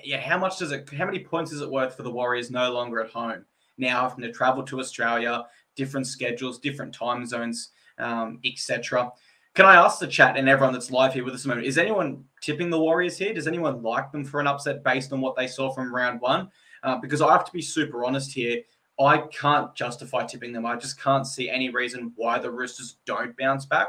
yeah, 0.03 0.19
how 0.19 0.37
much 0.37 0.59
does 0.59 0.71
it, 0.71 0.89
how 0.95 1.05
many 1.05 1.19
points 1.19 1.51
is 1.51 1.61
it 1.61 1.69
worth 1.69 1.95
for 1.95 2.03
the 2.03 2.11
Warriors 2.11 2.51
no 2.51 2.71
longer 2.71 3.01
at 3.01 3.11
home? 3.11 3.45
Now 3.77 4.07
having 4.07 4.23
to 4.23 4.31
travel 4.31 4.63
to 4.63 4.79
Australia, 4.79 5.45
different 5.75 6.07
schedules, 6.07 6.59
different 6.59 6.93
time 6.93 7.25
zones, 7.25 7.71
um, 7.97 8.39
etc. 8.45 9.11
Can 9.55 9.65
I 9.65 9.75
ask 9.75 9.99
the 9.99 10.07
chat 10.07 10.37
and 10.37 10.49
everyone 10.49 10.73
that's 10.73 10.91
live 10.91 11.13
here 11.13 11.23
with 11.23 11.33
us 11.33 11.45
a 11.45 11.47
moment? 11.47 11.65
Is 11.65 11.77
anyone 11.77 12.25
tipping 12.41 12.69
the 12.69 12.79
Warriors 12.79 13.17
here? 13.17 13.33
Does 13.33 13.47
anyone 13.47 13.81
like 13.81 14.11
them 14.11 14.25
for 14.25 14.41
an 14.41 14.47
upset 14.47 14.83
based 14.83 15.13
on 15.13 15.21
what 15.21 15.35
they 15.35 15.47
saw 15.47 15.71
from 15.71 15.95
round 15.95 16.19
one? 16.19 16.49
Uh, 16.83 16.97
because 16.97 17.21
I 17.21 17.31
have 17.31 17.45
to 17.45 17.51
be 17.51 17.61
super 17.61 18.03
honest 18.05 18.33
here. 18.33 18.61
I 18.99 19.19
can't 19.31 19.73
justify 19.73 20.25
tipping 20.25 20.53
them. 20.53 20.65
I 20.65 20.75
just 20.75 21.01
can't 21.01 21.25
see 21.25 21.49
any 21.49 21.69
reason 21.69 22.13
why 22.15 22.37
the 22.37 22.51
Roosters 22.51 22.97
don't 23.05 23.35
bounce 23.37 23.65
back. 23.65 23.87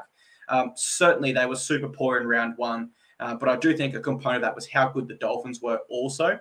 Um, 0.49 0.73
certainly, 0.75 1.33
they 1.33 1.47
were 1.47 1.57
super 1.57 1.89
poor 1.89 2.19
in 2.19 2.27
round 2.27 2.55
one, 2.57 2.91
uh, 3.21 3.35
but 3.35 3.49
I 3.49 3.57
do 3.57 3.77
think 3.77 3.95
a 3.95 4.01
component 4.01 4.37
of 4.37 4.43
that 4.43 4.55
was 4.55 4.69
how 4.69 4.89
good 4.89 5.09
the 5.09 5.15
Dolphins 5.15 5.61
were 5.61 5.81
also. 5.89 6.39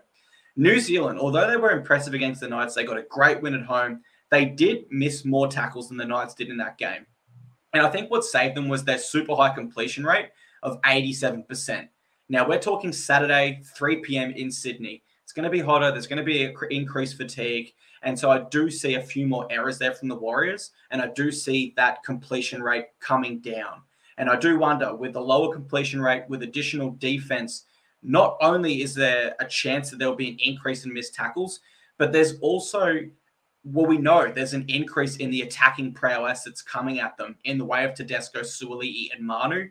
New 0.55 0.79
Zealand, 0.79 1.19
although 1.19 1.49
they 1.49 1.57
were 1.57 1.71
impressive 1.71 2.13
against 2.13 2.39
the 2.39 2.47
Knights, 2.47 2.75
they 2.75 2.85
got 2.85 2.97
a 2.97 3.05
great 3.09 3.41
win 3.41 3.55
at 3.55 3.65
home. 3.65 4.01
They 4.31 4.45
did 4.45 4.85
miss 4.89 5.25
more 5.25 5.47
tackles 5.47 5.89
than 5.89 5.97
the 5.97 6.05
Knights 6.05 6.33
did 6.33 6.49
in 6.49 6.57
that 6.57 6.77
game. 6.77 7.05
And 7.73 7.85
I 7.85 7.89
think 7.89 8.09
what 8.09 8.23
saved 8.23 8.55
them 8.55 8.69
was 8.69 8.83
their 8.83 8.97
super 8.97 9.35
high 9.35 9.53
completion 9.53 10.05
rate 10.05 10.29
of 10.63 10.81
87%. 10.81 11.89
Now 12.29 12.47
we're 12.47 12.59
talking 12.59 12.93
Saturday, 12.93 13.61
3 13.75 13.97
p.m. 13.97 14.31
in 14.31 14.49
Sydney. 14.49 15.03
It's 15.23 15.33
going 15.33 15.43
to 15.43 15.49
be 15.49 15.59
hotter. 15.59 15.91
There's 15.91 16.07
going 16.07 16.17
to 16.17 16.23
be 16.23 16.53
increased 16.71 17.17
fatigue. 17.17 17.73
And 18.03 18.17
so 18.17 18.31
I 18.31 18.43
do 18.49 18.69
see 18.69 18.95
a 18.95 19.01
few 19.01 19.27
more 19.27 19.47
errors 19.51 19.77
there 19.77 19.93
from 19.93 20.07
the 20.07 20.15
Warriors. 20.15 20.71
And 20.91 21.01
I 21.01 21.07
do 21.07 21.31
see 21.31 21.73
that 21.75 22.03
completion 22.03 22.63
rate 22.63 22.85
coming 22.99 23.39
down. 23.39 23.81
And 24.17 24.29
I 24.29 24.37
do 24.37 24.57
wonder 24.57 24.95
with 24.95 25.13
the 25.13 25.21
lower 25.21 25.53
completion 25.53 26.01
rate, 26.01 26.23
with 26.29 26.43
additional 26.43 26.91
defense, 26.91 27.65
not 28.01 28.37
only 28.41 28.81
is 28.81 28.93
there 28.93 29.35
a 29.39 29.45
chance 29.45 29.89
that 29.89 29.97
there'll 29.97 30.15
be 30.15 30.29
an 30.29 30.37
increase 30.39 30.85
in 30.85 30.93
missed 30.93 31.15
tackles, 31.15 31.59
but 31.97 32.11
there's 32.11 32.39
also 32.39 32.99
well, 33.65 33.87
we 33.87 33.97
know 33.97 34.31
there's 34.31 34.53
an 34.53 34.65
increase 34.67 35.17
in 35.17 35.31
the 35.31 35.41
attacking 35.41 35.91
prowess 35.91 36.43
that's 36.43 36.61
coming 36.61 36.99
at 36.99 37.17
them 37.17 37.35
in 37.45 37.57
the 37.57 37.65
way 37.65 37.83
of 37.83 37.95
Tedesco, 37.95 38.41
Suaalii, 38.41 39.07
and 39.11 39.25
Manu. 39.25 39.69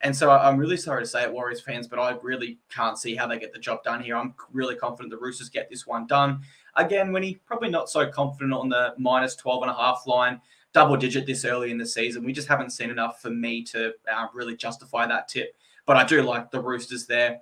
And 0.00 0.16
so 0.16 0.30
I'm 0.30 0.58
really 0.58 0.78
sorry 0.78 1.02
to 1.02 1.08
say 1.08 1.24
it, 1.24 1.32
Warriors 1.32 1.60
fans, 1.60 1.86
but 1.86 1.98
I 1.98 2.16
really 2.22 2.58
can't 2.70 2.98
see 2.98 3.14
how 3.14 3.26
they 3.26 3.38
get 3.38 3.52
the 3.52 3.58
job 3.58 3.82
done 3.84 4.02
here. 4.02 4.16
I'm 4.16 4.34
really 4.52 4.74
confident 4.74 5.10
the 5.10 5.18
Roosters 5.18 5.50
get 5.50 5.68
this 5.70 5.86
one 5.86 6.06
done. 6.06 6.40
Again, 6.76 7.12
Winnie, 7.12 7.40
probably 7.46 7.68
not 7.68 7.90
so 7.90 8.10
confident 8.10 8.52
on 8.52 8.70
the 8.70 8.94
minus 8.98 9.36
12 9.36 9.62
and 9.62 9.70
a 9.70 9.74
half 9.74 10.06
line, 10.06 10.40
double 10.74 10.96
digit 10.96 11.24
this 11.24 11.44
early 11.44 11.70
in 11.70 11.78
the 11.78 11.86
season. 11.86 12.24
We 12.24 12.32
just 12.32 12.48
haven't 12.48 12.70
seen 12.70 12.90
enough 12.90 13.22
for 13.22 13.30
me 13.30 13.62
to 13.64 13.92
uh, 14.12 14.26
really 14.34 14.56
justify 14.56 15.06
that 15.06 15.28
tip. 15.28 15.56
But 15.86 15.96
I 15.96 16.04
do 16.04 16.22
like 16.22 16.50
the 16.50 16.60
Roosters 16.60 17.06
there. 17.06 17.38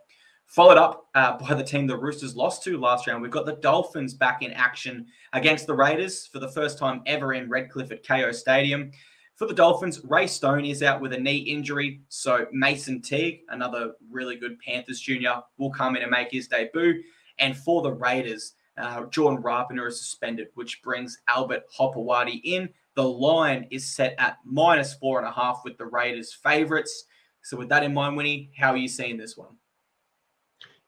Followed 0.46 0.76
up 0.76 1.06
uh, 1.14 1.38
by 1.38 1.54
the 1.54 1.64
team 1.64 1.86
the 1.86 1.96
Roosters 1.96 2.36
lost 2.36 2.62
to 2.64 2.78
last 2.78 3.06
round, 3.06 3.22
we've 3.22 3.30
got 3.30 3.46
the 3.46 3.56
Dolphins 3.56 4.12
back 4.12 4.42
in 4.42 4.52
action 4.52 5.06
against 5.32 5.66
the 5.66 5.74
Raiders 5.74 6.26
for 6.26 6.40
the 6.40 6.50
first 6.50 6.78
time 6.78 7.02
ever 7.06 7.32
in 7.32 7.48
Redcliffe 7.48 7.90
at 7.90 8.04
Kayo 8.04 8.34
Stadium. 8.34 8.92
For 9.36 9.46
the 9.46 9.54
Dolphins, 9.54 10.02
Ray 10.04 10.26
Stone 10.26 10.66
is 10.66 10.82
out 10.82 11.00
with 11.00 11.14
a 11.14 11.18
knee 11.18 11.38
injury, 11.38 12.02
so 12.10 12.46
Mason 12.52 13.00
Teague, 13.00 13.40
another 13.48 13.92
really 14.10 14.36
good 14.36 14.58
Panthers 14.58 15.00
junior, 15.00 15.40
will 15.56 15.70
come 15.70 15.96
in 15.96 16.02
and 16.02 16.10
make 16.10 16.30
his 16.30 16.48
debut. 16.48 17.02
And 17.38 17.56
for 17.56 17.80
the 17.80 17.92
Raiders, 17.92 18.52
uh, 18.76 19.06
Jordan 19.06 19.42
Rapana 19.42 19.88
is 19.88 19.98
suspended, 19.98 20.48
which 20.54 20.82
brings 20.82 21.18
Albert 21.28 21.62
Hopoate 21.76 22.42
in. 22.44 22.68
The 22.94 23.02
line 23.02 23.66
is 23.70 23.94
set 23.94 24.14
at 24.18 24.38
minus 24.44 24.94
four 24.94 25.18
and 25.18 25.26
a 25.26 25.32
half 25.32 25.62
with 25.64 25.78
the 25.78 25.86
Raiders' 25.86 26.32
favourites. 26.32 27.04
So, 27.42 27.56
with 27.56 27.68
that 27.70 27.82
in 27.82 27.94
mind, 27.94 28.16
Winnie, 28.16 28.52
how 28.56 28.72
are 28.72 28.76
you 28.76 28.88
seeing 28.88 29.16
this 29.16 29.36
one? 29.36 29.56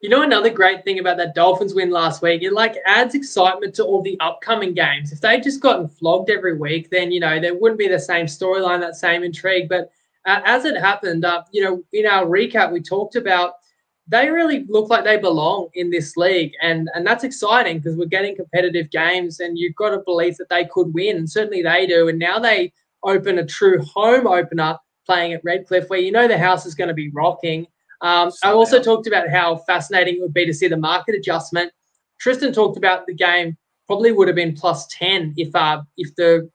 You 0.00 0.10
know, 0.10 0.22
another 0.22 0.50
great 0.50 0.84
thing 0.84 0.98
about 0.98 1.16
that 1.16 1.34
Dolphins 1.34 1.74
win 1.74 1.90
last 1.90 2.20
week, 2.20 2.42
it 2.42 2.52
like 2.52 2.76
adds 2.84 3.14
excitement 3.14 3.74
to 3.76 3.84
all 3.84 4.02
the 4.02 4.20
upcoming 4.20 4.74
games. 4.74 5.12
If 5.12 5.22
they'd 5.22 5.42
just 5.42 5.62
gotten 5.62 5.88
flogged 5.88 6.28
every 6.28 6.58
week, 6.58 6.90
then, 6.90 7.10
you 7.10 7.20
know, 7.20 7.40
there 7.40 7.54
wouldn't 7.54 7.78
be 7.78 7.88
the 7.88 7.98
same 7.98 8.26
storyline, 8.26 8.80
that 8.80 8.96
same 8.96 9.22
intrigue. 9.22 9.66
But 9.66 9.90
uh, 10.26 10.42
as 10.44 10.66
it 10.66 10.76
happened, 10.76 11.24
uh, 11.24 11.44
you 11.52 11.64
know, 11.64 11.82
in 11.94 12.04
our 12.04 12.26
recap, 12.26 12.70
we 12.70 12.82
talked 12.82 13.16
about 13.16 13.54
they 14.06 14.28
really 14.28 14.64
look 14.68 14.90
like 14.90 15.04
they 15.04 15.16
belong 15.16 15.68
in 15.74 15.90
this 15.90 16.16
league. 16.16 16.52
And, 16.60 16.90
and 16.94 17.06
that's 17.06 17.24
exciting 17.24 17.78
because 17.78 17.96
we're 17.96 18.06
getting 18.06 18.36
competitive 18.36 18.90
games 18.90 19.40
and 19.40 19.58
you've 19.58 19.76
got 19.76 19.90
to 19.90 20.00
believe 20.00 20.36
that 20.36 20.50
they 20.50 20.66
could 20.66 20.92
win. 20.92 21.16
And 21.16 21.30
certainly 21.30 21.62
they 21.62 21.86
do. 21.86 22.08
And 22.08 22.18
now 22.18 22.38
they 22.38 22.72
open 23.02 23.38
a 23.38 23.46
true 23.46 23.80
home 23.82 24.26
opener 24.26 24.78
playing 25.06 25.32
at 25.32 25.44
Redcliffe, 25.44 25.88
where 25.88 26.00
you 26.00 26.12
know 26.12 26.28
the 26.28 26.38
house 26.38 26.66
is 26.66 26.74
going 26.74 26.88
to 26.88 26.94
be 26.94 27.10
rocking. 27.10 27.66
Um, 28.00 28.30
I 28.42 28.50
also 28.50 28.82
talked 28.82 29.06
about 29.06 29.28
how 29.28 29.56
fascinating 29.58 30.16
it 30.16 30.20
would 30.20 30.34
be 30.34 30.46
to 30.46 30.54
see 30.54 30.68
the 30.68 30.76
market 30.76 31.14
adjustment. 31.14 31.72
Tristan 32.18 32.52
talked 32.52 32.76
about 32.76 33.06
the 33.06 33.14
game 33.14 33.56
probably 33.86 34.12
would 34.12 34.28
have 34.28 34.36
been 34.36 34.54
plus 34.54 34.86
10 34.88 35.34
if 35.36 35.54
uh, 35.54 35.82
if 35.96 36.14
the 36.16 36.50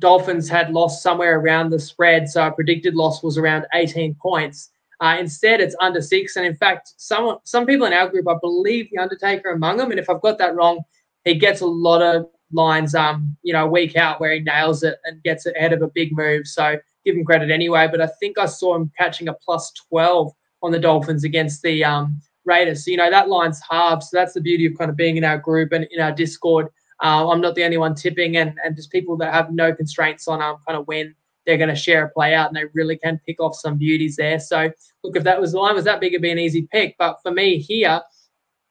Dolphins 0.00 0.48
had 0.48 0.72
lost 0.72 1.02
somewhere 1.02 1.38
around 1.38 1.70
the 1.70 1.78
spread. 1.78 2.28
So 2.28 2.42
our 2.42 2.52
predicted 2.52 2.94
loss 2.94 3.22
was 3.22 3.38
around 3.38 3.66
18 3.74 4.16
points. 4.20 4.70
Uh, 5.00 5.16
instead, 5.18 5.60
it's 5.60 5.76
under 5.80 6.00
six. 6.00 6.36
And 6.36 6.46
in 6.46 6.54
fact, 6.54 6.92
some 6.96 7.38
some 7.44 7.66
people 7.66 7.86
in 7.86 7.92
our 7.92 8.08
group, 8.08 8.28
I 8.28 8.36
believe 8.40 8.88
the 8.90 8.98
Undertaker 8.98 9.50
among 9.50 9.78
them. 9.78 9.90
And 9.90 10.00
if 10.00 10.08
I've 10.08 10.22
got 10.22 10.38
that 10.38 10.54
wrong, 10.54 10.80
he 11.24 11.34
gets 11.34 11.60
a 11.60 11.66
lot 11.66 12.02
of 12.02 12.26
lines, 12.52 12.94
um, 12.94 13.36
you 13.42 13.52
know, 13.52 13.66
week 13.66 13.96
out 13.96 14.20
where 14.20 14.32
he 14.32 14.40
nails 14.40 14.82
it 14.82 14.98
and 15.04 15.22
gets 15.22 15.46
ahead 15.46 15.72
of 15.72 15.82
a 15.82 15.88
big 15.88 16.16
move. 16.16 16.46
So 16.46 16.78
give 17.04 17.16
him 17.16 17.24
credit 17.24 17.50
anyway. 17.50 17.88
But 17.90 18.00
I 18.00 18.08
think 18.20 18.38
I 18.38 18.46
saw 18.46 18.76
him 18.76 18.90
catching 18.96 19.28
a 19.28 19.34
plus 19.34 19.72
12 19.88 20.32
on 20.62 20.72
the 20.72 20.78
Dolphins 20.78 21.24
against 21.24 21.62
the 21.62 21.84
um, 21.84 22.20
Raiders. 22.44 22.84
So, 22.84 22.90
you 22.90 22.96
know, 22.96 23.10
that 23.10 23.28
line's 23.28 23.60
halved. 23.68 24.04
So 24.04 24.16
that's 24.16 24.34
the 24.34 24.40
beauty 24.40 24.66
of 24.66 24.78
kind 24.78 24.90
of 24.90 24.96
being 24.96 25.16
in 25.16 25.24
our 25.24 25.38
group 25.38 25.72
and 25.72 25.86
in 25.90 26.00
our 26.00 26.12
Discord. 26.12 26.68
Uh, 27.02 27.28
I'm 27.28 27.40
not 27.40 27.54
the 27.54 27.64
only 27.64 27.76
one 27.76 27.94
tipping, 27.94 28.36
and, 28.36 28.58
and 28.64 28.76
just 28.76 28.92
people 28.92 29.16
that 29.16 29.34
have 29.34 29.52
no 29.52 29.74
constraints 29.74 30.28
on 30.28 30.40
um, 30.40 30.56
kind 30.66 30.78
of 30.78 30.86
when 30.86 31.14
they're 31.46 31.58
going 31.58 31.68
to 31.68 31.76
share 31.76 32.06
a 32.06 32.10
play 32.10 32.34
out, 32.34 32.48
and 32.48 32.56
they 32.56 32.64
really 32.74 32.96
can 32.96 33.20
pick 33.26 33.40
off 33.40 33.56
some 33.56 33.76
beauties 33.76 34.16
there. 34.16 34.38
So, 34.38 34.70
look, 35.02 35.16
if 35.16 35.24
that 35.24 35.40
was 35.40 35.52
the 35.52 35.58
line 35.58 35.74
was 35.74 35.84
that 35.84 36.00
big, 36.00 36.12
it'd 36.12 36.22
be 36.22 36.30
an 36.30 36.38
easy 36.38 36.68
pick. 36.70 36.96
But 36.98 37.18
for 37.22 37.30
me 37.30 37.58
here, 37.58 38.00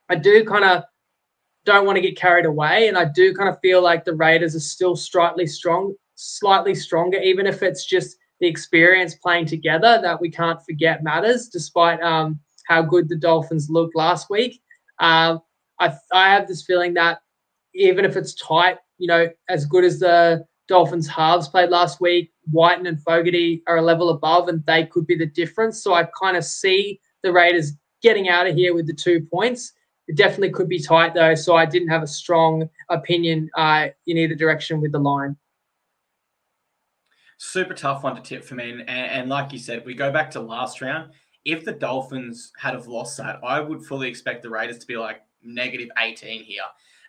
I 0.09 0.15
do 0.15 0.43
kind 0.43 0.65
of 0.65 0.83
don't 1.65 1.85
want 1.85 1.95
to 1.95 2.01
get 2.01 2.17
carried 2.17 2.45
away, 2.45 2.87
and 2.87 2.97
I 2.97 3.05
do 3.05 3.33
kind 3.33 3.49
of 3.49 3.59
feel 3.61 3.81
like 3.81 4.05
the 4.05 4.15
Raiders 4.15 4.55
are 4.55 4.59
still 4.59 4.95
slightly 4.95 5.47
strong, 5.47 5.93
slightly 6.15 6.75
stronger, 6.75 7.17
even 7.19 7.47
if 7.47 7.63
it's 7.63 7.85
just 7.85 8.17
the 8.39 8.47
experience 8.47 9.15
playing 9.15 9.45
together 9.45 9.99
that 10.01 10.19
we 10.19 10.29
can't 10.29 10.63
forget 10.65 11.03
matters, 11.03 11.47
despite 11.47 12.01
um, 12.01 12.39
how 12.67 12.81
good 12.81 13.07
the 13.07 13.15
Dolphins 13.15 13.69
looked 13.69 13.95
last 13.95 14.29
week. 14.29 14.61
Um, 14.99 15.41
I, 15.79 15.93
I 16.11 16.29
have 16.29 16.47
this 16.47 16.63
feeling 16.63 16.93
that 16.95 17.19
even 17.73 18.03
if 18.03 18.15
it's 18.17 18.35
tight, 18.35 18.77
you 18.97 19.07
know, 19.07 19.29
as 19.47 19.65
good 19.65 19.83
as 19.83 19.99
the 19.99 20.45
Dolphins 20.67 21.07
halves 21.07 21.47
played 21.47 21.69
last 21.69 22.01
week, 22.01 22.32
Wighton 22.51 22.87
and 22.87 23.01
Fogarty 23.01 23.63
are 23.67 23.77
a 23.77 23.81
level 23.81 24.09
above 24.09 24.47
and 24.47 24.65
they 24.65 24.85
could 24.85 25.07
be 25.07 25.15
the 25.15 25.25
difference. 25.25 25.83
So 25.83 25.93
I 25.93 26.07
kind 26.21 26.37
of 26.37 26.43
see 26.43 26.99
the 27.21 27.31
Raiders 27.31 27.73
getting 28.01 28.29
out 28.29 28.47
of 28.47 28.55
here 28.55 28.73
with 28.73 28.87
the 28.87 28.93
two 28.93 29.21
points. 29.31 29.73
It 30.07 30.17
definitely 30.17 30.51
could 30.51 30.67
be 30.67 30.81
tight 30.81 31.13
though, 31.13 31.35
so 31.35 31.55
I 31.55 31.65
didn't 31.65 31.87
have 31.87 32.03
a 32.03 32.07
strong 32.07 32.69
opinion 32.89 33.49
uh, 33.55 33.87
in 34.05 34.17
either 34.17 34.35
direction 34.35 34.81
with 34.81 34.91
the 34.91 34.99
line. 34.99 35.37
Super 37.37 37.73
tough 37.73 38.03
one 38.03 38.15
to 38.15 38.21
tip 38.21 38.43
for 38.43 38.55
me, 38.55 38.71
and, 38.71 38.89
and 38.89 39.29
like 39.29 39.51
you 39.51 39.59
said, 39.59 39.85
we 39.85 39.93
go 39.93 40.11
back 40.11 40.31
to 40.31 40.39
last 40.39 40.81
round. 40.81 41.11
If 41.45 41.65
the 41.65 41.73
Dolphins 41.73 42.51
had 42.57 42.73
have 42.73 42.87
lost 42.87 43.17
that, 43.17 43.39
I 43.43 43.59
would 43.59 43.85
fully 43.85 44.07
expect 44.07 44.43
the 44.43 44.49
Raiders 44.49 44.77
to 44.79 44.87
be 44.87 44.95
like 44.97 45.21
negative 45.41 45.89
18 45.97 46.43
here. 46.43 46.61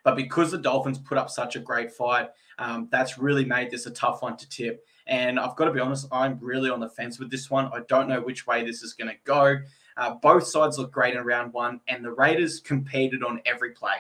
But 0.03 0.17
because 0.17 0.51
the 0.51 0.59
Dolphins 0.59 0.99
put 0.99 1.19
up 1.19 1.31
such 1.31 1.57
a 1.57 1.61
great 1.61 1.93
fight, 1.93 2.31
um, 2.59 2.89
that's 2.91 3.19
really 3.19 3.45
made 3.45 3.71
this 3.71 3.87
a 3.87 3.91
tough 3.91 4.23
one 4.23 4.37
to 4.37 4.49
tip. 4.49 4.85
And 5.07 5.39
I've 5.39 5.57
got 5.57 5.67
to 5.67 5.73
be 5.73 5.81
honest, 5.81 6.07
I'm 6.11 6.39
really 6.41 6.71
on 6.71 6.81
the 6.81 6.89
fence 6.89 7.19
with 7.19 7.31
this 7.31 7.51
one. 7.51 7.67
I 7.67 7.81
don't 7.89 8.09
know 8.09 8.21
which 8.21 8.47
way 8.47 8.65
this 8.65 8.83
is 8.83 8.95
going 8.95 9.09
to 9.09 9.17
go. 9.25 9.59
Uh, 9.97 10.15
both 10.15 10.47
sides 10.47 10.79
look 10.79 10.91
great 10.91 11.15
in 11.15 11.23
round 11.25 11.53
one, 11.53 11.81
and 11.89 12.05
the 12.05 12.13
Raiders 12.13 12.61
competed 12.61 13.23
on 13.23 13.41
every 13.45 13.71
play. 13.71 13.97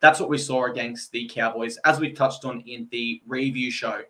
That's 0.00 0.20
what 0.20 0.28
we 0.28 0.38
saw 0.38 0.66
against 0.66 1.12
the 1.12 1.28
Cowboys, 1.32 1.78
as 1.84 1.98
we 1.98 2.12
touched 2.12 2.44
on 2.44 2.60
in 2.66 2.88
the 2.90 3.20
review 3.26 3.70
show. 3.70 4.02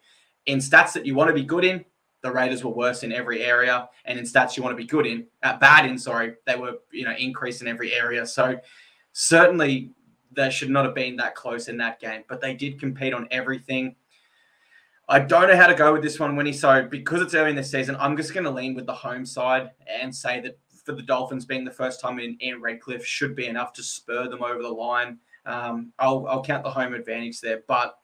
In 0.46 0.58
stats 0.58 0.92
that 0.92 1.06
you 1.06 1.14
want 1.14 1.28
to 1.28 1.34
be 1.34 1.44
good 1.44 1.64
in, 1.64 1.84
the 2.20 2.32
Raiders 2.32 2.64
were 2.64 2.72
worse 2.72 3.02
in 3.02 3.12
every 3.12 3.42
area, 3.42 3.88
and 4.04 4.18
in 4.18 4.24
stats 4.24 4.56
you 4.56 4.62
want 4.62 4.72
to 4.72 4.82
be 4.82 4.86
good 4.86 5.06
in, 5.06 5.26
uh, 5.42 5.56
bad 5.58 5.86
in, 5.86 5.98
sorry, 5.98 6.34
they 6.46 6.56
were 6.56 6.78
you 6.90 7.04
know 7.04 7.14
increased 7.18 7.62
in 7.62 7.68
every 7.68 7.92
area. 7.92 8.26
So 8.26 8.58
certainly 9.12 9.92
they 10.32 10.50
should 10.50 10.70
not 10.70 10.84
have 10.84 10.94
been 10.94 11.16
that 11.16 11.34
close 11.34 11.68
in 11.68 11.76
that 11.78 12.00
game, 12.00 12.24
but 12.28 12.40
they 12.40 12.54
did 12.54 12.80
compete 12.80 13.14
on 13.14 13.28
everything. 13.30 13.96
I 15.08 15.18
don't 15.18 15.48
know 15.48 15.56
how 15.56 15.66
to 15.66 15.74
go 15.74 15.92
with 15.92 16.02
this 16.02 16.18
one, 16.18 16.34
Winnie. 16.36 16.52
So 16.52 16.86
because 16.86 17.20
it's 17.20 17.34
early 17.34 17.50
in 17.50 17.56
the 17.56 17.64
season, 17.64 17.96
I'm 17.98 18.16
just 18.16 18.32
going 18.32 18.44
to 18.44 18.50
lean 18.50 18.74
with 18.74 18.86
the 18.86 18.94
home 18.94 19.26
side 19.26 19.70
and 19.86 20.14
say 20.14 20.40
that 20.40 20.58
for 20.84 20.92
the 20.92 21.02
Dolphins 21.02 21.44
being 21.44 21.64
the 21.64 21.70
first 21.70 22.00
time 22.00 22.18
in, 22.18 22.36
in 22.40 22.60
Redcliffe 22.60 23.04
should 23.04 23.34
be 23.34 23.46
enough 23.46 23.72
to 23.74 23.82
spur 23.82 24.28
them 24.28 24.42
over 24.42 24.62
the 24.62 24.68
line. 24.68 25.18
Um, 25.46 25.92
I'll, 25.98 26.26
I'll 26.26 26.42
count 26.42 26.62
the 26.62 26.70
home 26.70 26.94
advantage 26.94 27.40
there, 27.40 27.62
but 27.68 27.98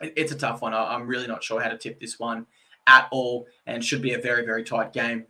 it, 0.00 0.12
it's 0.16 0.32
a 0.32 0.36
tough 0.36 0.62
one. 0.62 0.74
I, 0.74 0.94
I'm 0.94 1.06
really 1.06 1.26
not 1.26 1.44
sure 1.44 1.60
how 1.60 1.68
to 1.68 1.78
tip 1.78 2.00
this 2.00 2.18
one 2.18 2.46
at 2.88 3.08
all, 3.10 3.46
and 3.66 3.84
should 3.84 4.02
be 4.02 4.14
a 4.14 4.18
very 4.18 4.44
very 4.44 4.62
tight 4.62 4.92
game. 4.92 5.26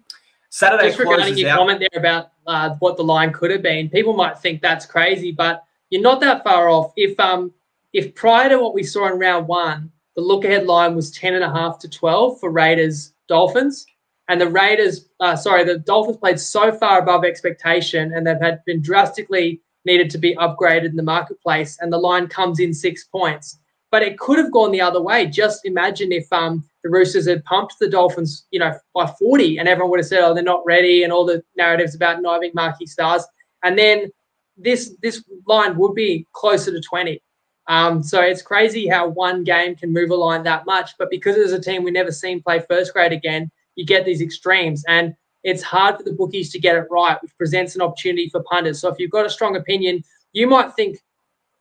Saturday 0.51 0.89
Just 0.89 0.99
regarding 0.99 1.37
your 1.37 1.51
out. 1.51 1.59
comment 1.59 1.81
there 1.81 2.01
about 2.01 2.33
uh, 2.47 2.75
what 2.79 2.97
the 2.97 3.05
line 3.05 3.33
could 3.33 3.51
have 3.51 3.63
been, 3.63 3.89
people 3.89 4.13
might 4.15 4.39
think 4.39 4.63
that's 4.63 4.87
crazy, 4.87 5.33
but 5.33 5.65
you're 5.91 6.03
not 6.03 6.21
that 6.21 6.45
far 6.45 6.69
off. 6.69 6.93
If 6.97 7.19
um 7.21 7.53
if 7.93 8.15
prior 8.15 8.49
to 8.51 8.59
what 8.59 8.75
we 8.75 8.83
saw 8.83 9.11
in 9.11 9.19
round 9.19 9.49
one, 9.49 9.91
the 10.17 10.23
look 10.23 10.45
ahead 10.45 10.67
line 10.67 10.97
was 10.97 11.11
10 11.13 11.35
and 11.35 11.45
a 11.45 11.51
half 11.51 11.79
to 11.81 11.89
12 11.89 12.41
for 12.41 12.51
Raiders 12.51 13.13
Dolphins. 13.29 13.87
And 14.29 14.41
the 14.41 14.49
Raiders, 14.49 15.09
uh, 15.21 15.37
sorry, 15.37 15.63
the 15.63 15.79
Dolphins 15.79 16.17
played 16.17 16.41
so 16.41 16.73
far 16.73 16.99
above 16.99 17.25
expectation 17.25 18.13
and 18.13 18.27
they've 18.27 18.41
had 18.41 18.65
been 18.65 18.83
drastically 18.83 19.61
needed 19.85 20.11
to 20.11 20.19
be 20.19 20.35
upgraded 20.37 20.87
in 20.87 20.97
the 20.97 21.03
marketplace. 21.03 21.79
And 21.81 21.93
the 21.93 21.99
line 21.99 22.27
comes 22.27 22.59
in 22.59 22.75
six 22.75 23.05
points. 23.05 23.59
But 23.93 24.03
it 24.03 24.19
could 24.19 24.39
have 24.39 24.51
gone 24.51 24.73
the 24.73 24.81
other 24.81 25.01
way. 25.01 25.27
Just 25.27 25.65
imagine 25.65 26.11
if 26.11 26.31
um, 26.33 26.65
the 26.83 26.91
Roosters 26.91 27.29
had 27.29 27.45
pumped 27.45 27.77
the 27.79 27.89
Dolphins, 27.89 28.47
you 28.51 28.59
know, 28.59 28.77
by 28.95 29.07
40 29.07 29.59
and 29.59 29.69
everyone 29.69 29.91
would 29.91 30.01
have 30.01 30.07
said, 30.07 30.25
oh, 30.25 30.35
they're 30.35 30.43
not 30.43 30.67
ready 30.67 31.05
and 31.05 31.13
all 31.13 31.25
the 31.25 31.45
narratives 31.57 31.95
about 31.95 32.21
not 32.21 32.35
having 32.35 32.51
marquee 32.53 32.87
stars. 32.87 33.25
And 33.63 33.79
then 33.79 34.11
this 34.57 34.95
this 35.03 35.23
line 35.47 35.77
would 35.77 35.95
be 35.95 36.27
closer 36.33 36.73
to 36.73 36.81
20. 36.81 37.23
Um, 37.69 38.03
so 38.03 38.21
it's 38.21 38.43
crazy 38.43 38.87
how 38.87 39.09
one 39.09 39.45
game 39.45 39.75
can 39.75 39.93
move 39.93 40.11
a 40.11 40.15
line 40.15 40.43
that 40.45 40.67
much. 40.67 40.97
But 40.99 41.11
because 41.11 41.37
it's 41.37 41.53
a 41.53 41.61
team 41.61 41.83
we 41.83 41.91
never 41.91 42.13
seen 42.13 42.43
play 42.43 42.61
first 42.69 42.93
grade 42.93 43.13
again, 43.13 43.51
you 43.75 43.85
get 43.85 44.05
these 44.05 44.21
extremes. 44.23 44.85
And 44.89 45.15
it's 45.43 45.63
hard 45.63 45.97
for 45.97 46.03
the 46.03 46.13
bookies 46.13 46.51
to 46.53 46.59
get 46.59 46.77
it 46.77 46.87
right, 46.91 47.21
which 47.23 47.37
presents 47.39 47.75
an 47.75 47.83
opportunity 47.83 48.29
for 48.29 48.43
punters. 48.43 48.81
So 48.81 48.89
if 48.89 48.99
you've 48.99 49.11
got 49.11 49.27
a 49.27 49.31
strong 49.31 49.57
opinion, 49.57 50.03
you 50.33 50.47
might 50.47 50.75
think, 50.75 50.99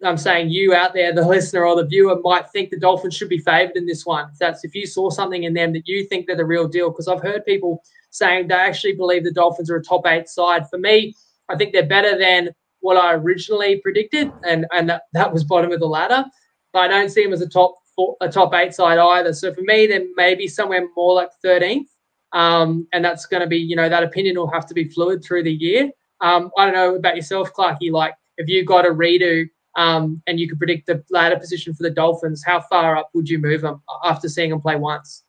I'm 0.03 0.17
saying 0.17 0.49
you 0.49 0.73
out 0.73 0.93
there, 0.93 1.13
the 1.13 1.27
listener 1.27 1.65
or 1.65 1.75
the 1.75 1.85
viewer 1.85 2.19
might 2.21 2.49
think 2.49 2.69
the 2.69 2.79
Dolphins 2.79 3.15
should 3.15 3.29
be 3.29 3.37
favored 3.39 3.75
in 3.75 3.85
this 3.85 4.05
one. 4.05 4.29
That's 4.39 4.63
if 4.63 4.75
you 4.75 4.85
saw 4.85 5.09
something 5.09 5.43
in 5.43 5.53
them 5.53 5.73
that 5.73 5.87
you 5.87 6.05
think 6.05 6.27
they're 6.27 6.35
the 6.35 6.45
real 6.45 6.67
deal. 6.67 6.89
Because 6.89 7.07
I've 7.07 7.21
heard 7.21 7.45
people 7.45 7.83
saying 8.11 8.47
they 8.47 8.55
actually 8.55 8.93
believe 8.93 9.23
the 9.23 9.31
Dolphins 9.31 9.69
are 9.69 9.77
a 9.77 9.83
top 9.83 10.05
eight 10.07 10.29
side. 10.29 10.69
For 10.69 10.77
me, 10.77 11.15
I 11.49 11.55
think 11.55 11.73
they're 11.73 11.85
better 11.85 12.17
than 12.17 12.49
what 12.85 12.97
I 12.97 13.13
originally 13.13 13.77
predicted, 13.77 14.31
and 14.43 14.67
and 14.71 14.91
that, 15.13 15.33
was 15.33 15.43
bottom 15.43 15.71
of 15.71 15.79
the 15.79 15.87
ladder. 15.87 16.23
But 16.71 16.83
I 16.83 16.87
don't 16.87 17.09
see 17.09 17.23
them 17.23 17.33
as 17.33 17.41
a 17.41 17.49
top 17.49 17.79
four, 17.95 18.15
a 18.21 18.29
top 18.29 18.53
eight 18.53 18.75
side 18.75 18.99
either. 18.99 19.33
So 19.33 19.51
for 19.55 19.61
me, 19.61 19.87
they're 19.87 20.05
maybe 20.15 20.47
somewhere 20.47 20.87
more 20.95 21.15
like 21.15 21.29
13th. 21.43 21.87
Um, 22.33 22.87
and 22.93 23.03
that's 23.03 23.25
going 23.25 23.41
to 23.41 23.47
be, 23.47 23.57
you 23.57 23.75
know, 23.75 23.89
that 23.89 24.03
opinion 24.03 24.37
will 24.37 24.51
have 24.51 24.67
to 24.67 24.75
be 24.75 24.83
fluid 24.83 25.23
through 25.23 25.43
the 25.43 25.51
year. 25.51 25.89
Um, 26.21 26.51
I 26.57 26.65
don't 26.65 26.75
know 26.75 26.95
about 26.95 27.15
yourself, 27.15 27.51
Clarky. 27.53 27.91
Like, 27.91 28.13
if 28.37 28.47
you 28.47 28.63
got 28.63 28.85
a 28.85 28.89
redo 28.89 29.47
um, 29.75 30.21
and 30.27 30.39
you 30.39 30.47
could 30.47 30.59
predict 30.59 30.85
the 30.85 31.03
ladder 31.09 31.39
position 31.39 31.73
for 31.73 31.81
the 31.81 31.89
Dolphins, 31.89 32.43
how 32.45 32.61
far 32.61 32.97
up 32.97 33.09
would 33.15 33.27
you 33.27 33.39
move 33.39 33.61
them 33.61 33.81
after 34.03 34.29
seeing 34.29 34.51
them 34.51 34.61
play 34.61 34.75
once? 34.75 35.23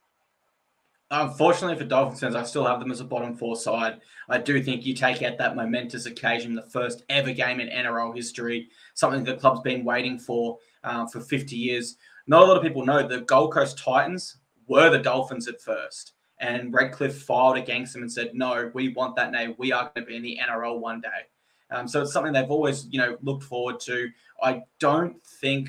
Unfortunately 1.10 1.78
for 1.78 1.84
Dolphins 1.84 2.20
fans, 2.20 2.34
I 2.34 2.42
still 2.42 2.66
have 2.66 2.80
them 2.80 2.90
as 2.90 3.00
a 3.00 3.04
bottom 3.04 3.36
four 3.36 3.56
side. 3.56 4.00
I 4.28 4.38
do 4.38 4.62
think 4.62 4.84
you 4.84 4.94
take 4.94 5.22
out 5.22 5.38
that 5.38 5.56
momentous 5.56 6.06
occasion, 6.06 6.54
the 6.54 6.62
first 6.62 7.04
ever 7.08 7.32
game 7.32 7.60
in 7.60 7.68
NRL 7.68 8.14
history, 8.14 8.68
something 8.94 9.24
the 9.24 9.36
club's 9.36 9.60
been 9.60 9.84
waiting 9.84 10.18
for 10.18 10.58
uh, 10.84 11.06
for 11.06 11.20
50 11.20 11.56
years. 11.56 11.96
Not 12.26 12.42
a 12.42 12.46
lot 12.46 12.56
of 12.56 12.62
people 12.62 12.84
know 12.84 13.06
the 13.06 13.20
Gold 13.20 13.52
Coast 13.52 13.78
Titans 13.78 14.38
were 14.66 14.90
the 14.90 14.98
Dolphins 14.98 15.48
at 15.48 15.60
first, 15.60 16.12
and 16.38 16.72
Redcliffe 16.74 17.22
filed 17.22 17.56
against 17.56 17.92
them 17.92 18.02
and 18.02 18.12
said, 18.12 18.34
"No, 18.34 18.70
we 18.74 18.88
want 18.88 19.16
that 19.16 19.32
name. 19.32 19.54
We 19.58 19.72
are 19.72 19.90
going 19.94 20.06
to 20.06 20.10
be 20.10 20.16
in 20.16 20.22
the 20.22 20.38
NRL 20.42 20.80
one 20.80 21.00
day." 21.00 21.26
Um, 21.70 21.88
so 21.88 22.02
it's 22.02 22.12
something 22.12 22.32
they've 22.32 22.50
always, 22.50 22.86
you 22.86 22.98
know, 22.98 23.16
looked 23.22 23.44
forward 23.44 23.80
to. 23.80 24.08
I 24.42 24.62
don't 24.78 25.22
think 25.40 25.68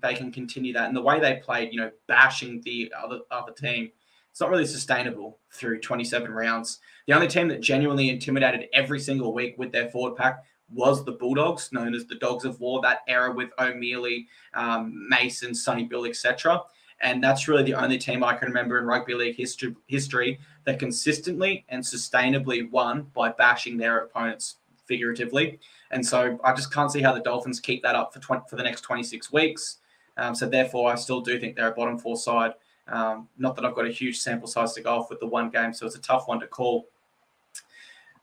they 0.00 0.14
can 0.14 0.32
continue 0.32 0.72
that, 0.72 0.86
and 0.86 0.96
the 0.96 1.02
way 1.02 1.20
they 1.20 1.36
played, 1.36 1.72
you 1.72 1.80
know, 1.80 1.90
bashing 2.06 2.62
the 2.62 2.92
other 2.96 3.20
other 3.30 3.52
team 3.52 3.90
it's 4.38 4.40
not 4.40 4.50
really 4.50 4.66
sustainable 4.66 5.36
through 5.50 5.80
27 5.80 6.30
rounds. 6.30 6.78
The 7.08 7.12
only 7.12 7.26
team 7.26 7.48
that 7.48 7.60
genuinely 7.60 8.08
intimidated 8.08 8.68
every 8.72 9.00
single 9.00 9.34
week 9.34 9.56
with 9.58 9.72
their 9.72 9.88
forward 9.88 10.14
pack 10.14 10.44
was 10.72 11.04
the 11.04 11.10
Bulldogs, 11.10 11.72
known 11.72 11.92
as 11.92 12.06
the 12.06 12.14
Dogs 12.14 12.44
of 12.44 12.60
War, 12.60 12.80
that 12.82 13.00
era 13.08 13.32
with 13.34 13.50
O'Meley, 13.58 14.28
um, 14.54 15.08
Mason, 15.08 15.56
Sonny 15.56 15.86
Bill, 15.86 16.04
etc. 16.04 16.62
And 17.00 17.20
that's 17.20 17.48
really 17.48 17.64
the 17.64 17.74
only 17.74 17.98
team 17.98 18.22
I 18.22 18.36
can 18.36 18.46
remember 18.46 18.78
in 18.78 18.84
rugby 18.84 19.14
league 19.14 19.34
history, 19.34 19.74
history 19.88 20.38
that 20.66 20.78
consistently 20.78 21.64
and 21.68 21.82
sustainably 21.82 22.70
won 22.70 23.08
by 23.12 23.30
bashing 23.32 23.76
their 23.76 24.04
opponents 24.04 24.58
figuratively. 24.84 25.58
And 25.90 26.06
so 26.06 26.38
I 26.44 26.52
just 26.52 26.72
can't 26.72 26.92
see 26.92 27.02
how 27.02 27.12
the 27.12 27.18
Dolphins 27.18 27.58
keep 27.58 27.82
that 27.82 27.96
up 27.96 28.14
for 28.14 28.20
20, 28.20 28.44
for 28.48 28.54
the 28.54 28.62
next 28.62 28.82
26 28.82 29.32
weeks. 29.32 29.78
Um, 30.16 30.36
so 30.36 30.48
therefore, 30.48 30.92
I 30.92 30.94
still 30.94 31.22
do 31.22 31.40
think 31.40 31.56
they're 31.56 31.72
a 31.72 31.74
bottom 31.74 31.98
four 31.98 32.16
side 32.16 32.54
Um, 32.88 33.28
not 33.38 33.54
that 33.56 33.64
I've 33.64 33.74
got 33.74 33.86
a 33.86 33.92
huge 33.92 34.18
sample 34.18 34.48
size 34.48 34.72
to 34.74 34.80
go 34.80 34.98
off 34.98 35.10
with 35.10 35.20
the 35.20 35.26
one 35.26 35.50
game, 35.50 35.72
so 35.72 35.86
it's 35.86 35.96
a 35.96 36.00
tough 36.00 36.28
one 36.28 36.40
to 36.40 36.46
call. 36.46 36.86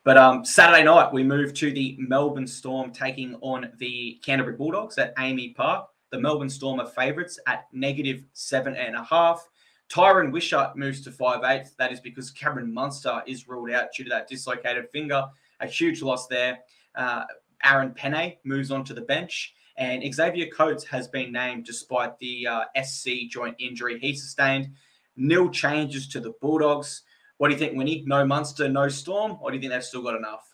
But 0.03 0.17
um, 0.17 0.45
Saturday 0.45 0.83
night, 0.83 1.11
we 1.11 1.23
move 1.23 1.53
to 1.55 1.71
the 1.71 1.95
Melbourne 1.99 2.47
Storm 2.47 2.91
taking 2.91 3.35
on 3.41 3.71
the 3.77 4.19
Canterbury 4.23 4.55
Bulldogs 4.55 4.97
at 4.97 5.15
AAMI 5.17 5.55
Park. 5.55 5.87
The 6.11 6.19
Melbourne 6.19 6.49
Storm 6.49 6.79
are 6.79 6.87
favourites 6.87 7.39
at 7.47 7.65
negative 7.73 8.23
seven 8.33 8.75
and 8.75 8.95
a 8.95 9.03
half. 9.03 9.47
Tyran 9.89 10.31
Wishart 10.31 10.77
moves 10.77 11.01
to 11.01 11.11
five 11.11 11.43
eight. 11.43 11.67
That 11.77 11.91
is 11.91 11.99
because 11.99 12.31
Cameron 12.31 12.73
Munster 12.73 13.23
is 13.27 13.47
ruled 13.47 13.71
out 13.71 13.87
due 13.95 14.03
to 14.03 14.09
that 14.11 14.27
dislocated 14.27 14.89
finger. 14.91 15.25
A 15.59 15.67
huge 15.67 16.01
loss 16.01 16.27
there. 16.27 16.59
Uh, 16.95 17.23
Aaron 17.63 17.91
Pene 17.91 18.35
moves 18.43 18.71
on 18.71 18.83
to 18.85 18.93
the 18.93 19.01
bench. 19.01 19.55
And 19.77 20.03
Xavier 20.13 20.47
Coates 20.47 20.83
has 20.85 21.07
been 21.07 21.31
named 21.31 21.65
despite 21.65 22.17
the 22.19 22.47
uh, 22.47 22.63
SC 22.81 23.27
joint 23.29 23.55
injury 23.59 23.99
he 23.99 24.15
sustained. 24.15 24.69
Nil 25.17 25.49
changes 25.49 26.07
to 26.09 26.19
the 26.19 26.33
Bulldogs. 26.41 27.01
What 27.37 27.49
do 27.49 27.53
you 27.53 27.59
think, 27.59 27.77
Winnie? 27.77 28.03
No 28.05 28.25
Munster, 28.25 28.69
no 28.69 28.87
Storm, 28.87 29.37
or 29.41 29.51
do 29.51 29.57
you 29.57 29.61
think 29.61 29.73
they've 29.73 29.83
still 29.83 30.01
got 30.01 30.15
enough? 30.15 30.53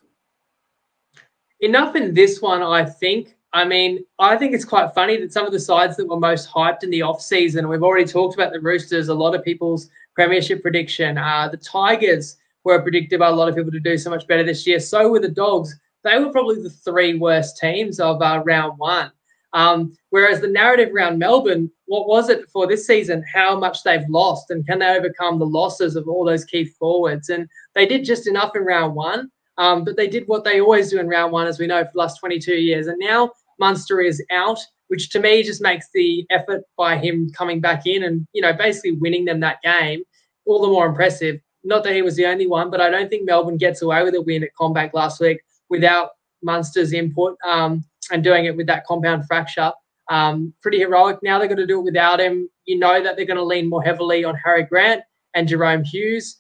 Enough 1.60 1.96
in 1.96 2.14
this 2.14 2.42
one, 2.42 2.64
I 2.64 2.84
think. 2.86 3.36
I 3.54 3.66
mean, 3.66 4.04
I 4.18 4.38
think 4.38 4.54
it's 4.54 4.66
quite 4.66 4.94
funny 4.96 5.18
that 5.18 5.34
some 5.34 5.46
of 5.46 5.52
the 5.52 5.60
sides 5.60 5.98
that 5.98 6.08
were 6.08 6.20
most 6.20 6.50
hyped 6.50 6.84
in 6.84 6.90
the 6.90 7.02
off 7.02 7.22
season, 7.22 7.68
we've 7.68 7.84
already 7.84 8.06
talked 8.06 8.34
about 8.34 8.54
the 8.54 8.62
Roosters, 8.62 9.10
a 9.10 9.14
lot 9.14 9.36
of 9.36 9.44
people's 9.44 9.90
premiership 10.16 10.62
prediction. 10.62 11.18
Uh, 11.18 11.50
the 11.50 11.58
Tigers 11.58 12.38
were 12.64 12.82
predicted 12.82 13.20
by 13.20 13.28
a 13.28 13.32
lot 13.32 13.50
of 13.50 13.56
people 13.56 13.72
to 13.72 13.80
do 13.80 13.98
so 13.98 14.10
much 14.10 14.26
better 14.28 14.44
this 14.44 14.66
year. 14.66 14.80
So 14.80 15.10
were 15.10 15.20
the 15.20 15.28
Dogs. 15.28 15.78
They 16.04 16.20
were 16.20 16.32
probably 16.32 16.62
the 16.62 16.70
three 16.70 17.18
worst 17.18 17.58
teams 17.58 18.00
of 18.00 18.22
uh, 18.22 18.42
round 18.46 18.78
one. 18.78 19.12
Um, 19.54 19.94
whereas 20.12 20.40
the 20.40 20.48
narrative 20.48 20.94
around 20.94 21.20
Melbourne, 21.20 21.70
what 21.86 22.08
was 22.08 22.30
it 22.30 22.50
for 22.50 22.68
this 22.68 22.88
season? 22.88 23.24
How 23.32 23.60
much 23.60 23.84
they've 23.84 24.08
lost 24.10 24.50
and 24.50 24.66
can 24.66 24.80
they 24.80 24.88
overcome 24.88 25.40
the 25.40 25.46
losses 25.46 25.96
of 25.96 26.08
all 26.08 26.24
those 26.24 26.46
key 26.46 26.66
forwards? 26.66 27.30
And 27.30 27.48
they 27.76 27.86
did 27.86 28.06
just 28.06 28.28
enough 28.28 28.56
in 28.56 28.64
round 28.64 28.96
one, 28.96 29.30
um, 29.58 29.84
but 29.84 29.98
they 29.98 30.08
did 30.08 30.28
what 30.28 30.44
they 30.44 30.62
always 30.62 30.90
do 30.90 31.00
in 31.00 31.08
round 31.08 31.34
one, 31.34 31.48
as 31.48 31.60
we 31.60 31.68
know, 31.68 31.84
for 31.84 31.92
the 31.94 32.00
last 32.00 32.20
22 32.20 32.56
years. 32.56 32.88
And 32.88 32.98
now 33.00 33.32
Munster 33.60 34.00
is 34.00 34.24
out, 34.32 34.60
which 34.88 35.10
to 35.10 35.20
me 35.20 35.44
just 35.44 35.62
makes 35.62 35.88
the 35.94 36.26
effort 36.30 36.62
by 36.78 36.98
him 36.98 37.30
coming 37.32 37.60
back 37.60 37.86
in 37.86 38.04
and, 38.04 38.26
you 38.34 38.42
know, 38.42 38.54
basically 38.54 38.94
winning 38.94 39.26
them 39.26 39.42
that 39.42 39.62
game 39.62 40.04
all 40.46 40.62
the 40.62 40.68
more 40.68 40.88
impressive. 40.88 41.40
Not 41.64 41.84
that 41.84 41.94
he 41.94 42.02
was 42.02 42.16
the 42.16 42.26
only 42.26 42.48
one, 42.48 42.72
but 42.72 42.82
I 42.82 42.90
don't 42.90 43.10
think 43.10 43.26
Melbourne 43.26 43.58
gets 43.58 43.82
away 43.82 44.04
with 44.04 44.16
a 44.16 44.22
win 44.22 44.44
at 44.44 44.50
CommBank 44.60 44.94
last 44.94 45.20
week 45.20 45.42
without 45.72 46.12
Munster's 46.44 46.94
input. 46.94 47.36
Um, 47.48 47.84
and 48.12 48.24
doing 48.24 48.46
it 48.46 48.56
with 48.56 48.68
that 48.68 48.86
compound 48.86 49.26
fracture. 49.26 49.72
Um, 50.10 50.54
pretty 50.62 50.80
heroic. 50.80 51.20
Now 51.24 51.40
they're 51.40 51.48
going 51.48 51.58
to 51.58 51.68
do 51.68 51.80
it 51.80 51.84
without 51.84 52.20
him. 52.20 52.50
You 52.66 52.80
know 52.80 53.02
that 53.02 53.16
they're 53.16 53.26
going 53.26 53.38
to 53.38 53.44
lean 53.44 53.70
more 53.70 53.84
heavily 53.84 54.24
on 54.24 54.36
Harry 54.36 54.64
Grant 54.64 55.04
and 55.34 55.48
Jahrome 55.48 55.86
Hughes. 55.86 56.38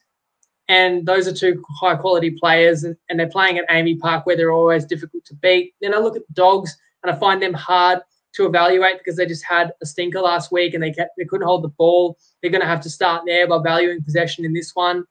And 0.67 1.05
those 1.05 1.27
are 1.27 1.33
two 1.33 1.63
high 1.69 1.95
quality 1.95 2.31
players, 2.31 2.83
and, 2.83 2.95
and 3.09 3.19
they're 3.19 3.29
playing 3.29 3.57
at 3.57 3.67
AAMI 3.69 3.99
Park 3.99 4.25
where 4.25 4.37
they're 4.37 4.53
always 4.53 4.85
difficult 4.85 5.25
to 5.25 5.35
beat. 5.35 5.73
Then 5.81 5.93
I 5.93 5.97
look 5.97 6.15
at 6.15 6.25
the 6.27 6.33
Dogs 6.33 6.77
and 7.03 7.11
I 7.11 7.19
find 7.19 7.41
them 7.41 7.53
hard 7.53 7.99
to 8.35 8.45
evaluate 8.45 8.97
because 8.97 9.17
they 9.17 9.25
just 9.25 9.43
had 9.43 9.73
a 9.81 9.85
stinker 9.85 10.21
last 10.21 10.51
week 10.51 10.73
and 10.73 10.81
they 10.81 10.91
kept, 10.91 11.11
they 11.17 11.25
couldn't 11.25 11.47
hold 11.47 11.63
the 11.63 11.69
ball. 11.69 12.17
They're 12.41 12.51
going 12.51 12.61
to 12.61 12.67
have 12.67 12.81
to 12.81 12.89
start 12.89 13.23
there 13.25 13.47
by 13.47 13.59
valuing 13.61 14.03
possession 14.03 14.45
in 14.45 14.53
this 14.53 14.71
one. 14.73 15.03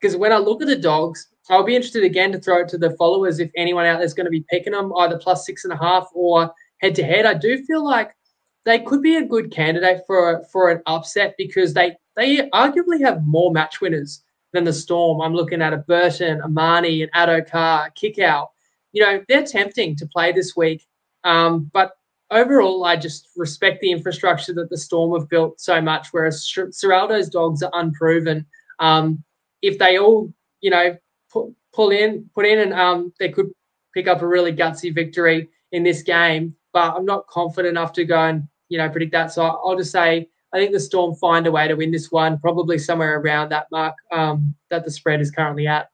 Because 0.00 0.16
when 0.16 0.32
I 0.32 0.36
look 0.36 0.62
at 0.62 0.68
the 0.68 0.76
Dogs, 0.76 1.28
I'll 1.50 1.64
be 1.64 1.74
interested 1.74 2.04
again 2.04 2.32
to 2.32 2.38
throw 2.38 2.60
it 2.60 2.68
to 2.68 2.78
the 2.78 2.96
followers 2.96 3.38
if 3.40 3.50
anyone 3.56 3.86
out 3.86 3.98
there's 3.98 4.14
going 4.14 4.26
to 4.26 4.30
be 4.30 4.44
picking 4.48 4.72
them 4.72 4.92
either 4.98 5.18
plus 5.18 5.44
six 5.44 5.64
and 5.64 5.72
a 5.72 5.76
half 5.76 6.08
or 6.14 6.52
head 6.78 6.94
to 6.96 7.04
head. 7.04 7.26
I 7.26 7.34
do 7.34 7.64
feel 7.64 7.84
like 7.84 8.14
they 8.64 8.78
could 8.78 9.02
be 9.02 9.16
a 9.16 9.24
good 9.24 9.50
candidate 9.50 10.02
for 10.06 10.44
for 10.52 10.70
an 10.70 10.82
upset 10.86 11.34
because 11.36 11.74
they 11.74 11.96
they 12.16 12.48
arguably 12.50 13.00
have 13.00 13.26
more 13.26 13.50
match 13.50 13.80
winners 13.80 14.22
than 14.52 14.64
the 14.64 14.72
Storm. 14.72 15.20
I'm 15.20 15.34
looking 15.34 15.62
at 15.62 15.72
a 15.72 15.78
Burton, 15.78 16.42
Amani, 16.42 17.02
and 17.02 17.12
Addo-Carr, 17.12 17.90
Kikau. 17.90 18.46
You 18.92 19.02
know 19.02 19.24
they're 19.28 19.44
tempting 19.44 19.96
to 19.96 20.06
play 20.06 20.32
this 20.32 20.54
week, 20.54 20.86
um, 21.24 21.70
but 21.72 21.92
overall, 22.30 22.84
I 22.84 22.96
just 22.96 23.28
respect 23.36 23.80
the 23.80 23.92
infrastructure 23.92 24.52
that 24.54 24.70
the 24.70 24.78
Storm 24.78 25.18
have 25.18 25.28
built 25.28 25.60
so 25.60 25.80
much. 25.80 26.08
Whereas 26.12 26.46
Ciraldo's 26.46 27.28
dogs 27.28 27.62
are 27.62 27.70
unproven. 27.74 28.46
Um, 28.78 29.22
if 29.60 29.78
they 29.78 29.98
all, 29.98 30.32
you 30.60 30.70
know, 30.70 30.96
pull, 31.32 31.54
pull 31.72 31.90
in, 31.90 32.28
put 32.34 32.46
in, 32.46 32.58
and 32.58 32.72
um, 32.72 33.12
they 33.18 33.30
could 33.30 33.50
pick 33.94 34.08
up 34.08 34.22
a 34.22 34.26
really 34.26 34.52
gutsy 34.52 34.94
victory 34.94 35.48
in 35.72 35.82
this 35.82 36.02
game. 36.02 36.54
But 36.72 36.94
I'm 36.94 37.04
not 37.04 37.26
confident 37.26 37.72
enough 37.72 37.92
to 37.94 38.04
go 38.04 38.18
and 38.18 38.48
you 38.68 38.78
know 38.78 38.88
predict 38.88 39.12
that. 39.12 39.32
So 39.32 39.42
I'll 39.42 39.76
just 39.76 39.92
say 39.92 40.28
I 40.52 40.58
think 40.58 40.72
the 40.72 40.80
Storm 40.80 41.14
find 41.14 41.46
a 41.46 41.52
way 41.52 41.66
to 41.66 41.74
win 41.74 41.90
this 41.90 42.12
one, 42.12 42.38
probably 42.38 42.78
somewhere 42.78 43.18
around 43.18 43.50
that 43.50 43.68
mark 43.70 43.94
um, 44.10 44.54
that 44.70 44.84
the 44.84 44.90
spread 44.90 45.20
is 45.20 45.30
currently 45.30 45.66
at. 45.66 45.88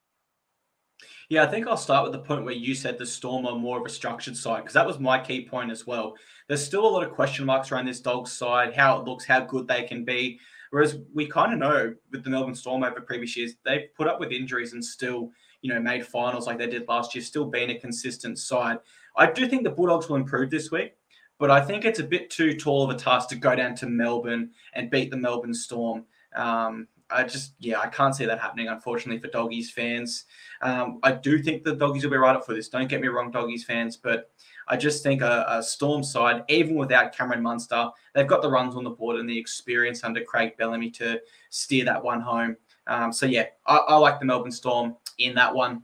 Yeah, 1.29 1.45
I 1.45 1.47
think 1.47 1.69
I'll 1.69 1.77
start 1.77 2.05
with 2.05 2.13
the 2.13 2.27
point 2.27 2.45
where 2.45 2.55
you 2.55 2.75
said 2.75 2.97
the 2.97 3.07
Storm 3.07 3.47
are 3.47 3.55
more 3.55 3.79
of 3.79 3.85
a 3.85 3.91
structured 3.91 4.37
side 4.37 4.61
because 4.61 4.73
that 4.73 4.87
was 4.87 4.99
my 4.99 5.19
key 5.19 5.47
point 5.47 5.71
as 5.71 5.87
well. 5.87 6.15
There's 6.49 6.65
still 6.65 6.87
a 6.87 6.89
lot 6.89 7.05
of 7.05 7.13
question 7.13 7.45
marks 7.45 7.71
around 7.71 7.85
this 7.85 8.01
dog's 8.01 8.33
side, 8.33 8.75
how 8.75 8.99
it 8.99 9.05
looks, 9.05 9.27
how 9.27 9.41
good 9.41 9.69
they 9.69 9.83
can 9.83 10.05
be. 10.05 10.41
Whereas 10.71 10.99
we 11.15 11.27
kind 11.27 11.53
of 11.53 11.59
know 11.59 11.95
with 12.11 12.25
the 12.25 12.31
Melbourne 12.31 12.55
Storm 12.55 12.83
over 12.85 13.01
previous 13.01 13.37
years, 13.37 13.55
they've 13.65 13.93
put 13.97 14.07
up 14.07 14.21
with 14.21 14.33
injuries 14.33 14.73
and 14.73 14.85
still, 14.85 15.31
you 15.63 15.73
know, 15.73 15.81
made 15.81 16.07
finals 16.07 16.47
like 16.47 16.59
they 16.59 16.67
did 16.67 16.87
last 16.89 17.15
year, 17.15 17.23
still 17.25 17.47
being 17.47 17.71
a 17.71 17.79
consistent 17.79 18.39
side. 18.39 18.79
I 19.17 19.31
do 19.31 19.49
think 19.49 19.65
the 19.65 19.71
Bulldogs 19.71 20.09
will 20.09 20.17
improve 20.17 20.51
this 20.51 20.71
week, 20.71 20.95
but 21.39 21.51
I 21.51 21.61
think 21.61 21.85
it's 21.85 22.01
a 22.01 22.05
bit 22.05 22.31
too 22.31 22.55
tall 22.55 22.85
of 22.85 22.91
a 22.91 22.99
task 22.99 23.29
to 23.31 23.37
go 23.37 23.55
down 23.55 23.75
to 23.77 23.87
Melbourne 23.87 24.51
and 24.75 24.91
beat 24.91 25.11
the 25.11 25.17
Melbourne 25.17 25.55
Storm. 25.55 26.05
Um, 26.35 26.87
I 27.11 27.25
just, 27.25 27.55
yeah, 27.59 27.81
I 27.81 27.87
can't 27.87 28.15
see 28.15 28.27
that 28.27 28.39
happening, 28.39 28.69
unfortunately, 28.69 29.19
for 29.19 29.29
Doggies 29.29 29.71
fans. 29.71 30.27
Um, 30.61 31.01
I 31.03 31.13
do 31.13 31.43
think 31.43 31.65
the 31.65 31.75
Doggies 31.75 32.05
will 32.05 32.11
be 32.11 32.19
right 32.19 32.37
up 32.37 32.45
for 32.45 32.55
this. 32.55 32.69
Don't 32.69 32.89
get 32.89 33.01
me 33.01 33.09
wrong, 33.09 33.31
Doggies 33.31 33.65
fans, 33.65 33.97
but 33.97 34.31
I 34.69 34.77
just 34.77 35.03
think 35.03 35.23
a, 35.23 35.45
a, 35.49 35.63
Storm 35.63 36.03
side, 36.03 36.45
even 36.49 36.75
without 36.75 37.15
Cameron 37.17 37.43
Munster, 37.43 37.89
they've 38.15 38.27
got 38.27 38.43
the 38.43 38.51
runs 38.51 38.77
on 38.77 38.85
the 38.85 38.91
board 38.91 39.19
and 39.19 39.29
the 39.29 39.39
experience 39.39 40.05
under 40.05 40.23
Craig 40.23 40.57
Bellamy 40.59 40.91
to 40.93 41.21
steer 41.51 41.85
that 41.87 42.03
one 42.03 42.21
home. 42.21 42.57
Um, 42.87 43.13
so 43.13 43.27
yeah, 43.27 43.47
I, 43.67 43.77
I, 43.77 43.97
like 43.97 44.19
the 44.19 44.27
Melbourne 44.27 44.53
Storm 44.53 44.97
in 45.19 45.35
that 45.35 45.55
one. 45.55 45.83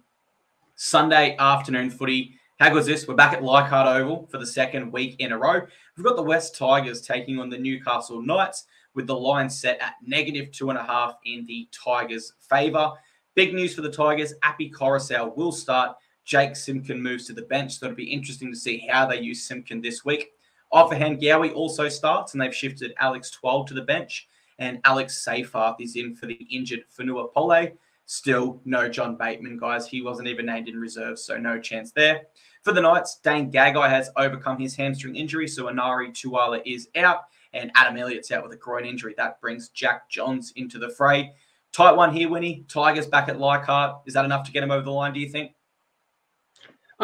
Sunday 0.77 1.37
afternoon 1.39 1.91
footy. 1.91 2.39
How 2.59 2.71
good 2.71 2.81
is 2.81 2.87
this? 2.87 3.09
We're 3.09 3.15
back 3.15 3.33
at 3.33 3.43
Leichhardt 3.43 3.87
Oval 3.87 4.27
for 4.31 4.39
the 4.39 4.47
second 4.47 4.93
week 4.93 5.17
in 5.19 5.33
a 5.33 5.39
row. 5.39 5.61
We've 5.97 6.05
got 6.05 6.17
the 6.17 6.23
West 6.23 6.57
Tigers 6.57 7.01
taking 7.01 7.39
on 7.39 7.49
the 7.49 7.59
Newcastle 7.59 8.23
Knights 8.23 8.65
with 8.95 9.07
the 9.07 9.17
line 9.17 9.51
set 9.51 9.81
at 9.81 9.95
negative 10.05 10.51
two 10.53 10.71
and 10.71 10.79
a 10.79 10.83
half 10.83 11.17
in 11.25 11.45
the 11.47 11.69
Tigers' 11.73 12.33
favour. 12.39 12.93
Big 13.35 13.55
news 13.55 13.75
for 13.75 13.83
the 13.83 13.91
Tigers. 13.91 14.35
Api 14.43 14.71
Koroisau 14.71 15.37
will 15.37 15.53
start 15.53 15.97
Jake 16.25 16.57
Simpkin 16.57 17.03
moves 17.03 17.27
to 17.27 17.33
the 17.33 17.43
bench. 17.43 17.79
So 17.79 17.87
it'll 17.87 17.97
be 17.97 18.13
interesting 18.13 18.53
to 18.53 18.59
see 18.59 18.87
how 18.91 19.07
they 19.07 19.21
use 19.21 19.47
Simpkin 19.47 19.81
this 19.81 20.05
week. 20.05 20.33
Offahan 20.73 21.23
Gowie 21.23 21.55
also 21.55 21.89
starts, 21.89 22.33
and 22.33 22.41
they've 22.41 22.55
shifted 22.55 22.95
Alex 22.99 23.31
Twal 23.31 23.65
to 23.65 23.75
the 23.75 23.83
bench. 23.83 24.29
And 24.59 24.81
Alex 24.85 25.25
Seyfarth 25.27 25.81
is 25.81 25.97
in 25.97 26.15
for 26.15 26.27
the 26.27 26.35
injured 26.51 26.85
Fonua 26.97 27.33
Pole. 27.33 27.77
Still, 28.07 28.61
no 28.65 28.89
John 28.89 29.17
Bateman, 29.17 29.59
guys. 29.59 29.87
He 29.87 30.03
wasn't 30.03 30.29
even 30.29 30.47
named 30.47 30.69
in 30.69 30.79
reserve, 30.79 31.19
so 31.19 31.39
no 31.39 31.59
chance 31.59 31.91
there. 31.93 32.23
For 32.63 32.73
the 32.73 32.81
Knights, 32.81 33.19
Dane 33.23 33.51
Gagai 33.51 33.89
has 33.89 34.11
overcome 34.17 34.59
his 34.59 34.77
hamstring 34.77 35.17
injury, 35.17 35.49
so 35.49 35.65
Enari 35.65 36.13
Tuala 36.13 36.61
is 36.67 36.89
out, 36.97 37.25
and 37.53 37.71
Adam 37.75 37.97
Elliott's 37.97 38.31
out 38.31 38.43
with 38.43 38.53
a 38.53 38.57
groin 38.57 38.85
injury. 38.85 39.15
That 39.17 39.41
brings 39.41 39.71
Jack 39.71 40.09
Johns 40.11 40.53
into 40.57 40.79
the 40.79 40.91
fray. 40.91 41.33
Tight 41.73 41.97
one 41.97 42.15
here, 42.15 42.29
Winnie. 42.29 42.65
Tigers 42.69 43.07
back 43.07 43.29
at 43.29 43.41
Leichhardt. 43.41 44.03
Is 44.07 44.15
that 44.15 44.25
enough 44.25 44.45
to 44.47 44.53
get 44.53 44.63
him 44.63 44.71
over 44.71 44.85
the 44.85 44.93
line, 44.93 45.13
do 45.13 45.21
you 45.21 45.29
think? 45.29 45.53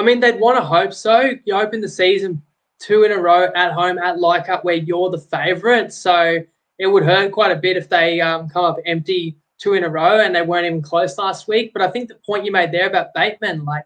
I 0.01 0.03
mean, 0.03 0.19
they'd 0.19 0.41
want 0.41 0.57
to 0.57 0.65
hope 0.65 0.95
so. 0.95 1.35
You 1.45 1.55
open 1.55 1.83
the 1.83 1.89
season 1.89 2.41
two 2.79 3.03
in 3.03 3.13
a 3.13 3.19
row 3.19 3.51
at 3.55 3.73
home 3.73 3.99
at 3.99 4.19
Leichhardt 4.19 4.65
where 4.65 4.77
you're 4.77 5.11
the 5.11 5.19
favourite. 5.19 5.93
So 5.93 6.39
it 6.79 6.87
would 6.87 7.05
hurt 7.05 7.33
quite 7.33 7.53
a 7.53 7.57
bit 7.57 7.77
if 7.77 7.91
they 7.91 8.19
um, 8.19 8.49
come 8.49 8.65
up 8.65 8.79
empty 8.87 9.37
two 9.59 9.75
in 9.75 9.85
a 9.85 9.91
row 9.91 10.21
and 10.21 10.35
they 10.35 10.41
weren't 10.41 10.65
even 10.65 10.81
close 10.81 11.19
last 11.19 11.49
week. 11.49 11.75
But 11.75 11.83
I 11.83 11.91
think 11.91 12.09
the 12.09 12.15
point 12.15 12.47
you 12.47 12.51
made 12.51 12.73
there 12.73 12.89
about 12.89 13.13
Bateman, 13.15 13.67
like 13.67 13.85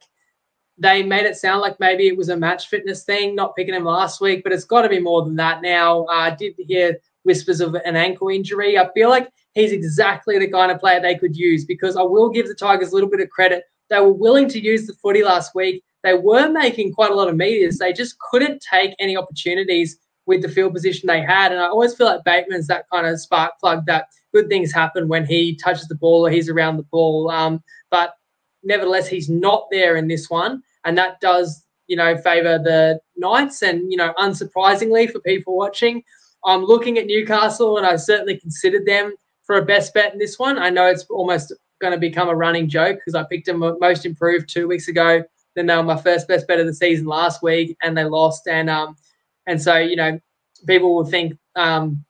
they 0.78 1.02
made 1.02 1.26
it 1.26 1.36
sound 1.36 1.62
like 1.62 1.80
maybe 1.80 2.06
it 2.06 2.16
was 2.16 2.28
a 2.28 2.36
match 2.36 2.68
fitness 2.68 3.02
thing, 3.02 3.34
not 3.34 3.56
picking 3.56 3.74
him 3.74 3.84
last 3.84 4.20
week, 4.20 4.44
but 4.44 4.52
it's 4.52 4.64
got 4.64 4.82
to 4.82 4.88
be 4.88 5.00
more 5.00 5.24
than 5.24 5.34
that 5.34 5.62
now. 5.62 6.04
Uh, 6.04 6.12
I 6.12 6.30
did 6.30 6.54
hear 6.58 6.96
whispers 7.24 7.60
of 7.60 7.74
an 7.74 7.96
ankle 7.96 8.28
injury. 8.28 8.78
I 8.78 8.88
feel 8.92 9.08
like 9.08 9.28
he's 9.54 9.72
exactly 9.72 10.38
the 10.38 10.46
kind 10.46 10.70
of 10.70 10.78
player 10.78 11.00
they 11.00 11.16
could 11.16 11.36
use 11.36 11.64
because 11.64 11.96
I 11.96 12.02
will 12.02 12.30
give 12.30 12.46
the 12.46 12.54
Tigers 12.54 12.92
a 12.92 12.94
little 12.94 13.10
bit 13.10 13.18
of 13.18 13.30
credit. 13.30 13.64
They 13.90 13.98
were 13.98 14.12
willing 14.12 14.48
to 14.50 14.60
use 14.60 14.86
the 14.86 14.94
footy 14.94 15.24
last 15.24 15.56
week 15.56 15.82
they 16.04 16.14
were 16.14 16.50
making 16.50 16.92
quite 16.92 17.10
a 17.10 17.14
lot 17.14 17.28
of 17.28 17.36
meters. 17.36 17.78
They 17.78 17.92
just 17.92 18.16
couldn't 18.30 18.62
take 18.70 18.94
any 19.00 19.16
opportunities 19.16 19.96
with 20.26 20.42
the 20.42 20.48
field 20.48 20.74
position 20.74 21.06
they 21.06 21.22
had. 21.22 21.50
And 21.50 21.60
I 21.60 21.66
always 21.66 21.94
feel 21.94 22.06
like 22.06 22.24
Bateman's 22.24 22.66
that 22.68 22.84
kind 22.92 23.06
of 23.06 23.18
spark 23.20 23.58
plug 23.58 23.86
that 23.86 24.06
good 24.32 24.48
things 24.48 24.72
happen 24.72 25.08
when 25.08 25.24
he 25.24 25.56
touches 25.56 25.88
the 25.88 25.94
ball 25.94 26.26
or 26.26 26.30
he's 26.30 26.48
around 26.48 26.76
the 26.76 26.84
ball. 26.84 27.30
Um, 27.30 27.62
but 27.90 28.14
nevertheless, 28.62 29.08
he's 29.08 29.30
not 29.30 29.66
there 29.70 29.96
in 29.96 30.08
this 30.08 30.28
one. 30.28 30.62
And 30.84 30.96
that 30.98 31.20
does, 31.20 31.64
you 31.86 31.96
know, 31.96 32.16
favour 32.18 32.58
the 32.58 33.00
Knights. 33.16 33.62
And, 33.62 33.90
you 33.90 33.96
know, 33.96 34.12
unsurprisingly 34.18 35.10
for 35.10 35.20
people 35.20 35.56
watching, 35.56 36.02
I'm 36.44 36.64
looking 36.64 36.98
at 36.98 37.06
Newcastle 37.06 37.78
and 37.78 37.86
I 37.86 37.96
certainly 37.96 38.38
considered 38.38 38.84
them 38.84 39.14
for 39.44 39.56
a 39.56 39.64
best 39.64 39.94
bet 39.94 40.12
in 40.12 40.18
this 40.18 40.38
one. 40.38 40.58
I 40.58 40.68
know 40.68 40.86
it's 40.86 41.04
almost 41.08 41.52
going 41.80 41.92
to 41.92 41.98
become 41.98 42.28
a 42.28 42.36
running 42.36 42.68
joke 42.68 42.96
because 42.96 43.14
I 43.14 43.24
picked 43.24 43.46
them 43.46 43.62
most 43.80 44.04
improved 44.04 44.48
two 44.48 44.68
weeks 44.68 44.88
ago. 44.88 45.22
Then 45.54 45.66
they 45.66 45.76
were 45.76 45.82
my 45.82 46.00
first 46.00 46.28
best 46.28 46.46
bet 46.46 46.60
of 46.60 46.66
the 46.66 46.74
season 46.74 47.06
last 47.06 47.42
week, 47.42 47.76
and 47.82 47.96
they 47.96 48.04
lost. 48.04 48.46
And 48.46 48.68
um, 48.68 48.96
and 49.46 49.60
so 49.60 49.76
you 49.76 49.96
know, 49.96 50.18
people 50.66 50.94
will 50.94 51.04
think 51.04 51.38
um, 51.56 52.04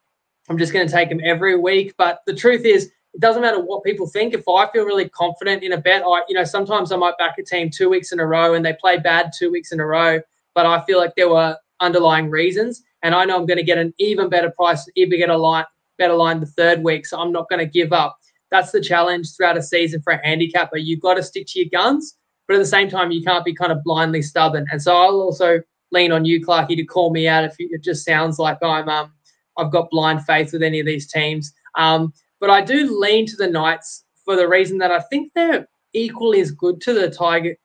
I'm 0.49 0.59
just 0.59 0.72
going 0.72 0.86
to 0.86 0.92
take 0.92 1.09
them 1.09 1.20
every 1.24 1.59
week. 1.59 1.95
But 1.97 2.20
the 2.26 2.34
truth 2.34 2.64
is, 2.64 2.90
it 3.14 3.20
doesn't 3.20 3.42
matter 3.42 3.61
what 3.61 3.84
people 3.84 4.07
think. 4.07 4.34
If 4.34 4.49
I 4.49 4.68
feel 4.70 4.84
really 4.84 5.09
confident 5.09 5.62
in 5.62 5.72
a 5.72 5.78
bet, 5.78 6.03
I 6.03 6.22
you 6.28 6.34
know 6.34 6.45
sometimes 6.45 6.92
I 6.92 6.97
might 6.97 7.18
back 7.18 7.38
a 7.38 7.42
team 7.42 7.70
two 7.70 7.88
weeks 7.88 8.12
in 8.12 8.20
a 8.20 8.26
row 8.26 8.55
and 8.55 8.64
they 8.64 8.74
play 8.74 8.99
bad 8.99 9.30
two 9.36 9.51
weeks 9.51 9.72
in 9.72 9.80
a 9.80 9.86
row, 9.86 10.20
but 10.55 10.66
I 10.66 10.84
feel 10.84 10.99
like 10.99 11.14
there 11.14 11.28
were 11.28 11.57
underlying 11.80 12.30
reasons, 12.30 12.82
and 13.03 13.14
I 13.14 13.24
know 13.24 13.36
I'm 13.36 13.47
going 13.47 13.59
to 13.59 13.64
get 13.64 13.78
an 13.78 13.95
even 13.99 14.28
better 14.28 14.51
price, 14.51 14.88
even 14.97 15.18
get 15.18 15.30
a 15.30 15.36
line, 15.36 15.64
better 15.99 16.14
line 16.14 16.40
the 16.40 16.47
third 16.47 16.82
week. 16.82 17.07
So 17.07 17.20
I'm 17.20 17.32
not 17.32 17.49
going 17.49 17.61
to 17.61 17.66
give 17.66 17.92
up. 17.92 18.18
That's 18.51 18.72
the 18.72 18.80
challenge 18.80 19.34
throughout 19.34 19.57
a 19.57 19.62
season 19.62 20.01
for 20.03 20.12
a 20.12 20.26
handicapper. 20.26 20.76
You've 20.76 21.01
got 21.01 21.14
to 21.14 21.22
stick 21.22 21.47
to 21.49 21.61
your 21.61 21.68
guns, 21.70 22.16
but 22.47 22.55
at 22.55 22.59
the 22.59 22.66
same 22.66 22.88
time, 22.88 23.11
you 23.11 23.22
can't 23.22 23.45
be 23.45 23.55
kind 23.55 23.72
of 23.72 23.82
blindly 23.84 24.22
stubborn. 24.22 24.66
And 24.70 24.82
so 24.82 24.97
I'll 24.97 25.20
also 25.20 25.61
lean 25.90 26.12
on 26.12 26.24
you, 26.24 26.45
Clarky, 26.45 26.76
to 26.76 26.84
call 26.84 27.11
me 27.11 27.28
out 27.28 27.45
if 27.45 27.55
it 27.59 27.82
just 27.82 28.05
sounds 28.05 28.38
like 28.38 28.59
I'm 28.62 28.88
um 28.88 29.12
I've 29.57 29.70
got 29.70 29.90
blind 29.90 30.24
faith 30.24 30.53
with 30.53 30.62
any 30.62 30.80
of 30.80 30.86
these 30.86 31.11
teams. 31.11 31.53
Um, 31.76 32.12
but 32.40 32.51
I 32.51 32.61
do 32.61 32.99
lean 33.01 33.26
to 33.26 33.36
the 33.36 33.47
Knights 33.47 34.05
for 34.24 34.36
the 34.36 34.49
reason 34.49 34.78
that 34.78 34.90
I 34.90 35.01
think 35.01 35.32
they're 35.34 35.68
equally 35.92 36.40
as 36.40 36.51
good 36.51 36.80
to 36.82 36.92
the 36.92 37.11
Tiger, 37.11 37.57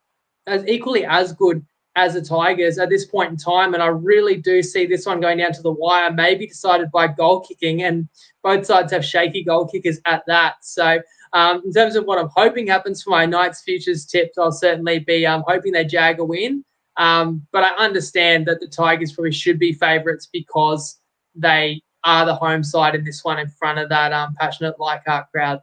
as 0.48 0.66
equally 0.68 1.06
as 1.06 1.34
good 1.34 1.66
as 1.96 2.14
the 2.14 2.22
Tigers 2.22 2.78
at 2.78 2.90
this 2.90 3.06
point 3.06 3.32
in 3.32 3.38
time. 3.38 3.74
And 3.74 3.84
I 3.84 3.88
really 3.88 4.38
do 4.38 4.62
see 4.62 4.86
this 4.86 5.06
one 5.06 5.20
going 5.20 5.40
down 5.40 5.54
to 5.54 5.62
the 5.62 5.72
wire, 5.72 6.12
maybe 6.12 6.48
decided 6.48 6.92
by 6.92 7.08
goal 7.08 7.42
kicking. 7.42 7.84
And 7.84 8.08
both 8.44 8.66
sides 8.66 8.92
have 8.92 9.04
shaky 9.04 9.44
goal 9.44 9.68
kickers 9.68 10.00
at 10.06 10.24
that. 10.28 10.56
So, 10.62 11.00
um, 11.34 11.62
in 11.66 11.72
terms 11.72 11.96
of 11.96 12.06
what 12.06 12.20
I'm 12.20 12.30
hoping 12.36 12.68
happens 12.68 13.04
for 13.04 13.12
my 13.12 13.26
Knights 13.26 13.62
futures 13.62 14.06
tips, 14.06 14.38
I'll 14.38 14.52
certainly 14.52 15.00
be 15.00 15.26
um, 15.26 15.44
hoping 15.48 15.74
they 15.74 15.86
jag 15.86 16.20
a 16.20 16.26
win. 16.26 16.64
Um, 16.98 17.48
but 17.52 17.64
I 17.64 17.70
understand 17.76 18.48
that 18.48 18.60
the 18.60 18.68
Tigers 18.68 19.14
probably 19.14 19.32
should 19.32 19.60
be 19.60 19.74
favourites 19.74 20.28
because 20.32 21.00
they 21.36 21.82
are 22.04 22.26
the 22.26 22.36
home 22.36 22.64
side 22.64 22.96
in 22.96 23.04
this 23.04 23.24
one 23.24 23.40
in 23.40 23.50
front 23.50 23.80
of 23.80 23.90
that 23.90 24.12
um, 24.12 24.36
passionate 24.40 24.80
Leichhardt 24.80 25.32
crowd. 25.32 25.62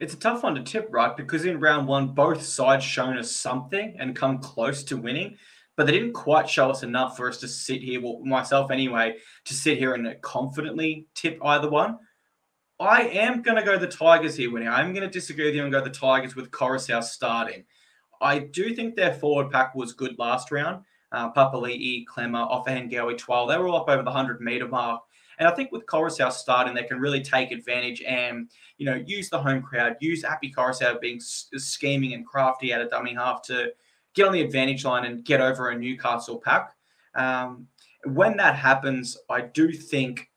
It's 0.00 0.14
a 0.14 0.18
tough 0.18 0.42
one 0.42 0.54
to 0.54 0.62
tip, 0.62 0.88
right? 0.90 1.16
Because 1.16 1.44
in 1.44 1.60
round 1.60 1.86
one, 1.86 2.08
both 2.08 2.42
sides 2.42 2.84
shown 2.84 3.18
us 3.18 3.30
something 3.30 3.96
and 3.98 4.16
come 4.16 4.38
close 4.38 4.82
to 4.84 4.96
winning, 4.96 5.36
but 5.76 5.86
they 5.86 5.92
didn't 5.92 6.14
quite 6.14 6.48
show 6.48 6.70
us 6.70 6.82
enough 6.82 7.16
for 7.16 7.28
us 7.28 7.36
to 7.38 7.48
sit 7.48 7.82
here, 7.82 8.00
well, 8.00 8.20
myself 8.24 8.70
anyway, 8.70 9.16
to 9.44 9.54
sit 9.54 9.78
here 9.78 9.94
and 9.94 10.20
confidently 10.22 11.06
tip 11.14 11.38
either 11.44 11.68
one. 11.68 11.98
I 12.80 13.02
am 13.02 13.42
going 13.42 13.58
to 13.58 13.62
go 13.62 13.76
the 13.76 13.86
Tigers 13.86 14.36
here 14.36 14.50
winning. 14.50 14.68
I'm 14.68 14.94
going 14.94 15.06
to 15.06 15.12
disagree 15.12 15.44
with 15.44 15.54
you 15.54 15.62
and 15.62 15.70
go 15.70 15.84
the 15.84 15.90
Tigers 15.90 16.34
with 16.34 16.50
Koroisau 16.50 17.04
starting. 17.04 17.64
I 18.22 18.38
do 18.38 18.74
think 18.74 18.96
their 18.96 19.12
forward 19.12 19.50
pack 19.50 19.74
was 19.74 19.92
good 19.92 20.18
last 20.18 20.50
round. 20.50 20.84
Uh, 21.12 21.30
Papali'i, 21.30 22.06
Klemmer, 22.06 22.48
Offahand, 22.48 22.90
Gowie, 22.90 23.18
12. 23.18 23.50
They 23.50 23.58
were 23.58 23.68
all 23.68 23.82
up 23.82 23.90
over 23.90 24.02
the 24.02 24.10
100 24.10 24.40
meter 24.40 24.66
mark. 24.66 25.02
And 25.38 25.46
I 25.46 25.54
think 25.54 25.70
with 25.72 25.84
Koroisau 25.84 26.32
starting, 26.32 26.72
they 26.72 26.84
can 26.84 26.98
really 26.98 27.22
take 27.22 27.52
advantage 27.52 28.00
and, 28.02 28.50
you 28.78 28.86
know, 28.86 29.02
use 29.06 29.28
the 29.28 29.40
home 29.40 29.60
crowd, 29.60 29.96
use 30.00 30.24
Api 30.24 30.50
Koroisau 30.50 30.98
being 31.00 31.20
scheming 31.20 32.14
and 32.14 32.26
crafty 32.26 32.72
at 32.72 32.80
a 32.80 32.88
dummy 32.88 33.12
half 33.12 33.42
to 33.42 33.72
get 34.14 34.26
on 34.26 34.32
the 34.32 34.40
advantage 34.40 34.86
line 34.86 35.04
and 35.04 35.22
get 35.24 35.42
over 35.42 35.68
a 35.68 35.78
Newcastle 35.78 36.40
pack. 36.42 36.74
Um, 37.14 37.66
when 38.04 38.38
that 38.38 38.56
happens, 38.56 39.18
I 39.28 39.42
do 39.42 39.70
think 39.72 40.29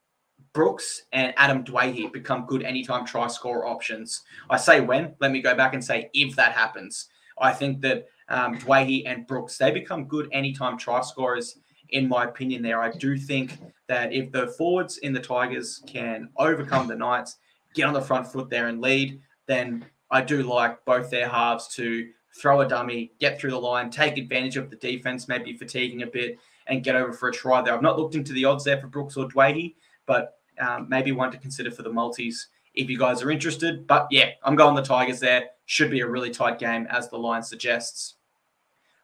Brooks 0.54 1.02
and 1.12 1.34
Adam 1.36 1.64
Doueihi 1.64 2.10
become 2.12 2.46
good 2.46 2.62
anytime 2.62 3.04
try 3.04 3.26
score 3.26 3.66
options. 3.66 4.22
I 4.48 4.56
say 4.56 4.80
when, 4.80 5.14
let 5.20 5.32
me 5.32 5.42
go 5.42 5.54
back 5.54 5.74
and 5.74 5.84
say 5.84 6.08
if 6.14 6.34
that 6.36 6.52
happens. 6.52 7.08
I 7.38 7.52
think 7.52 7.82
that 7.82 8.06
um, 8.28 8.56
Doueihi 8.58 9.02
and 9.04 9.26
Brooks, 9.26 9.58
they 9.58 9.70
become 9.70 10.04
good 10.06 10.28
anytime 10.32 10.78
try 10.78 11.02
scorers 11.02 11.58
in 11.90 12.08
my 12.08 12.24
opinion, 12.24 12.62
there. 12.62 12.82
I 12.82 12.90
do 12.90 13.16
think 13.16 13.58
that 13.86 14.12
if 14.12 14.32
the 14.32 14.48
forwards 14.58 14.98
in 14.98 15.12
the 15.12 15.20
Tigers 15.20 15.82
can 15.86 16.28
overcome 16.36 16.88
the 16.88 16.96
Knights, 16.96 17.36
get 17.74 17.84
on 17.84 17.94
the 17.94 18.00
front 18.00 18.26
foot 18.26 18.50
there 18.50 18.68
and 18.68 18.80
lead, 18.80 19.20
then 19.46 19.84
I 20.10 20.20
do 20.22 20.42
like 20.42 20.84
both 20.84 21.10
their 21.10 21.28
halves 21.28 21.68
to 21.76 22.08
throw 22.36 22.62
a 22.62 22.68
dummy, 22.68 23.12
get 23.20 23.38
through 23.38 23.52
the 23.52 23.60
line, 23.60 23.90
take 23.90 24.18
advantage 24.18 24.56
of 24.56 24.70
the 24.70 24.76
defense, 24.76 25.28
maybe 25.28 25.56
fatiguing 25.56 26.02
a 26.02 26.06
bit, 26.06 26.38
and 26.66 26.82
get 26.82 26.96
over 26.96 27.12
for 27.12 27.28
a 27.28 27.32
try 27.32 27.62
there. 27.62 27.74
I've 27.74 27.82
not 27.82 27.98
looked 27.98 28.16
into 28.16 28.32
the 28.32 28.44
odds 28.44 28.64
there 28.64 28.80
for 28.80 28.88
Brooks 28.88 29.16
or 29.16 29.28
Doueihi, 29.28 29.74
but 30.06 30.38
um, 30.58 30.88
maybe 30.88 31.12
one 31.12 31.30
to 31.30 31.38
consider 31.38 31.70
for 31.70 31.82
the 31.82 31.92
multis 31.92 32.48
if 32.74 32.90
you 32.90 32.98
guys 32.98 33.22
are 33.22 33.30
interested. 33.30 33.86
But 33.86 34.06
yeah, 34.10 34.30
I'm 34.42 34.56
going 34.56 34.74
the 34.74 34.82
Tigers 34.82 35.20
there. 35.20 35.50
Should 35.66 35.90
be 35.90 36.00
a 36.00 36.06
really 36.06 36.30
tight 36.30 36.58
game, 36.58 36.86
as 36.90 37.08
the 37.08 37.16
line 37.16 37.42
suggests. 37.42 38.16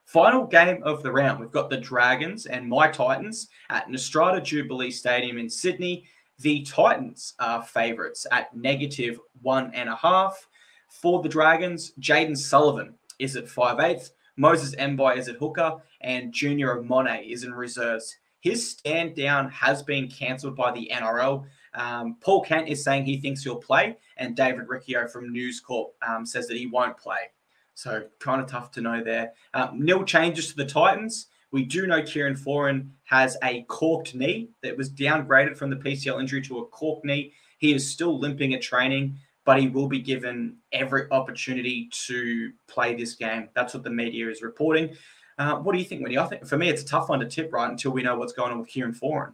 Final 0.05 0.45
game 0.45 0.83
of 0.83 1.03
the 1.03 1.13
round, 1.13 1.39
we've 1.39 1.53
got 1.53 1.71
the 1.71 1.77
Dragons 1.77 2.47
and 2.47 2.69
my 2.69 2.89
Titans 2.89 3.49
at 3.71 3.89
Netstrata 3.89 4.43
Jubilee 4.43 4.91
Stadium 4.91 5.39
in 5.39 5.49
Sydney. 5.49 6.05
The 6.41 6.63
Titans 6.63 7.35
are 7.39 7.63
favourites 7.63 8.27
at 8.33 8.55
negative 8.57 9.21
one 9.41 9.73
and 9.73 9.89
a 9.89 9.95
half. 9.95 10.49
For 10.89 11.23
the 11.23 11.29
Dragons, 11.29 11.93
Jayden 12.01 12.37
Sullivan 12.37 12.95
is 13.21 13.37
at 13.37 13.49
five 13.49 13.79
eighths, 13.79 14.11
Moses 14.37 14.75
Mbye 14.75 15.17
is 15.17 15.29
at 15.29 15.37
hooker, 15.37 15.77
and 16.01 16.33
Junior 16.33 16.83
Amone 16.83 17.31
is 17.31 17.45
in 17.45 17.55
reserves. 17.55 18.17
His 18.41 18.71
stand 18.71 19.15
down 19.15 19.51
has 19.51 19.83
been 19.83 20.09
cancelled 20.09 20.57
by 20.57 20.73
the 20.73 20.91
NRL. 20.93 21.45
Um, 21.75 22.17
Paul 22.21 22.43
Kent 22.43 22.69
is 22.69 22.83
saying 22.83 23.05
he 23.05 23.19
thinks 23.19 23.43
he'll 23.43 23.57
play, 23.57 23.97
and 24.17 24.35
David 24.35 24.69
Riccio 24.69 25.07
from 25.09 25.33
News 25.33 25.61
Corp 25.61 25.95
um, 26.07 26.27
says 26.27 26.49
that 26.49 26.57
he 26.57 26.67
won't 26.67 26.97
play. 26.97 27.31
So 27.75 28.05
kind 28.19 28.41
of 28.41 28.49
tough 28.49 28.73
to 28.73 28.81
know 28.81 29.03
there. 29.03 29.33
Um, 29.55 29.79
nil 29.79 30.05
changes 30.05 30.49
to 30.49 30.57
the 30.57 30.67
Titans. 30.67 31.29
We 31.53 31.65
do 31.65 31.87
know 31.87 32.03
Kieran 32.03 32.35
Foran 32.35 32.91
has 33.05 33.37
a 33.43 33.63
corked 33.63 34.15
knee 34.15 34.51
that 34.63 34.77
was 34.77 34.91
downgraded 34.91 35.57
from 35.57 35.71
the 35.71 35.77
PCL 35.77 36.21
injury 36.21 36.43
to 36.43 36.59
a 36.59 36.67
corked 36.67 37.05
knee. 37.05 37.33
He 37.59 37.75
is 37.75 37.91
still 37.91 38.19
limping 38.19 38.55
at 38.55 38.63
training, 38.63 39.17
but 39.45 39.61
he 39.61 39.69
will 39.69 39.89
be 39.89 39.99
given 39.99 40.57
every 40.73 41.11
opportunity 41.11 41.89
to 42.07 42.53
play 42.69 42.95
this 42.95 43.15
game. 43.15 43.49
That's 43.55 43.75
what 43.75 43.83
the 43.83 43.91
media 43.91 44.29
is 44.29 44.43
reporting. 44.43 44.97
Uh, 45.39 45.57
what 45.57 45.73
do 45.73 45.79
you 45.79 45.85
think, 45.85 46.03
Winnie? 46.03 46.19
I 46.19 46.27
think 46.27 46.47
for 46.47 46.59
me, 46.59 46.69
it's 46.69 46.83
a 46.83 46.87
tough 46.87 47.09
one 47.09 47.21
to 47.21 47.27
tip 47.27 47.53
right 47.53 47.71
until 47.71 47.93
we 47.93 48.03
know 48.03 48.17
what's 48.19 48.33
going 48.33 48.53
on 48.53 48.61
with 48.61 48.69
Kieran 48.69 48.93
Foran 48.93 49.33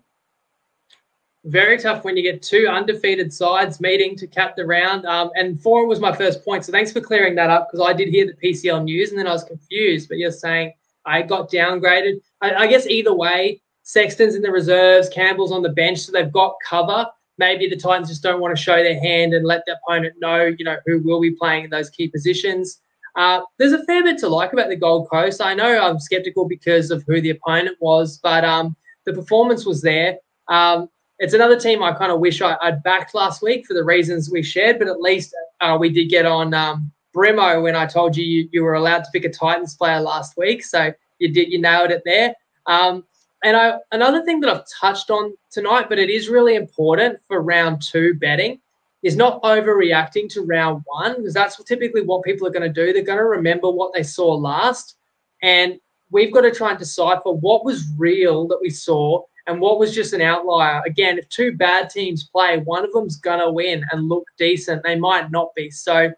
very 1.47 1.79
tough 1.79 2.05
when 2.05 2.17
you 2.17 2.23
get 2.23 2.43
two 2.43 2.67
undefeated 2.69 3.33
sides 3.33 3.81
meeting 3.81 4.17
to 4.17 4.27
cap 4.27 4.57
the 4.57 4.67
round. 4.67 5.07
Um, 5.07 5.31
and 5.37 5.61
four 5.63 5.87
was 5.87 6.01
my 6.01 6.15
first 6.15 6.45
point. 6.45 6.65
So 6.65 6.73
thanks 6.73 6.93
for 6.93 7.01
clearing 7.01 7.37
that 7.37 7.51
up 7.51 7.69
because 7.71 7.87
I 7.87 7.93
did 7.93 8.09
hear 8.09 8.27
the 8.27 8.35
PCL 8.35 8.85
news 8.85 9.11
and 9.11 9.19
then 9.19 9.29
I 9.29 9.33
was 9.33 9.45
confused. 9.45 10.09
But 10.09 10.19
you're 10.19 10.33
saying 10.33 10.73
I 11.05 11.23
got 11.23 11.51
downgraded. 11.51 12.21
I, 12.41 12.55
I 12.55 12.67
guess 12.67 12.87
either 12.87 13.15
way, 13.15 13.63
Sexton's 13.83 14.35
in 14.35 14.43
the 14.43 14.51
reserves, 14.51 15.09
Campbell's 15.09 15.53
on 15.53 15.63
the 15.63 15.69
bench, 15.69 16.01
so 16.01 16.11
they've 16.11 16.33
got 16.33 16.57
cover. 16.69 17.07
Maybe 17.39 17.69
the 17.69 17.77
Titans 17.77 18.09
just 18.09 18.23
don't 18.23 18.41
want 18.41 18.57
to 18.57 18.61
show 18.61 18.83
their 18.83 18.99
hand 18.99 19.33
and 19.33 19.47
let 19.47 19.63
the 19.67 19.77
opponent 19.77 20.15
know, 20.19 20.47
you 20.59 20.65
know, 20.65 20.79
who 20.85 21.01
will 21.01 21.21
be 21.21 21.31
playing 21.31 21.65
in 21.65 21.71
those 21.71 21.91
key 21.91 22.09
positions. 22.09 22.81
Uh, 23.17 23.41
there's 23.59 23.73
a 23.73 23.85
fair 23.85 24.03
bit 24.03 24.19
to 24.19 24.29
like 24.29 24.53
about 24.53 24.69
the 24.69 24.77
Gold 24.77 25.09
Coast. 25.11 25.41
I 25.41 25.55
know 25.55 25.81
I'm 25.81 25.99
skeptical 25.99 26.47
because 26.47 26.91
of 26.91 27.03
who 27.07 27.21
the 27.21 27.31
opponent 27.31 27.77
was, 27.81 28.19
but 28.23 28.45
um, 28.45 28.77
the 29.07 29.13
performance 29.13 29.65
was 29.65 29.81
there. 29.81 30.19
Um, 30.49 30.89
it's 31.19 31.33
another 31.33 31.59
team 31.59 31.83
I 31.83 31.93
kind 31.93 32.13
of 32.13 32.21
wish 32.21 32.43
I, 32.43 32.57
would 32.63 32.83
backed 32.83 33.15
last 33.15 33.43
week 33.43 33.67
for 33.67 33.73
the 33.73 33.85
reasons 33.85 34.31
we 34.31 34.43
shared, 34.43 34.79
but 34.79 34.89
at 34.89 35.01
least 35.01 35.35
uh, 35.63 35.77
we 35.81 35.89
did 35.89 36.11
get 36.11 36.27
on 36.27 36.53
um, 36.53 36.93
Bremo 37.17 37.63
when 37.63 37.75
I 37.75 37.87
told 37.87 38.17
you, 38.17 38.25
you, 38.25 38.49
you 38.53 38.63
were 38.63 38.75
allowed 38.75 39.05
to 39.05 39.11
pick 39.13 39.25
a 39.25 39.31
Titans 39.31 39.75
player 39.75 40.01
last 40.01 40.37
week. 40.37 40.63
So 40.63 40.93
you 41.19 41.33
did 41.33 41.51
you 41.51 41.59
nailed 41.59 41.91
it 41.91 42.03
there. 42.05 42.35
Um, 42.67 43.05
and 43.43 43.57
I, 43.57 43.79
another 43.93 44.25
thing 44.25 44.41
that 44.41 44.51
I've 44.51 44.65
touched 44.81 45.11
on 45.11 45.35
tonight, 45.51 45.87
but 45.89 45.99
it 45.99 46.11
is 46.11 46.29
really 46.29 46.55
important 46.55 47.19
for 47.29 47.41
round 47.41 47.81
two 47.81 48.15
betting, 48.15 48.61
is 49.03 49.17
not 49.17 49.43
overreacting 49.43 50.29
to 50.31 50.43
round 50.43 50.83
one 50.87 51.17
because 51.17 51.35
that's 51.35 51.63
typically 51.65 52.03
what 52.03 52.25
people 52.25 52.47
are 52.47 52.51
going 52.51 52.63
to 52.63 52.69
do. 52.69 52.93
They're 52.93 53.03
going 53.03 53.19
to 53.19 53.25
remember 53.25 53.71
what 53.71 53.93
they 53.93 54.03
saw 54.03 54.35
last, 54.35 54.97
and 55.43 55.79
we've 56.11 56.33
got 56.33 56.43
to 56.43 56.51
try 56.51 56.71
and 56.71 56.79
decipher 56.79 57.33
what 57.33 57.65
was 57.65 57.87
real 57.97 58.47
that 58.49 58.61
we 58.61 58.71
saw 58.71 59.23
and 59.47 59.61
what 59.61 59.79
was 59.79 59.95
just 59.95 60.13
an 60.13 60.21
outlier. 60.21 60.83
Again, 60.87 61.19
if 61.19 61.29
two 61.29 61.53
bad 61.53 61.91
teams 61.91 62.25
play, 62.25 62.59
one 62.59 62.85
of 62.85 62.93
them's 62.93 63.17
going 63.17 63.41
to 63.41 63.51
win 63.51 63.85
and 63.93 64.09
look 64.09 64.27
decent. 64.39 64.83
They 64.83 64.97
might 64.97 65.31
not 65.31 65.55
be. 65.55 65.71
So 65.71 66.11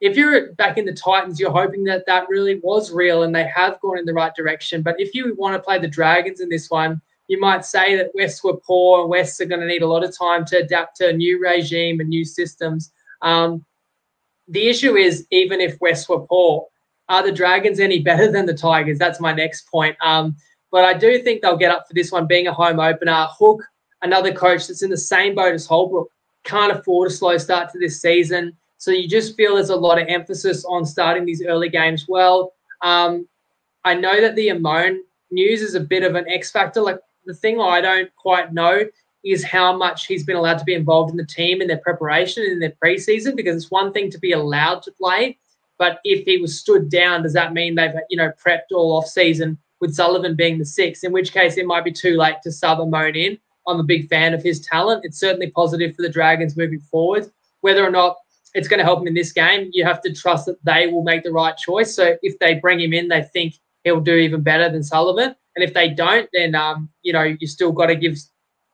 if 0.00 0.16
you're 0.16 0.52
back 0.54 0.76
in 0.76 0.84
the 0.84 0.92
Titans, 0.92 1.40
you're 1.40 1.50
hoping 1.50 1.84
that 1.84 2.04
that 2.06 2.28
really 2.28 2.60
was 2.62 2.92
real 2.92 3.22
and 3.22 3.34
they 3.34 3.44
have 3.44 3.80
gone 3.80 3.98
in 3.98 4.04
the 4.04 4.12
right 4.12 4.34
direction. 4.34 4.82
But 4.82 5.00
if 5.00 5.14
you 5.14 5.34
want 5.36 5.54
to 5.54 5.62
play 5.62 5.78
the 5.78 5.88
Dragons 5.88 6.40
in 6.40 6.50
this 6.50 6.70
one, 6.70 7.00
you 7.28 7.40
might 7.40 7.64
say 7.64 7.96
that 7.96 8.12
Wests 8.14 8.42
were 8.44 8.56
poor 8.56 9.00
and 9.00 9.10
Wests 9.10 9.40
are 9.40 9.46
going 9.46 9.60
to 9.60 9.66
need 9.66 9.82
a 9.82 9.88
lot 9.88 10.04
of 10.04 10.16
time 10.16 10.44
to 10.46 10.58
adapt 10.58 10.96
to 10.96 11.08
a 11.08 11.12
new 11.12 11.40
regime 11.40 12.00
and 12.00 12.08
new 12.08 12.24
systems. 12.24 12.92
Um, 13.22 13.64
the 14.48 14.68
issue 14.68 14.96
is, 14.96 15.26
even 15.30 15.60
if 15.60 15.80
Wests 15.80 16.08
were 16.08 16.20
poor, 16.20 16.66
are 17.08 17.24
the 17.24 17.32
Dragons 17.32 17.80
any 17.80 17.98
better 18.02 18.30
than 18.30 18.46
the 18.46 18.54
Tigers? 18.54 18.98
That's 18.98 19.20
my 19.20 19.32
next 19.32 19.68
point. 19.68 19.96
Um, 20.02 20.36
but 20.70 20.84
I 20.84 20.94
do 20.94 21.22
think 21.22 21.42
they'll 21.42 21.56
get 21.56 21.70
up 21.70 21.86
for 21.88 21.94
this 21.94 22.12
one 22.12 22.26
being 22.26 22.46
a 22.46 22.52
home 22.52 22.80
opener. 22.80 23.26
Hook, 23.30 23.62
another 24.02 24.32
coach 24.32 24.66
that's 24.66 24.82
in 24.82 24.90
the 24.90 24.96
same 24.96 25.34
boat 25.34 25.54
as 25.54 25.66
Holbrook. 25.66 26.08
can't 26.44 26.72
afford 26.72 27.08
a 27.08 27.14
slow 27.14 27.38
start 27.38 27.70
to 27.72 27.78
this 27.78 28.00
season. 28.00 28.56
So 28.78 28.90
you 28.90 29.08
just 29.08 29.36
feel 29.36 29.54
there's 29.54 29.70
a 29.70 29.76
lot 29.76 30.00
of 30.00 30.06
emphasis 30.08 30.64
on 30.64 30.84
starting 30.84 31.24
these 31.24 31.42
early 31.44 31.68
games 31.68 32.06
well. 32.08 32.52
Um, 32.82 33.26
I 33.84 33.94
know 33.94 34.20
that 34.20 34.36
the 34.36 34.48
Amone 34.48 34.98
news 35.30 35.62
is 35.62 35.74
a 35.74 35.80
bit 35.80 36.02
of 36.02 36.14
an 36.14 36.28
X 36.28 36.50
factor. 36.50 36.82
Like 36.82 36.98
the 37.26 37.34
thing 37.34 37.60
I 37.60 37.80
don't 37.80 38.14
quite 38.16 38.52
know 38.52 38.84
is 39.24 39.44
how 39.44 39.76
much 39.76 40.06
he's 40.06 40.24
been 40.24 40.36
allowed 40.36 40.58
to 40.58 40.64
be 40.64 40.74
involved 40.74 41.10
in 41.10 41.16
the 41.16 41.26
team 41.26 41.60
in 41.60 41.68
their 41.68 41.78
preparation 41.78 42.44
in 42.44 42.60
their 42.60 42.74
preseason 42.82 43.34
because 43.34 43.56
it's 43.56 43.70
one 43.70 43.92
thing 43.92 44.08
to 44.10 44.18
be 44.18 44.32
allowed 44.32 44.82
to 44.82 44.92
play, 44.92 45.36
but 45.78 45.98
if 46.04 46.24
he 46.24 46.38
was 46.38 46.58
stood 46.58 46.88
down, 46.88 47.22
does 47.22 47.32
that 47.32 47.52
mean 47.52 47.74
they've 47.74 47.94
you 48.08 48.16
know 48.16 48.32
prepped 48.44 48.72
all 48.72 48.96
off 48.96 49.06
season 49.06 49.58
with 49.80 49.94
Sullivan 49.94 50.36
being 50.36 50.58
the 50.58 50.64
sixth? 50.64 51.04
In 51.04 51.12
which 51.12 51.32
case, 51.32 51.56
it 51.56 51.66
might 51.66 51.84
be 51.84 51.92
too 51.92 52.16
late 52.16 52.36
to 52.44 52.52
sub 52.52 52.78
Amone 52.78 53.16
in. 53.16 53.38
I'm 53.66 53.80
a 53.80 53.84
big 53.84 54.08
fan 54.08 54.32
of 54.32 54.42
his 54.42 54.60
talent. 54.60 55.04
It's 55.04 55.18
certainly 55.18 55.50
positive 55.50 55.96
for 55.96 56.02
the 56.02 56.08
Dragons 56.08 56.56
moving 56.56 56.80
forward. 56.80 57.30
Whether 57.62 57.84
or 57.84 57.90
not 57.90 58.16
it's 58.54 58.68
going 58.68 58.78
to 58.78 58.84
help 58.84 59.00
him 59.00 59.08
in 59.08 59.14
this 59.14 59.32
game, 59.32 59.70
you 59.72 59.84
have 59.84 60.00
to 60.02 60.14
trust 60.14 60.46
that 60.46 60.64
they 60.64 60.86
will 60.86 61.02
make 61.02 61.24
the 61.24 61.32
right 61.32 61.56
choice. 61.56 61.94
So 61.94 62.16
if 62.22 62.38
they 62.38 62.54
bring 62.54 62.80
him 62.80 62.92
in, 62.92 63.08
they 63.08 63.22
think 63.22 63.54
he'll 63.84 64.00
do 64.00 64.14
even 64.14 64.42
better 64.42 64.70
than 64.70 64.84
Sullivan. 64.84 65.34
And 65.56 65.64
if 65.64 65.74
they 65.74 65.88
don't, 65.88 66.28
then 66.32 66.54
um, 66.54 66.90
you 67.02 67.12
know 67.12 67.22
you 67.22 67.46
still 67.46 67.72
got 67.72 67.86
to 67.86 67.96
give 67.96 68.18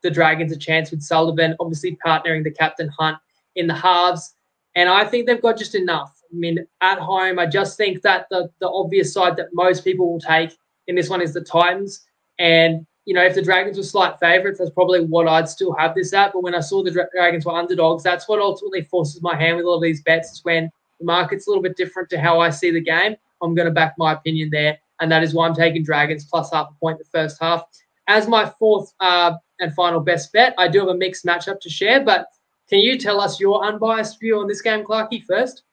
the 0.03 0.11
Dragons 0.11 0.53
a 0.53 0.57
chance 0.57 0.91
with 0.91 1.03
Sullivan, 1.03 1.57
obviously 1.61 1.97
partnering 2.05 2.45
the 2.45 2.51
captain 2.51 2.89
Hunt 2.99 3.19
in 3.55 3.67
the 3.69 3.75
halves. 3.75 4.35
And 4.75 4.89
I 4.89 5.05
think 5.05 5.27
they've 5.27 5.41
got 5.41 5.57
just 5.57 5.75
enough. 5.75 6.19
I 6.31 6.35
mean, 6.35 6.67
at 6.81 6.99
home, 6.99 7.39
I 7.39 7.47
just 7.47 7.77
think 7.77 8.03
that 8.03 8.27
the 8.31 8.51
the 8.61 8.69
obvious 8.69 9.13
side 9.13 9.37
that 9.37 9.49
most 9.53 9.85
people 9.85 10.13
will 10.13 10.21
take 10.21 10.57
in 10.89 10.97
this 10.97 11.09
one 11.09 11.23
is 11.23 11.33
the 11.33 11.41
Titans. 11.41 12.05
And 12.39 12.87
you 13.05 13.15
know, 13.15 13.25
if 13.25 13.35
the 13.35 13.43
Dragons 13.43 13.77
were 13.77 13.83
slight 13.83 14.19
favourites, 14.21 14.59
that's 14.59 14.71
probably 14.71 15.05
what 15.05 15.29
I'd 15.29 15.49
still 15.49 15.75
have 15.75 15.95
this 15.95 16.13
at. 16.13 16.33
But 16.33 16.43
when 16.43 16.55
I 16.55 16.61
saw 16.61 16.83
the 16.83 17.07
Dragons 17.15 17.45
were 17.45 17.53
underdogs, 17.53 18.03
that's 18.03 18.29
what 18.29 18.41
ultimately 18.41 18.83
forces 18.83 19.23
my 19.23 19.37
hand 19.37 19.57
with 19.57 19.67
all 19.67 19.77
of 19.77 19.83
these 19.83 20.03
bets. 20.03 20.33
Is 20.33 20.45
when 20.45 20.71
the 20.99 21.07
market's 21.07 21.47
a 21.47 21.51
little 21.51 21.63
bit 21.63 21.77
different 21.77 22.09
to 22.11 22.21
how 22.21 22.41
I 22.41 22.51
see 22.51 22.71
the 22.71 22.81
game. 22.81 23.17
I'm 23.43 23.55
going 23.55 23.67
to 23.67 23.75
back 23.75 23.95
my 23.99 24.13
opinion 24.13 24.51
there, 24.53 24.79
and 25.03 25.11
that 25.11 25.25
is 25.25 25.35
why 25.35 25.49
I'm 25.49 25.55
taking 25.55 25.83
Dragons 25.83 26.25
plus 26.25 26.53
half 26.53 26.71
a 26.71 26.75
point 26.79 26.99
the 26.99 27.05
first 27.05 27.37
half. 27.41 27.65
As 28.07 28.29
my 28.29 28.51
fourth 28.59 28.93
uh, 29.01 29.33
and 29.59 29.75
final 29.75 29.99
best 29.99 30.33
bet, 30.33 30.55
I 30.57 30.69
do 30.69 30.79
have 30.79 30.89
a 30.89 30.95
mixed 30.95 31.27
matchup 31.27 31.61
to 31.61 31.69
share. 31.69 32.05
But 32.05 32.29
can 32.71 32.79
you 32.79 32.97
tell 32.97 33.21
us 33.21 33.41
your 33.41 33.65
unbiased 33.65 34.21
view 34.21 34.39
on 34.39 34.47
this 34.47 34.63
game, 34.63 34.85
Clarky, 34.85 35.25
first? 35.25 35.65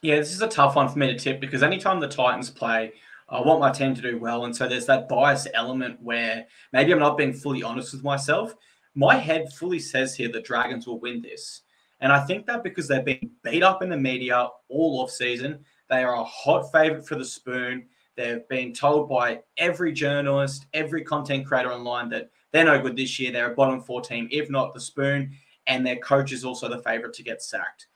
Yeah, 0.00 0.16
this 0.16 0.32
is 0.32 0.40
a 0.40 0.48
tough 0.48 0.76
one 0.76 0.88
for 0.88 0.98
me 0.98 1.08
to 1.08 1.18
tip 1.18 1.42
because 1.42 1.62
anytime 1.62 2.00
the 2.00 2.08
Titans 2.08 2.48
play, 2.48 2.94
I 3.28 3.42
want 3.42 3.60
my 3.60 3.70
team 3.70 3.94
to 3.94 4.00
do 4.00 4.18
well. 4.18 4.46
And 4.46 4.56
so 4.56 4.66
there's 4.66 4.86
that 4.86 5.06
bias 5.06 5.46
element 5.52 6.00
where 6.00 6.46
maybe 6.72 6.92
I'm 6.92 6.98
not 6.98 7.18
being 7.18 7.34
fully 7.34 7.62
honest 7.62 7.92
with 7.92 8.02
myself. 8.02 8.54
My 8.94 9.16
head 9.16 9.52
fully 9.52 9.78
says 9.78 10.16
here 10.16 10.32
the 10.32 10.40
Dragons 10.40 10.86
will 10.86 11.00
win 11.00 11.20
this. 11.20 11.60
And 12.00 12.10
I 12.12 12.24
think 12.24 12.46
that 12.46 12.64
because 12.64 12.88
they've 12.88 13.04
been 13.04 13.30
beat 13.44 13.62
up 13.62 13.82
in 13.82 13.90
the 13.90 13.96
media 13.98 14.48
all 14.70 15.02
off 15.02 15.10
season, 15.10 15.66
they 15.90 16.02
are 16.02 16.14
a 16.14 16.24
hot 16.24 16.72
favorite 16.72 17.06
for 17.06 17.16
the 17.16 17.24
spoon. 17.24 17.86
They've 18.16 18.46
been 18.48 18.72
told 18.72 19.08
by 19.08 19.40
every 19.58 19.92
journalist, 19.92 20.66
every 20.72 21.02
content 21.02 21.46
creator 21.46 21.72
online 21.72 22.08
that 22.10 22.30
they're 22.52 22.64
no 22.64 22.80
good 22.80 22.96
this 22.96 23.18
year. 23.18 23.32
They're 23.32 23.52
a 23.52 23.54
bottom 23.54 23.80
four 23.80 24.00
team, 24.00 24.28
if 24.30 24.50
not 24.50 24.74
the 24.74 24.80
spoon. 24.80 25.32
And 25.66 25.86
their 25.86 25.96
coach 25.96 26.32
is 26.32 26.44
also 26.44 26.68
the 26.68 26.82
favorite 26.82 27.14
to 27.14 27.22
get 27.22 27.42
sacked 27.42 27.86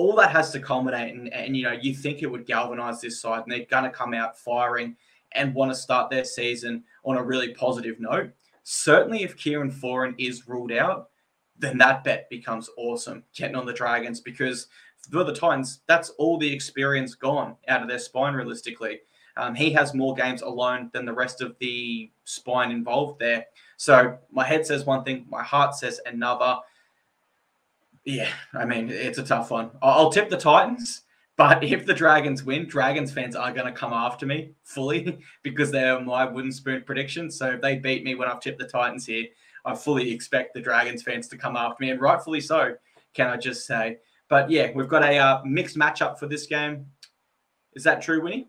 all 0.00 0.16
that 0.16 0.30
has 0.30 0.50
to 0.50 0.58
culminate 0.58 1.14
and, 1.14 1.32
and 1.32 1.54
you 1.54 1.62
know 1.62 1.76
you 1.78 1.94
think 1.94 2.22
it 2.22 2.26
would 2.26 2.46
galvanize 2.46 3.02
this 3.02 3.20
side 3.20 3.42
and 3.42 3.52
they're 3.52 3.66
going 3.66 3.84
to 3.84 3.90
come 3.90 4.14
out 4.14 4.38
firing 4.38 4.96
and 5.32 5.54
want 5.54 5.70
to 5.70 5.74
start 5.74 6.10
their 6.10 6.24
season 6.24 6.82
on 7.04 7.18
a 7.18 7.22
really 7.22 7.52
positive 7.52 8.00
note 8.00 8.30
certainly 8.62 9.22
if 9.22 9.36
kieran 9.36 9.70
foran 9.70 10.14
is 10.18 10.48
ruled 10.48 10.72
out 10.72 11.10
then 11.58 11.76
that 11.76 12.02
bet 12.02 12.30
becomes 12.30 12.70
awesome 12.78 13.22
getting 13.34 13.56
on 13.56 13.66
the 13.66 13.74
dragons 13.74 14.20
because 14.20 14.68
for 15.10 15.24
the 15.24 15.34
titans 15.34 15.80
that's 15.86 16.10
all 16.10 16.38
the 16.38 16.52
experience 16.52 17.14
gone 17.14 17.56
out 17.68 17.82
of 17.82 17.88
their 17.88 17.98
spine 17.98 18.34
realistically 18.34 19.00
um, 19.36 19.54
he 19.54 19.72
has 19.72 19.94
more 19.94 20.14
games 20.14 20.42
alone 20.42 20.90
than 20.92 21.04
the 21.04 21.12
rest 21.12 21.40
of 21.40 21.56
the 21.60 22.10
spine 22.24 22.70
involved 22.70 23.18
there 23.18 23.46
so 23.76 24.18
my 24.30 24.44
head 24.44 24.66
says 24.66 24.84
one 24.84 25.04
thing 25.04 25.24
my 25.28 25.42
heart 25.42 25.74
says 25.74 26.00
another 26.06 26.58
yeah, 28.04 28.30
I 28.54 28.64
mean, 28.64 28.88
it's 28.88 29.18
a 29.18 29.22
tough 29.22 29.50
one. 29.50 29.70
I'll 29.82 30.10
tip 30.10 30.30
the 30.30 30.36
Titans, 30.36 31.02
but 31.36 31.62
if 31.64 31.86
the 31.86 31.94
Dragons 31.94 32.42
win, 32.42 32.66
Dragons 32.66 33.12
fans 33.12 33.36
are 33.36 33.52
going 33.52 33.66
to 33.66 33.78
come 33.78 33.92
after 33.92 34.26
me 34.26 34.52
fully 34.62 35.18
because 35.42 35.70
they're 35.70 36.00
my 36.00 36.24
wooden 36.24 36.52
spoon 36.52 36.82
prediction. 36.84 37.30
So 37.30 37.52
if 37.52 37.60
they 37.60 37.76
beat 37.76 38.04
me 38.04 38.14
when 38.14 38.28
I've 38.28 38.40
tipped 38.40 38.58
the 38.58 38.66
Titans 38.66 39.06
here, 39.06 39.26
I 39.64 39.74
fully 39.74 40.10
expect 40.10 40.54
the 40.54 40.60
Dragons 40.60 41.02
fans 41.02 41.28
to 41.28 41.36
come 41.36 41.56
after 41.56 41.84
me, 41.84 41.90
and 41.90 42.00
rightfully 42.00 42.40
so, 42.40 42.74
can 43.14 43.28
I 43.28 43.36
just 43.36 43.66
say. 43.66 43.98
But 44.30 44.48
yeah, 44.48 44.70
we've 44.74 44.88
got 44.88 45.02
a 45.02 45.18
uh, 45.18 45.42
mixed 45.44 45.76
matchup 45.76 46.18
for 46.18 46.26
this 46.26 46.46
game. 46.46 46.86
Is 47.74 47.82
that 47.84 48.00
true, 48.00 48.22
Winnie? 48.22 48.48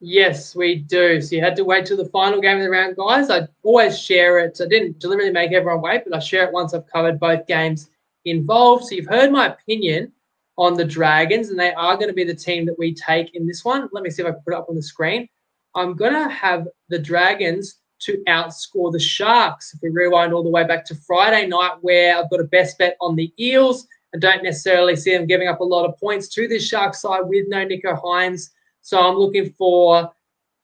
Yes, 0.00 0.56
we 0.56 0.76
do. 0.76 1.20
So 1.20 1.36
you 1.36 1.42
had 1.42 1.54
to 1.56 1.64
wait 1.64 1.86
till 1.86 1.96
the 1.96 2.06
final 2.06 2.40
game 2.40 2.56
of 2.56 2.64
the 2.64 2.70
round, 2.70 2.96
guys. 2.96 3.30
I 3.30 3.46
always 3.62 3.96
share 3.96 4.40
it. 4.40 4.58
I 4.60 4.66
didn't 4.66 4.98
deliberately 4.98 5.32
make 5.32 5.52
everyone 5.52 5.80
wait, 5.80 6.02
but 6.04 6.16
I 6.16 6.18
share 6.18 6.44
it 6.44 6.52
once 6.52 6.74
I've 6.74 6.88
covered 6.88 7.20
both 7.20 7.46
games 7.46 7.90
involved. 8.24 8.86
So 8.86 8.96
you've 8.96 9.06
heard 9.06 9.30
my 9.30 9.46
opinion 9.46 10.10
on 10.58 10.74
the 10.74 10.84
Dragons, 10.84 11.50
and 11.50 11.58
they 11.58 11.72
are 11.74 11.94
going 11.94 12.08
to 12.08 12.14
be 12.14 12.24
the 12.24 12.34
team 12.34 12.66
that 12.66 12.78
we 12.78 12.94
take 12.94 13.34
in 13.34 13.46
this 13.46 13.64
one. 13.64 13.88
Let 13.92 14.02
me 14.02 14.10
see 14.10 14.22
if 14.22 14.28
I 14.28 14.32
can 14.32 14.40
put 14.40 14.54
it 14.54 14.58
up 14.58 14.68
on 14.68 14.76
the 14.76 14.82
screen. 14.82 15.28
I'm 15.74 15.94
going 15.94 16.14
to 16.14 16.28
have 16.28 16.66
the 16.88 16.98
Dragons 16.98 17.76
to 18.00 18.22
outscore 18.28 18.92
the 18.92 18.98
Sharks. 18.98 19.72
If 19.72 19.80
we 19.82 19.90
rewind 19.90 20.32
all 20.32 20.42
the 20.42 20.50
way 20.50 20.64
back 20.64 20.84
to 20.86 20.94
Friday 20.94 21.46
night, 21.46 21.76
where 21.82 22.16
I've 22.16 22.30
got 22.30 22.40
a 22.40 22.44
best 22.44 22.76
bet 22.76 22.96
on 23.00 23.14
the 23.14 23.32
Eels, 23.38 23.86
I 24.14 24.18
don't 24.18 24.42
necessarily 24.42 24.96
see 24.96 25.16
them 25.16 25.26
giving 25.26 25.48
up 25.48 25.60
a 25.60 25.64
lot 25.64 25.86
of 25.86 25.98
points 25.98 26.28
to 26.28 26.46
this 26.46 26.66
Shark 26.66 26.94
side 26.94 27.22
with 27.24 27.46
no 27.48 27.64
Nicho 27.64 28.00
Hynes. 28.02 28.50
So 28.82 29.00
I'm 29.00 29.16
looking 29.16 29.50
for 29.52 30.10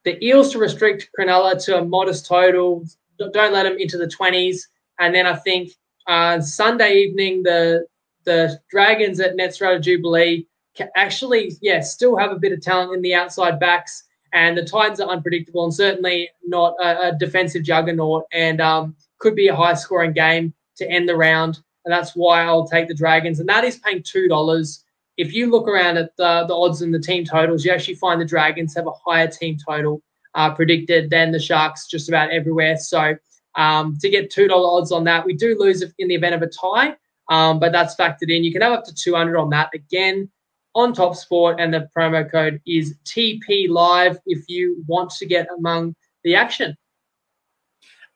the 0.05 0.23
Eels 0.25 0.53
to 0.53 0.59
restrict 0.59 1.11
Cronulla 1.19 1.63
to 1.65 1.79
a 1.79 1.85
modest 1.85 2.27
total. 2.27 2.85
Don't 3.19 3.53
let 3.53 3.65
them 3.65 3.79
into 3.79 3.97
the 3.97 4.07
20s. 4.07 4.61
And 4.99 5.15
then 5.15 5.27
I 5.27 5.37
think 5.37 5.73
uh, 6.07 6.41
Sunday 6.41 6.95
evening, 6.95 7.43
the 7.43 7.87
the 8.25 8.61
Dragons 8.71 9.21
at 9.21 9.37
Netstrata 9.37 9.81
Jubilee 9.81 10.47
can 10.75 10.91
actually, 10.97 11.53
yeah, 11.63 11.81
still 11.81 12.17
have 12.17 12.31
a 12.31 12.39
bit 12.39 12.53
of 12.53 12.61
talent 12.61 12.95
in 12.95 13.03
the 13.03 13.15
outside 13.15 13.59
backs, 13.59 14.05
and 14.33 14.57
the 14.57 14.65
Titans 14.65 15.01
are 15.01 15.09
unpredictable 15.09 15.65
and 15.65 15.75
certainly 15.75 16.29
not 16.45 16.75
a, 16.81 17.09
a 17.09 17.19
defensive 17.19 17.63
juggernaut, 17.63 18.25
and 18.33 18.61
um, 18.61 18.95
could 19.19 19.35
be 19.35 19.49
a 19.49 19.57
high 19.57 19.75
scoring 19.75 20.13
game 20.13 20.53
to 20.77 20.89
end 20.91 21.09
the 21.09 21.17
round. 21.17 21.61
And 21.89 21.93
that's 21.95 22.15
why 22.15 22.45
I'll 22.45 22.69
take 22.69 22.87
the 22.87 22.95
Dragons, 22.95 23.41
and 23.41 23.49
that 23.49 23.65
is 23.65 23.79
paying 23.79 24.03
two 24.03 24.29
dollars. 24.29 24.85
If 25.17 25.33
you 25.33 25.51
look 25.51 25.67
around 25.67 25.97
at 25.97 26.15
the, 26.19 26.45
the 26.47 26.55
odds 26.55 26.83
and 26.83 26.93
the 26.93 26.99
team 26.99 27.25
totals, 27.25 27.65
you 27.65 27.73
actually 27.73 27.95
find 27.95 28.21
the 28.21 28.27
Dragons 28.27 28.75
have 28.77 28.87
a 28.87 28.93
higher 28.93 29.27
team 29.27 29.57
total 29.67 30.03
uh, 30.35 30.53
predicted 30.53 31.09
than 31.09 31.33
the 31.33 31.39
Sharks 31.39 31.87
just 31.87 32.11
about 32.11 32.31
everywhere. 32.31 32.77
So 32.77 33.15
um, 33.55 33.97
to 34.03 34.11
get 34.11 34.31
$2 34.31 34.51
odds 34.51 34.93
on 34.93 35.05
that, 35.05 35.25
we 35.25 35.33
do 35.33 35.57
lose 35.59 35.83
in 35.99 36.09
the 36.09 36.15
event 36.15 36.35
of 36.35 36.43
a 36.43 36.47
tie, 36.47 36.95
um, 37.31 37.59
but 37.59 37.73
that's 37.73 37.97
factored 37.97 38.29
in. 38.29 38.45
You 38.45 38.53
can 38.53 38.61
have 38.61 38.73
up 38.73 38.85
to 38.85 38.95
200 38.95 39.39
on 39.39 39.49
that. 39.49 39.71
Again, 39.73 40.31
on 40.75 40.93
Top 40.93 41.17
Sport, 41.17 41.59
and 41.59 41.73
the 41.73 41.89
promo 41.97 42.31
code 42.31 42.61
is 42.67 42.97
TP 43.07 43.67
Live 43.67 44.19
if 44.27 44.45
you 44.47 44.85
want 44.87 45.09
to 45.13 45.25
get 45.25 45.49
among 45.57 45.97
the 46.23 46.35
action. 46.35 46.77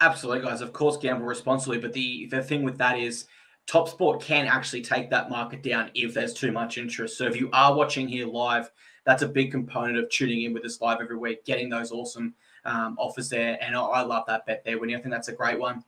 Absolutely, 0.02 0.42
guys. 0.42 0.60
Of 0.60 0.72
course, 0.72 0.96
gamble 0.96 1.26
responsibly, 1.26 1.78
but 1.78 1.92
the 1.92 2.26
the 2.26 2.42
thing 2.42 2.64
with 2.64 2.76
that 2.78 2.98
is 2.98 3.26
Top 3.66 3.88
Sport 3.88 4.20
can 4.20 4.46
actually 4.46 4.82
take 4.82 5.10
that 5.10 5.30
market 5.30 5.62
down 5.62 5.90
if 5.94 6.14
there's 6.14 6.34
too 6.34 6.52
much 6.52 6.78
interest. 6.78 7.16
So 7.16 7.26
if 7.26 7.36
you 7.36 7.48
are 7.52 7.74
watching 7.74 8.08
here 8.08 8.26
live, 8.26 8.70
that's 9.04 9.22
a 9.22 9.28
big 9.28 9.50
component 9.50 9.98
of 9.98 10.08
tuning 10.10 10.42
in 10.42 10.52
with 10.52 10.64
us 10.64 10.80
live 10.80 10.98
every 11.00 11.16
week, 11.16 11.44
getting 11.44 11.68
those 11.68 11.92
awesome 11.92 12.34
um, 12.64 12.96
offers 12.98 13.28
there. 13.28 13.58
And 13.60 13.76
I, 13.76 14.02
love 14.02 14.24
that 14.26 14.46
bet 14.46 14.64
there, 14.64 14.78
Winnie. 14.78 14.94
I 14.94 15.00
think 15.00 15.12
that's 15.12 15.28
a 15.28 15.32
great 15.32 15.58
one. 15.58 15.82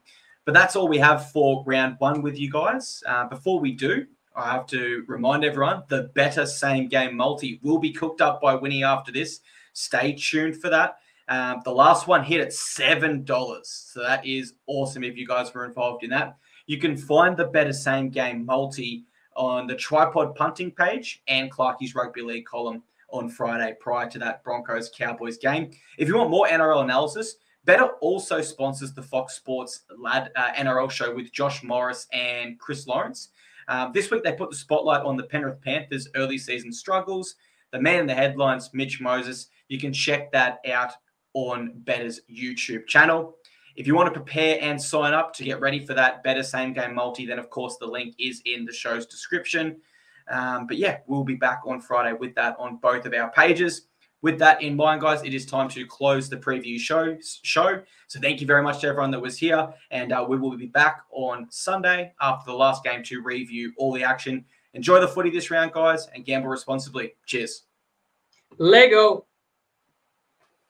But 0.45 0.53
that's 0.53 0.75
all 0.75 0.87
we 0.87 0.97
have 0.99 1.31
for 1.31 1.63
round 1.65 1.95
one 1.99 2.21
with 2.21 2.37
you 2.37 2.51
guys. 2.51 3.03
Uh, 3.07 3.27
before 3.27 3.59
we 3.59 3.71
do, 3.71 4.05
I 4.35 4.51
have 4.51 4.67
to 4.67 5.03
remind 5.07 5.43
everyone 5.43 5.83
the 5.87 6.11
Betr 6.15 6.45
same 6.45 6.87
game 6.87 7.15
multi 7.15 7.59
will 7.63 7.79
be 7.79 7.91
cooked 7.91 8.21
up 8.21 8.41
by 8.41 8.55
Winnie 8.55 8.83
after 8.83 9.11
this. 9.11 9.39
Stay 9.73 10.13
tuned 10.13 10.61
for 10.61 10.69
that. 10.69 10.97
Um, 11.27 11.61
the 11.63 11.71
last 11.71 12.07
one 12.07 12.23
hit 12.23 12.41
at 12.41 12.49
$7. 12.49 13.65
So 13.65 14.01
that 14.01 14.25
is 14.25 14.53
awesome 14.67 15.03
if 15.03 15.17
you 15.17 15.25
guys 15.25 15.53
were 15.53 15.65
involved 15.65 16.03
in 16.03 16.11
that. 16.11 16.37
You 16.67 16.79
can 16.79 16.97
find 16.97 17.37
the 17.37 17.47
Betr 17.47 17.73
same 17.73 18.09
game 18.09 18.45
multi 18.45 19.05
on 19.35 19.67
the 19.67 19.75
tripod 19.75 20.35
punting 20.35 20.71
page 20.71 21.21
and 21.27 21.51
Clarky's 21.51 21.95
rugby 21.95 22.21
league 22.21 22.45
column 22.45 22.81
on 23.09 23.29
Friday 23.29 23.75
prior 23.79 24.09
to 24.09 24.19
that 24.19 24.43
Broncos 24.43 24.89
Cowboys 24.95 25.37
game. 25.37 25.71
If 25.97 26.07
you 26.07 26.17
want 26.17 26.29
more 26.29 26.47
NRL 26.47 26.83
analysis, 26.83 27.35
Betr 27.65 27.91
also 28.01 28.41
sponsors 28.41 28.93
the 28.93 29.01
Fox 29.01 29.35
Sports 29.35 29.83
Lad 29.97 30.31
uh, 30.35 30.51
NRL 30.53 30.89
show 30.89 31.13
with 31.13 31.31
Josh 31.31 31.63
Morris 31.63 32.07
and 32.13 32.59
Chris 32.59 32.87
Lawrence. 32.87 33.29
Um, 33.67 33.91
this 33.93 34.11
week 34.11 34.23
they 34.23 34.33
put 34.33 34.51
the 34.51 34.55
spotlight 34.55 35.01
on 35.03 35.17
the 35.17 35.23
Penrith 35.23 35.61
Panthers' 35.61 36.07
early 36.15 36.37
season 36.37 36.71
struggles. 36.71 37.35
The 37.71 37.81
man 37.81 38.01
in 38.01 38.07
the 38.07 38.13
headlines, 38.13 38.69
Mitch 38.73 39.01
Moses. 39.01 39.47
You 39.67 39.79
can 39.79 39.91
check 39.91 40.31
that 40.31 40.59
out 40.71 40.93
on 41.33 41.73
Betr's 41.83 42.21
YouTube 42.31 42.85
channel. 42.87 43.35
If 43.75 43.87
you 43.87 43.95
want 43.95 44.13
to 44.13 44.19
prepare 44.19 44.57
and 44.61 44.81
sign 44.81 45.13
up 45.13 45.33
to 45.35 45.43
get 45.43 45.59
ready 45.59 45.85
for 45.85 45.93
that 45.93 46.23
Betr 46.23 46.45
same 46.45 46.73
game 46.73 46.95
multi, 46.95 47.25
then 47.25 47.39
of 47.39 47.49
course 47.49 47.77
the 47.77 47.85
link 47.85 48.15
is 48.17 48.41
in 48.45 48.65
the 48.65 48.71
show's 48.71 49.05
description. 49.05 49.77
Um, 50.29 50.65
but 50.65 50.77
yeah, 50.77 50.99
we'll 51.07 51.23
be 51.23 51.35
back 51.35 51.61
on 51.65 51.81
Friday 51.81 52.13
with 52.13 52.33
that 52.35 52.55
on 52.57 52.77
both 52.77 53.05
of 53.05 53.13
our 53.13 53.31
pages. 53.31 53.87
With 54.21 54.39
that 54.39 54.63
in 54.63 54.75
mind, 54.75 55.01
guys, 55.01 55.21
it 55.23 55.33
is 55.33 55.45
time 55.45 55.69
to 55.69 55.85
close 55.85 56.29
the 56.29 56.37
preview 56.37 56.79
show. 56.79 57.15
Show. 57.43 57.81
So 58.07 58.19
thank 58.19 58.41
you 58.41 58.47
very 58.47 58.63
much 58.63 58.81
to 58.81 58.87
everyone 58.87 59.11
that 59.11 59.21
was 59.21 59.37
here, 59.37 59.71
and 59.91 60.11
uh, 60.11 60.25
we 60.27 60.37
will 60.37 60.57
be 60.57 60.65
back 60.65 61.01
on 61.11 61.45
Sunday 61.51 62.11
after 62.19 62.49
the 62.49 62.57
last 62.57 62.83
game 62.83 63.03
to 63.03 63.21
review 63.21 63.71
all 63.77 63.93
the 63.93 64.03
action. 64.03 64.43
Enjoy 64.73 64.99
the 64.99 65.07
footy 65.07 65.29
this 65.29 65.51
round, 65.51 65.73
guys, 65.73 66.07
and 66.15 66.25
gamble 66.25 66.49
responsibly. 66.49 67.13
Cheers. 67.25 67.63
Lego. 68.57 69.25